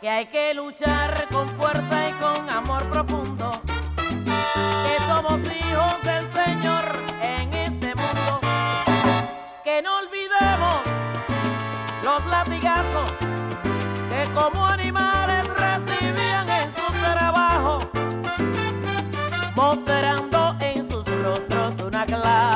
que 0.00 0.08
hay 0.08 0.26
que 0.26 0.54
luchar 0.54 1.28
con 1.30 1.46
fuerza 1.58 2.08
y 2.08 2.12
con 2.12 2.48
amor 2.48 2.82
profundo, 2.90 3.50
que 3.66 4.98
somos 5.06 5.40
hijos 5.50 6.02
del 6.04 6.32
Señor 6.32 7.13
que 9.74 9.82
no 9.82 9.96
olvidemos 9.96 10.82
los 12.04 12.24
latigazos 12.26 13.10
que 14.08 14.32
como 14.32 14.64
animales 14.64 15.48
recibían 15.48 16.48
en 16.48 16.72
su 16.72 16.92
trabajo, 17.00 17.78
mostrando 19.56 20.54
en 20.60 20.88
sus 20.88 21.04
rostros 21.22 21.80
una 21.80 22.06
clara 22.06 22.53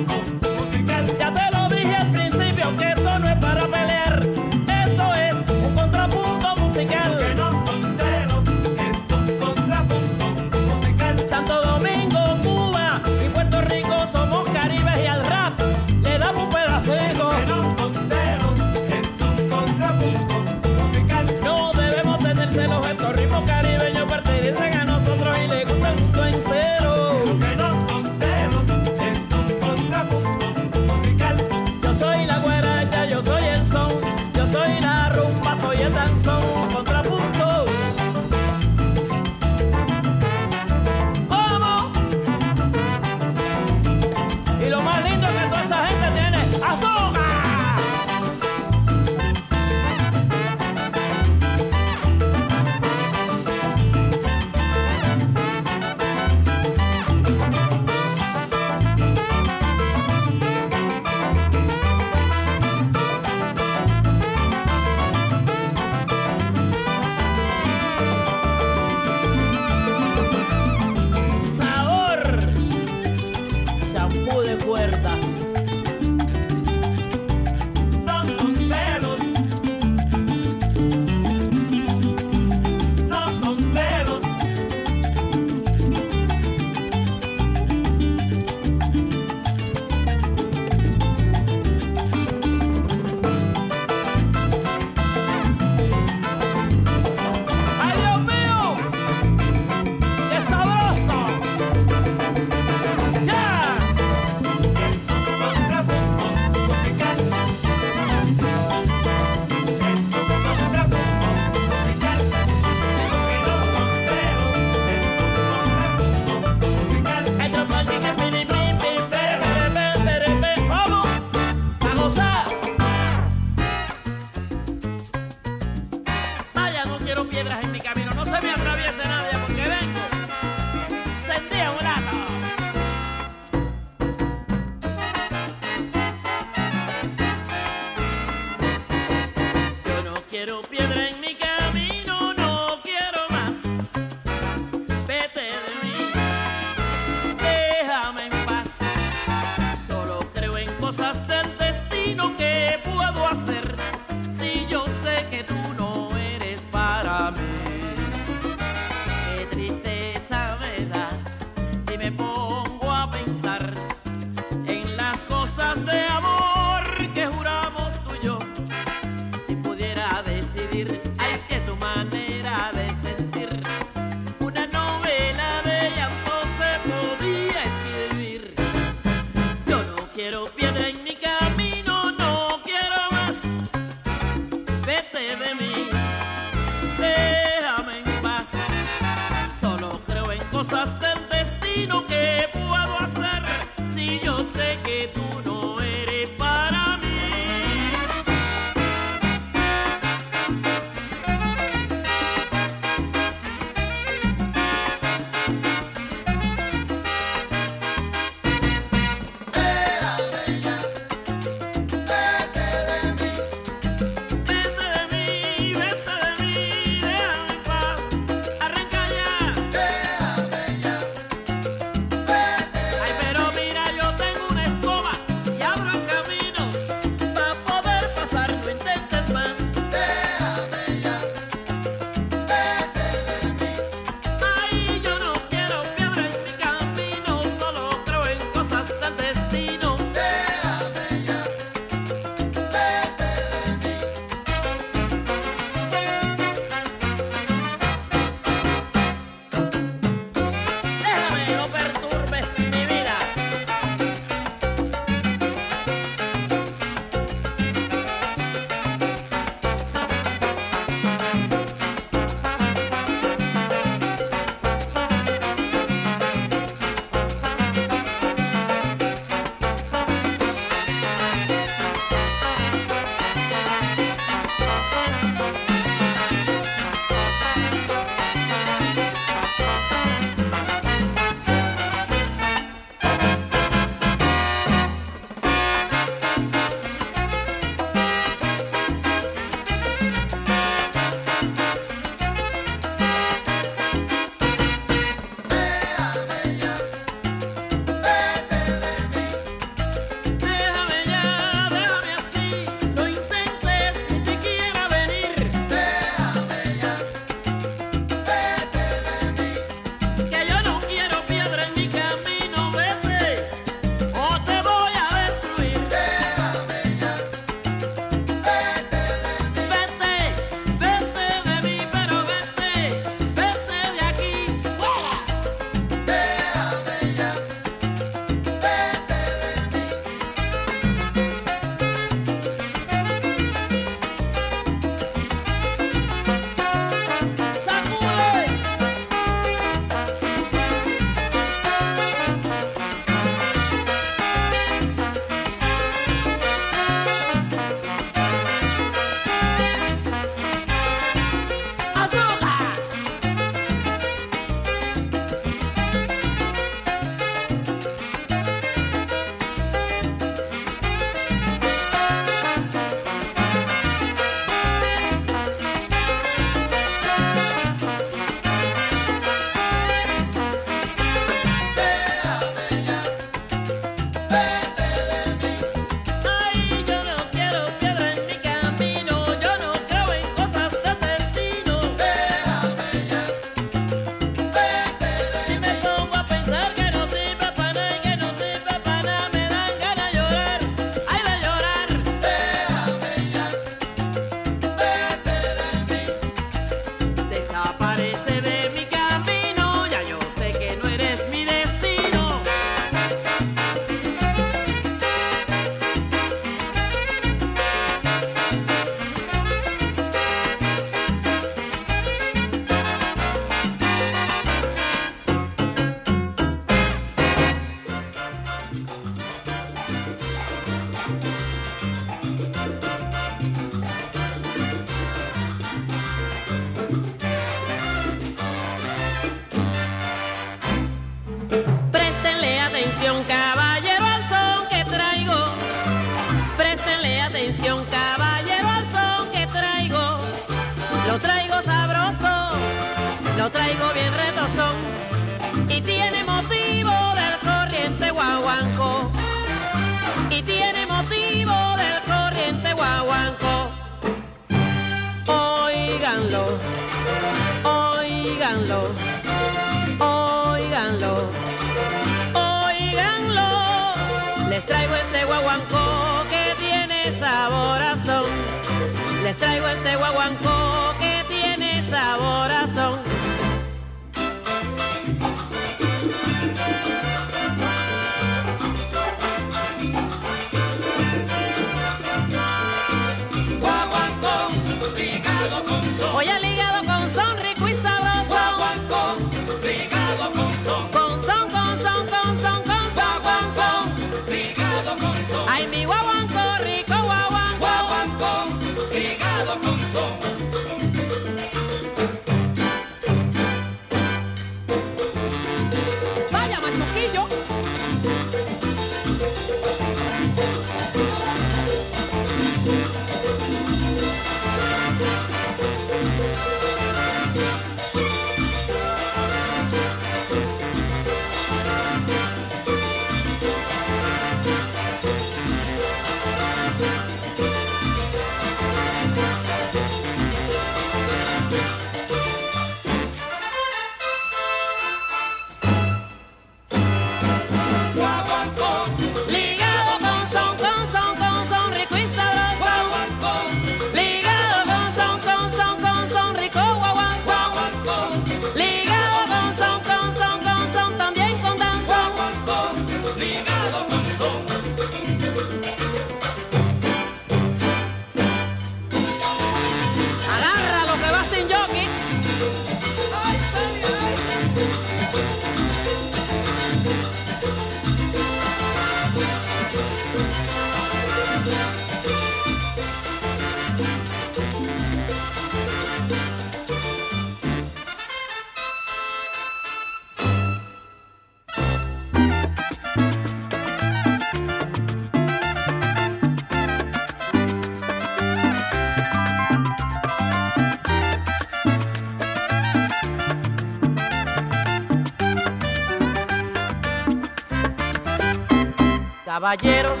Caballeros, 599.40 600.00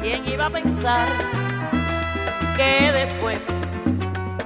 ¿quién 0.00 0.28
iba 0.28 0.46
a 0.46 0.50
pensar 0.50 1.08
que 2.56 2.92
después 2.92 3.40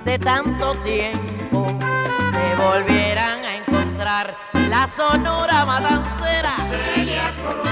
de 0.06 0.18
tanto 0.18 0.74
tiempo 0.76 1.66
se 2.32 2.54
volvieran 2.56 3.44
a 3.44 3.56
encontrar 3.56 4.34
la 4.70 4.88
sonora 4.88 5.66
matancera? 5.66 6.56
Celia 6.70 7.34
Cruz 7.42 7.68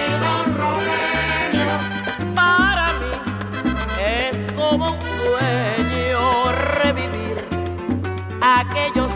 y 0.00 0.12
Don 0.24 0.56
Rogelio. 0.56 1.76
Para 2.34 2.92
mí 3.00 3.12
es 4.02 4.50
como 4.54 4.92
un 4.92 5.00
sueño 5.18 6.52
revivir 6.82 7.46
aquellos 8.40 9.12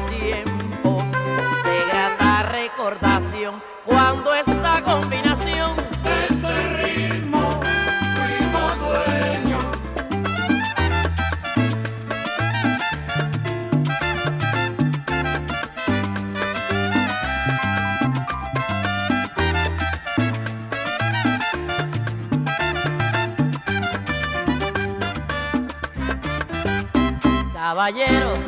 caballeros, 27.89 28.39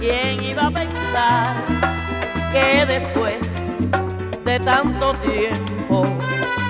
¿quién 0.00 0.42
iba 0.42 0.66
a 0.66 0.70
pensar 0.70 1.56
que 2.52 2.86
después 2.86 3.46
de 4.44 4.60
tanto 4.60 5.14
tiempo 5.16 6.06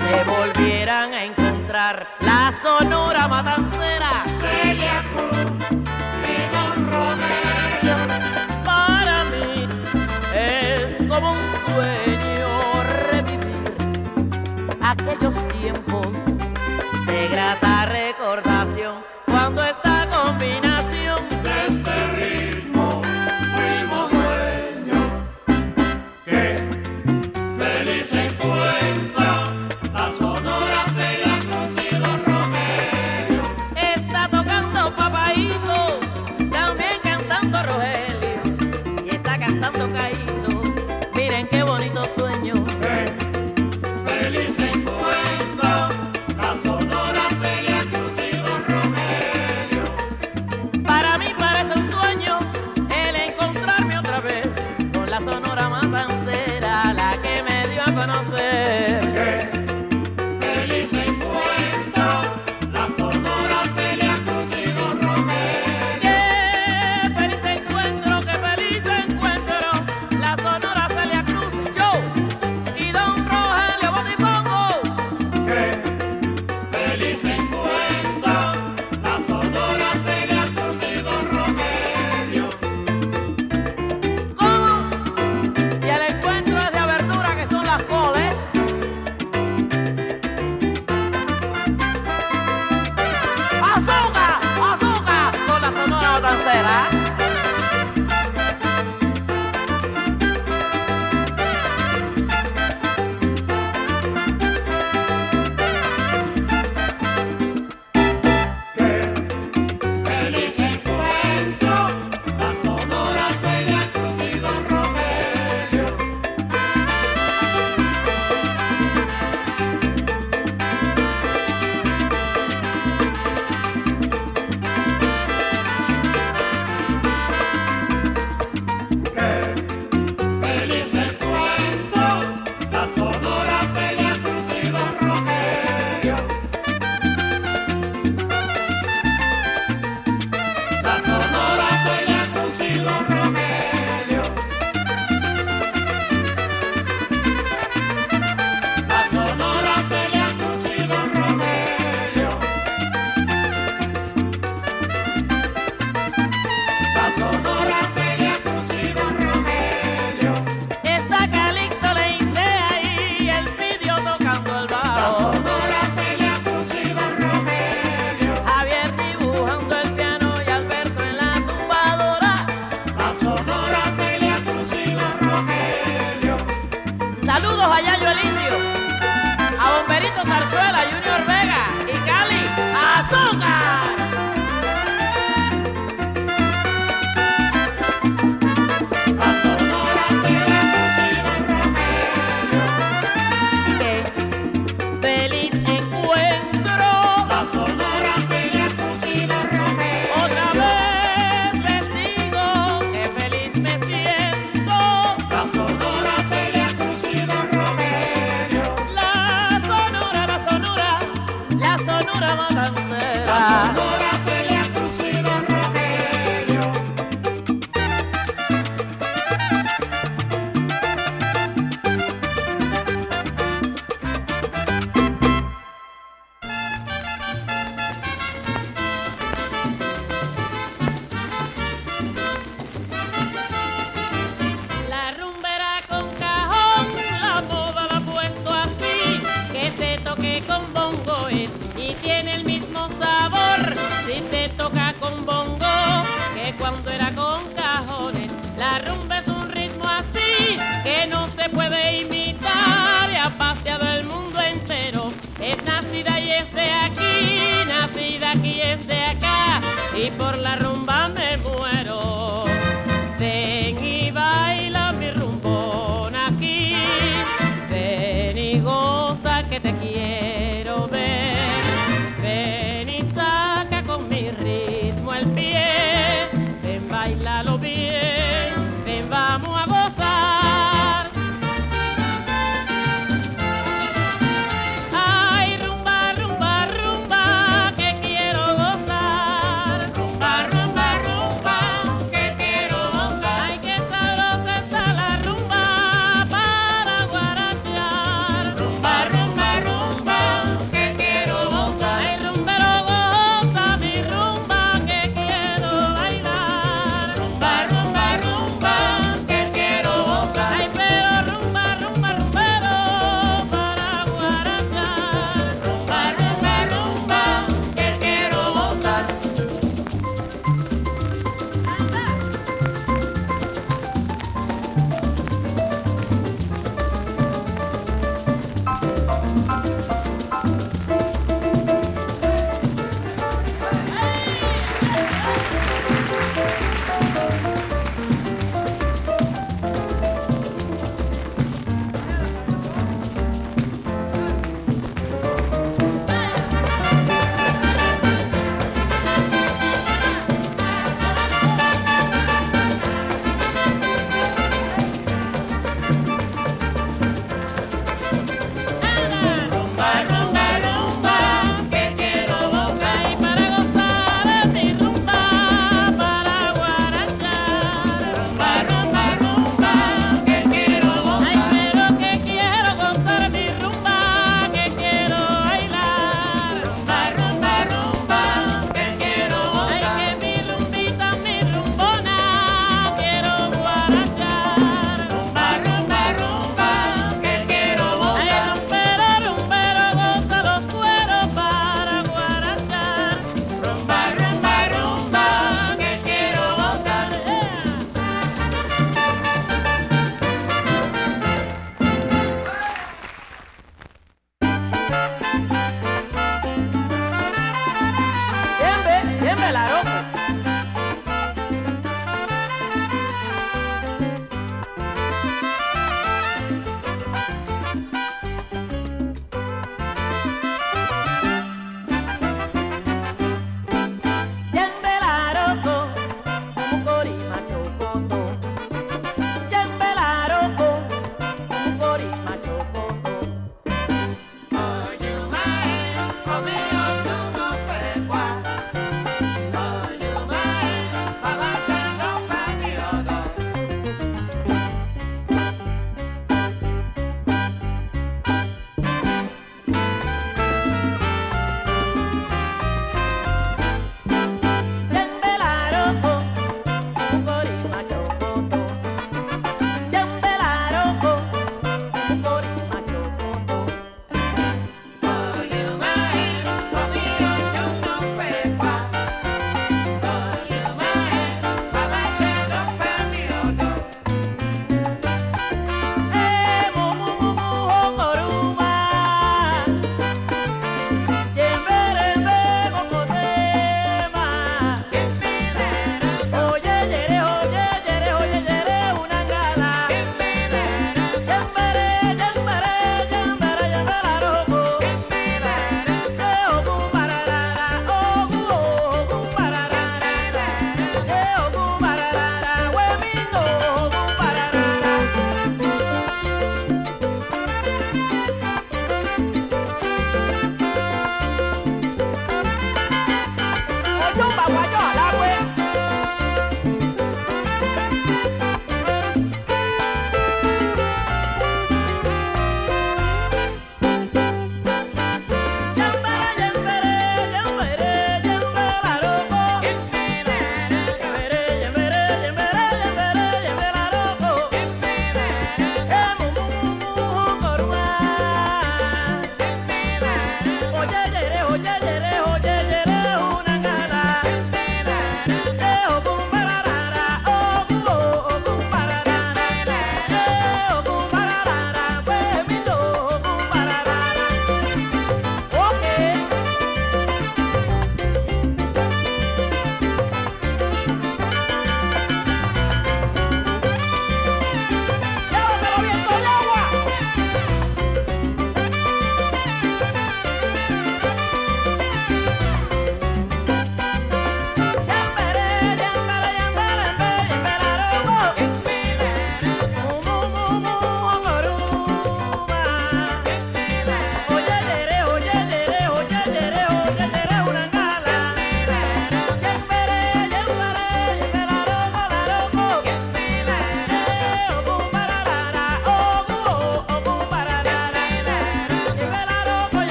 se 0.00 0.24
volvieran 0.24 1.14
a 1.14 1.24
encontrar 1.24 2.08
la 2.20 2.52
sonora 2.60 3.28
matancera? 3.28 4.24
Celia 4.40 5.04
Cruz 5.12 5.78
y 6.26 6.36
Don 6.54 6.90
Romero. 6.90 7.96
Para 8.64 9.24
mí 9.26 9.68
es 10.34 10.96
como 11.08 11.32
un 11.32 11.46
sueño 11.66 12.82
revivir 13.12 13.76
aquellos 14.82 15.36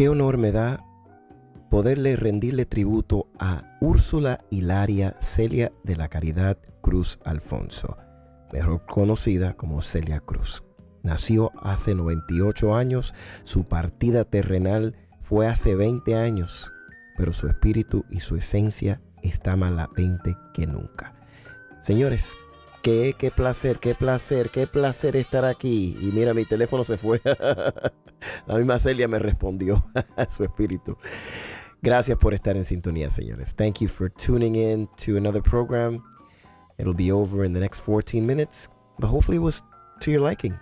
qué 0.00 0.08
honor 0.08 0.38
me 0.38 0.50
da 0.50 0.82
poderle 1.68 2.16
rendirle 2.16 2.64
tributo 2.64 3.26
a 3.38 3.76
Úrsula 3.82 4.42
Hilaria 4.48 5.14
Celia 5.20 5.72
de 5.84 5.94
la 5.94 6.08
Caridad 6.08 6.56
Cruz 6.80 7.18
Alfonso, 7.22 7.98
mejor 8.50 8.86
conocida 8.86 9.52
como 9.58 9.82
Celia 9.82 10.20
Cruz. 10.20 10.64
Nació 11.02 11.52
hace 11.60 11.94
98 11.94 12.74
años, 12.74 13.12
su 13.44 13.64
partida 13.64 14.24
terrenal 14.24 14.96
fue 15.20 15.46
hace 15.46 15.74
20 15.74 16.14
años, 16.14 16.72
pero 17.18 17.34
su 17.34 17.46
espíritu 17.46 18.06
y 18.08 18.20
su 18.20 18.36
esencia 18.36 19.02
está 19.22 19.54
más 19.54 19.72
latente 19.72 20.34
que 20.54 20.66
nunca. 20.66 21.14
Señores, 21.82 22.38
qué, 22.82 23.14
qué 23.18 23.30
placer, 23.30 23.78
qué 23.80 23.94
placer, 23.94 24.48
qué 24.48 24.66
placer 24.66 25.14
estar 25.16 25.44
aquí. 25.44 25.94
Y 26.00 26.06
mira, 26.06 26.32
mi 26.32 26.46
teléfono 26.46 26.84
se 26.84 26.96
fue. 26.96 27.20
La 28.46 28.56
misma 28.56 28.78
Celia 28.78 29.08
me 29.08 29.18
respondió, 29.18 29.84
su 30.28 30.44
espíritu. 30.44 30.96
Gracias 31.82 32.18
por 32.18 32.34
estar 32.34 32.56
en 32.56 32.64
sintonía, 32.64 33.10
señores. 33.10 33.54
Thank 33.54 33.78
you 33.80 33.88
for 33.88 34.10
tuning 34.10 34.54
in 34.54 34.88
to 35.04 35.16
another 35.16 35.42
program. 35.42 36.02
It'll 36.78 36.94
be 36.94 37.10
over 37.10 37.44
in 37.44 37.52
the 37.52 37.60
next 37.60 37.80
14 37.80 38.24
minutes, 38.24 38.68
but 38.98 39.08
hopefully 39.08 39.36
it 39.36 39.42
was 39.42 39.62
to 40.00 40.10
your 40.10 40.20
liking. 40.20 40.54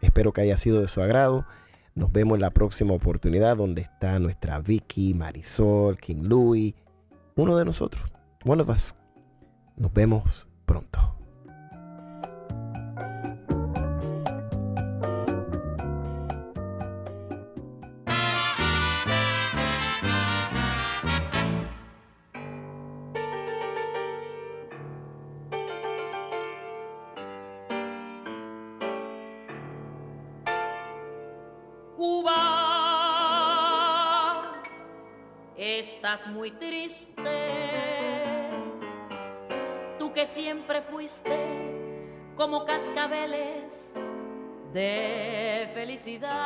Espero 0.00 0.32
que 0.32 0.42
haya 0.42 0.56
sido 0.56 0.80
de 0.80 0.88
su 0.88 1.00
agrado. 1.00 1.46
Nos 1.94 2.12
vemos 2.12 2.36
en 2.36 2.42
la 2.42 2.50
próxima 2.50 2.92
oportunidad 2.92 3.56
donde 3.56 3.82
está 3.82 4.18
nuestra 4.18 4.60
Vicky, 4.60 5.14
Marisol, 5.14 5.96
King 5.98 6.24
Louis, 6.24 6.74
uno 7.36 7.56
de 7.56 7.64
nosotros, 7.64 8.12
one 8.44 8.60
of 8.60 8.68
us. 8.68 8.94
Nos 9.76 9.92
vemos 9.92 10.46
pronto. 10.66 11.15
Muy 36.26 36.50
triste. 36.52 37.10
Tú 39.98 40.12
que 40.14 40.24
siempre 40.24 40.80
fuiste 40.80 41.36
como 42.36 42.64
cascabeles 42.64 43.92
de 44.72 45.68
felicidad. 45.74 46.36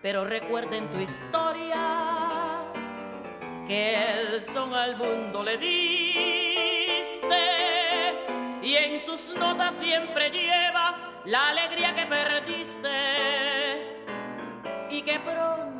Pero 0.00 0.24
recuerda 0.24 0.76
en 0.76 0.88
tu 0.90 0.98
historia 0.98 2.64
que 3.68 3.94
el 3.94 4.42
son 4.42 4.72
al 4.72 4.96
mundo 4.96 5.42
le 5.42 5.58
diste 5.58 6.16
y 8.62 8.74
en 8.74 9.00
sus 9.00 9.34
notas 9.34 9.74
siempre 9.80 10.30
lleva 10.30 11.20
la 11.26 11.48
alegría 11.48 11.94
que 11.94 12.06
perdiste 12.06 12.86
y 14.88 15.02
que 15.02 15.20
pronto 15.20 15.75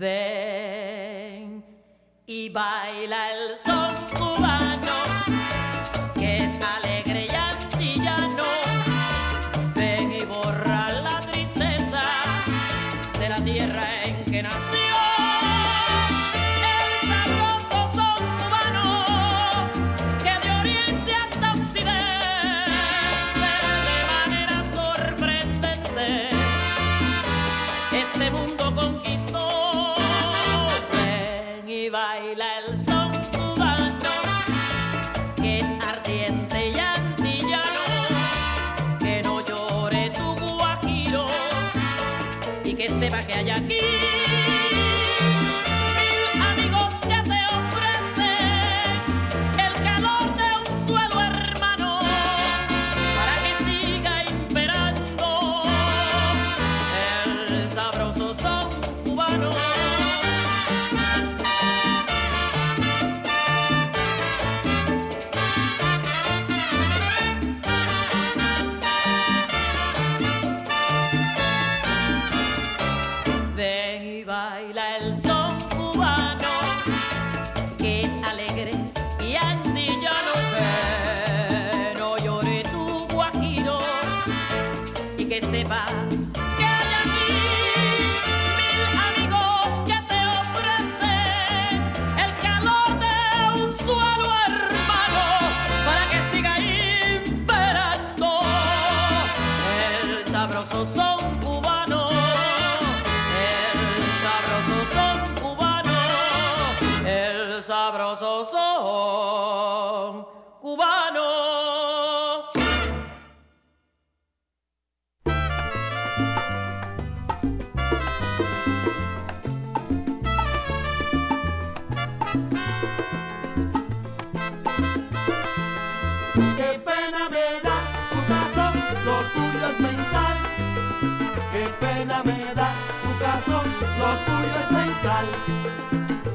Ven 0.00 1.64
y 2.26 2.48
baila 2.48 3.20
el 3.32 3.37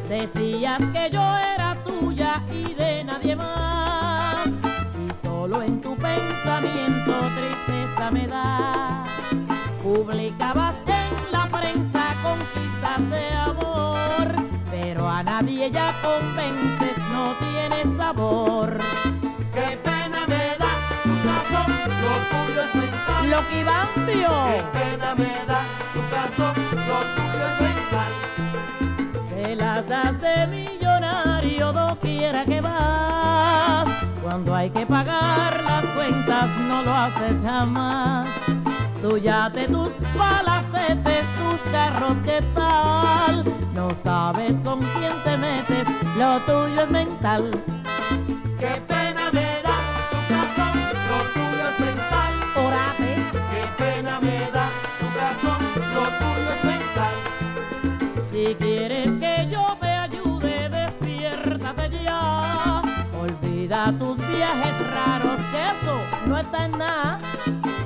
Decías 0.08 0.80
que 0.94 1.10
yo 1.12 1.22
era 1.38 1.76
tuya 1.84 2.42
y 2.52 2.74
de 2.74 3.04
nadie 3.04 3.36
más. 3.36 4.48
Y 5.06 5.14
solo 5.22 5.62
en 5.62 5.82
tu 5.82 5.96
pensamiento 5.98 7.14
tristeza 7.36 8.12
me 8.12 8.28
da. 8.28 9.04
Publicabas 9.82 10.76
en 10.88 11.32
la 11.32 11.46
prensa 11.48 12.16
conquistas 12.24 13.10
de 13.10 13.30
amor. 13.34 14.28
Pero 14.72 15.10
a 15.10 15.24
nadie 15.24 15.70
ya 15.70 15.94
convences, 16.02 16.98
no 17.12 17.34
tienes 17.40 17.98
sabor. 17.98 18.78
Qué 19.54 19.78
pena 19.84 20.26
me 20.28 20.56
da 20.58 20.74
tu 21.04 21.14
caso, 21.28 21.60
lo 22.04 22.14
tuyo 22.32 22.62
es 22.62 22.76
mental. 22.76 23.30
Lo 23.30 23.40
que. 23.50 23.64
Qué 24.06 24.64
pena 24.80 25.16
me 25.16 25.46
da 25.48 25.62
tu 25.94 26.02
caso, 26.10 26.46
lo 26.88 26.98
tuyo 27.16 27.46
es 27.52 27.62
mental 27.62 28.33
de 29.82 30.46
millonario 30.46 31.74
doquiera 31.74 32.46
que 32.46 32.62
vas. 32.62 33.88
Cuando 34.22 34.54
hay 34.54 34.70
que 34.70 34.86
pagar 34.86 35.64
las 35.64 35.84
cuentas 35.96 36.48
no 36.68 36.84
lo 36.84 36.94
haces 36.94 37.42
jamás. 37.44 38.30
Tú 39.02 39.18
yate 39.18 39.68
tus 39.68 39.94
palacetes, 40.16 41.26
tus 41.40 41.60
carros, 41.72 42.20
¿qué 42.24 42.44
tal? 42.54 43.44
No 43.74 43.90
sabes 43.96 44.60
con 44.64 44.80
quién 44.80 45.14
te 45.24 45.38
metes, 45.38 45.88
lo 46.20 46.40
tuyo 46.42 46.84
es 46.84 46.92
mental. 46.92 47.50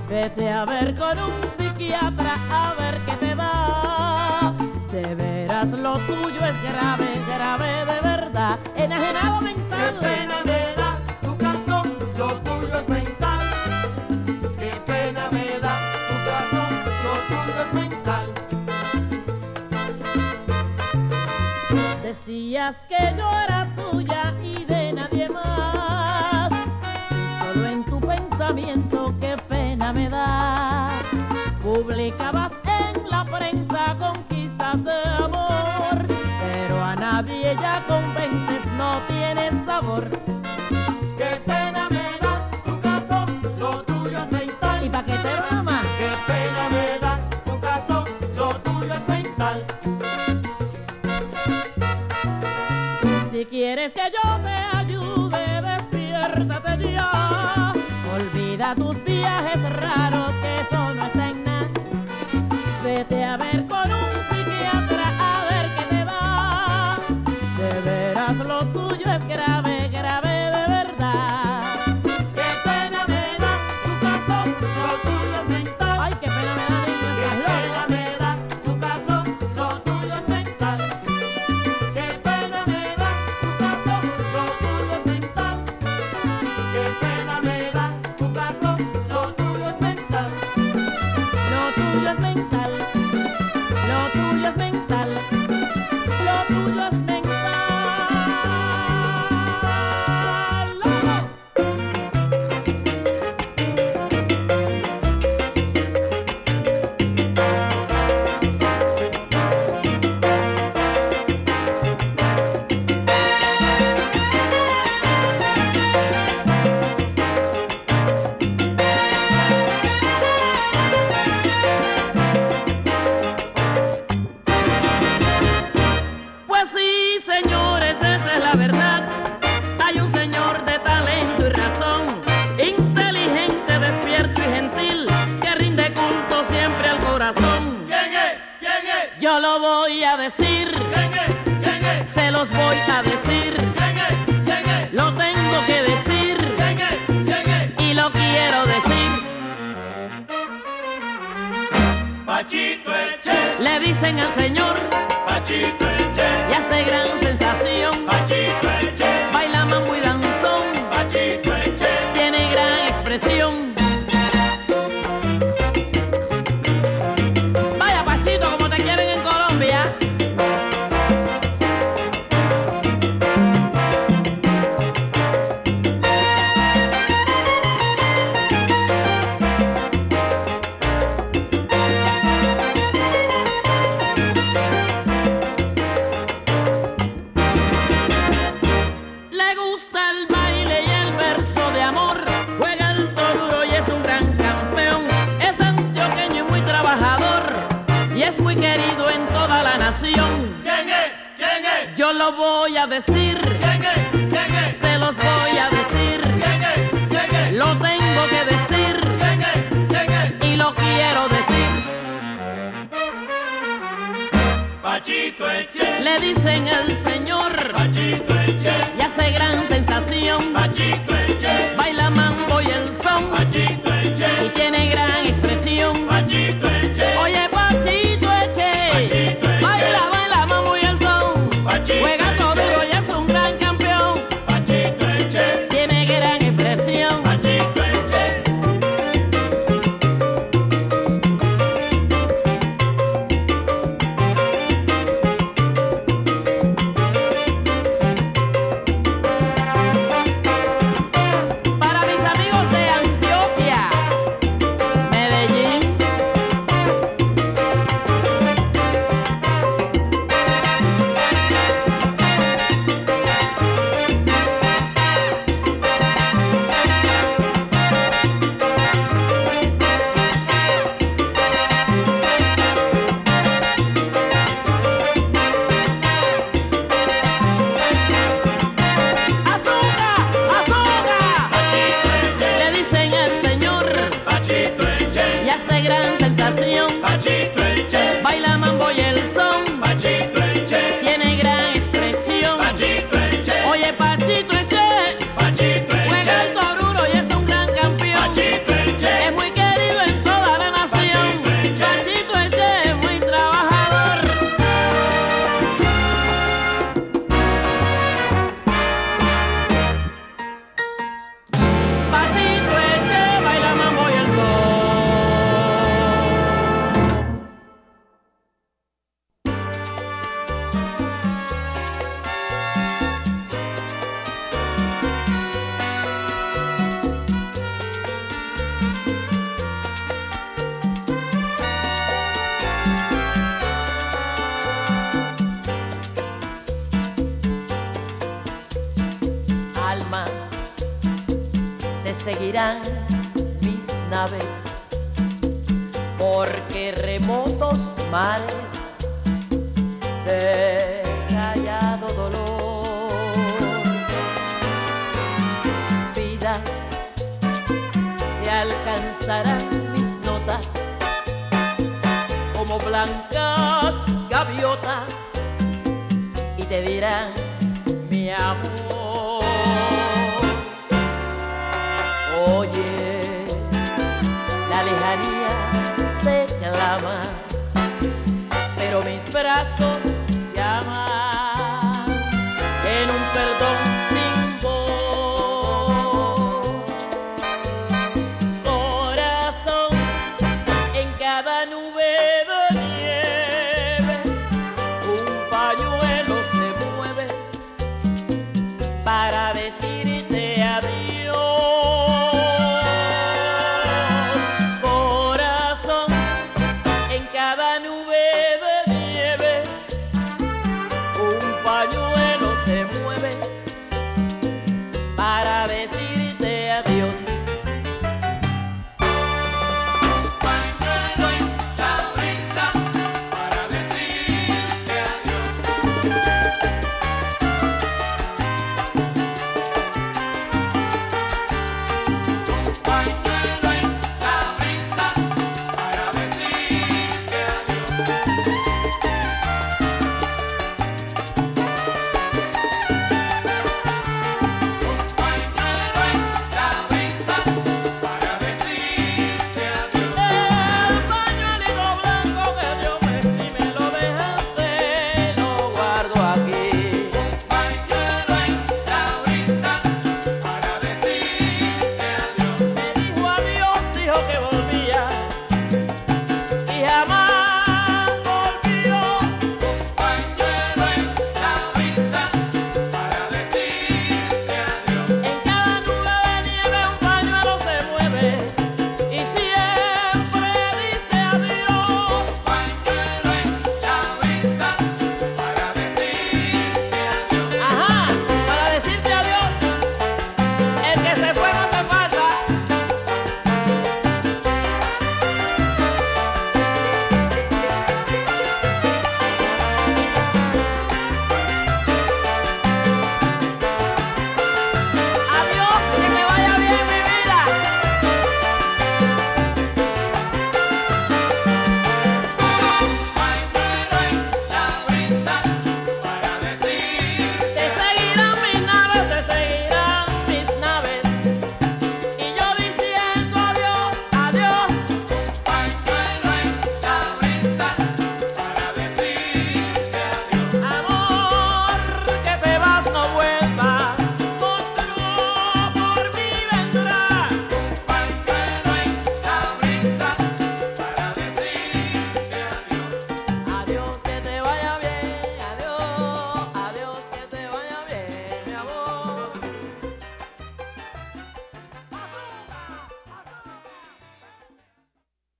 Vete 0.09 0.49
a 0.49 0.65
ver 0.65 0.95
con 0.95 1.17
un 1.19 1.31
psiquiatra 1.55 2.35
a 2.51 2.73
ver 2.79 2.99
qué 3.05 3.13
te 3.17 3.35
da. 3.35 4.53
De 4.91 5.15
veras 5.15 5.71
lo 5.71 5.97
tuyo 5.99 6.45
es 6.45 6.63
grave, 6.63 7.19
grave 7.27 7.85
de 7.85 8.01
verdad. 8.01 8.57
Enajenado 8.75 9.41
mental. 9.41 9.99
Qué 9.99 10.07
pena 10.07 10.35
me 10.45 10.75
da 10.75 10.97
tu 11.21 11.37
caso, 11.37 11.83
lo 12.17 12.33
tuyo 12.41 12.79
es 12.79 12.89
mental. 12.89 13.39
Qué 14.59 14.71
pena 14.85 15.29
me 15.31 15.59
da 15.59 15.75
tu 16.07 16.15
caso, 16.29 16.61
lo 17.03 17.13
tuyo 17.27 17.61
es 17.65 17.73
mental. 17.73 18.25
Decías 22.01 22.77
que 22.87 23.13
yo 23.17 23.29
era 23.45 23.66
pena 29.87 29.93
me 29.93 30.09
da. 30.09 30.89
Publicabas 31.61 32.51
en 32.63 33.09
la 33.09 33.23
prensa 33.25 33.95
conquistas 33.99 34.83
de 34.83 35.01
amor, 35.19 36.05
pero 36.41 36.83
a 36.83 36.95
nadie 36.95 37.55
ya 37.55 37.83
convences, 37.87 38.65
no 38.77 38.99
tienes 39.07 39.53
sabor. 39.65 40.09
Qué 41.17 41.41
pena 41.45 41.87
me 41.89 42.17
da 42.21 42.49
tu 42.65 42.79
caso, 42.79 43.25
lo 43.59 43.83
tuyo 43.83 44.17
es 44.19 44.31
mental. 44.31 44.85
¿Y 44.85 44.89
pa' 44.89 45.03
qué 45.03 45.13
te 45.13 45.35
rama? 45.49 45.81
Qué 45.97 46.09
pena 46.31 46.69
me 46.69 46.99
da 46.99 47.19
tu 47.45 47.59
caso, 47.59 48.03
lo 48.35 48.55
tuyo 48.55 48.93
es 48.93 49.07
mental. 49.07 49.65
Si 53.31 53.45
quieres 53.45 53.93
que 53.93 54.11
yo 54.15 54.39
te 54.43 54.77
ayude, 54.77 55.61
despiértate 55.61 56.91
ya. 56.93 57.73
Olvida 58.13 58.73
tus 58.73 58.97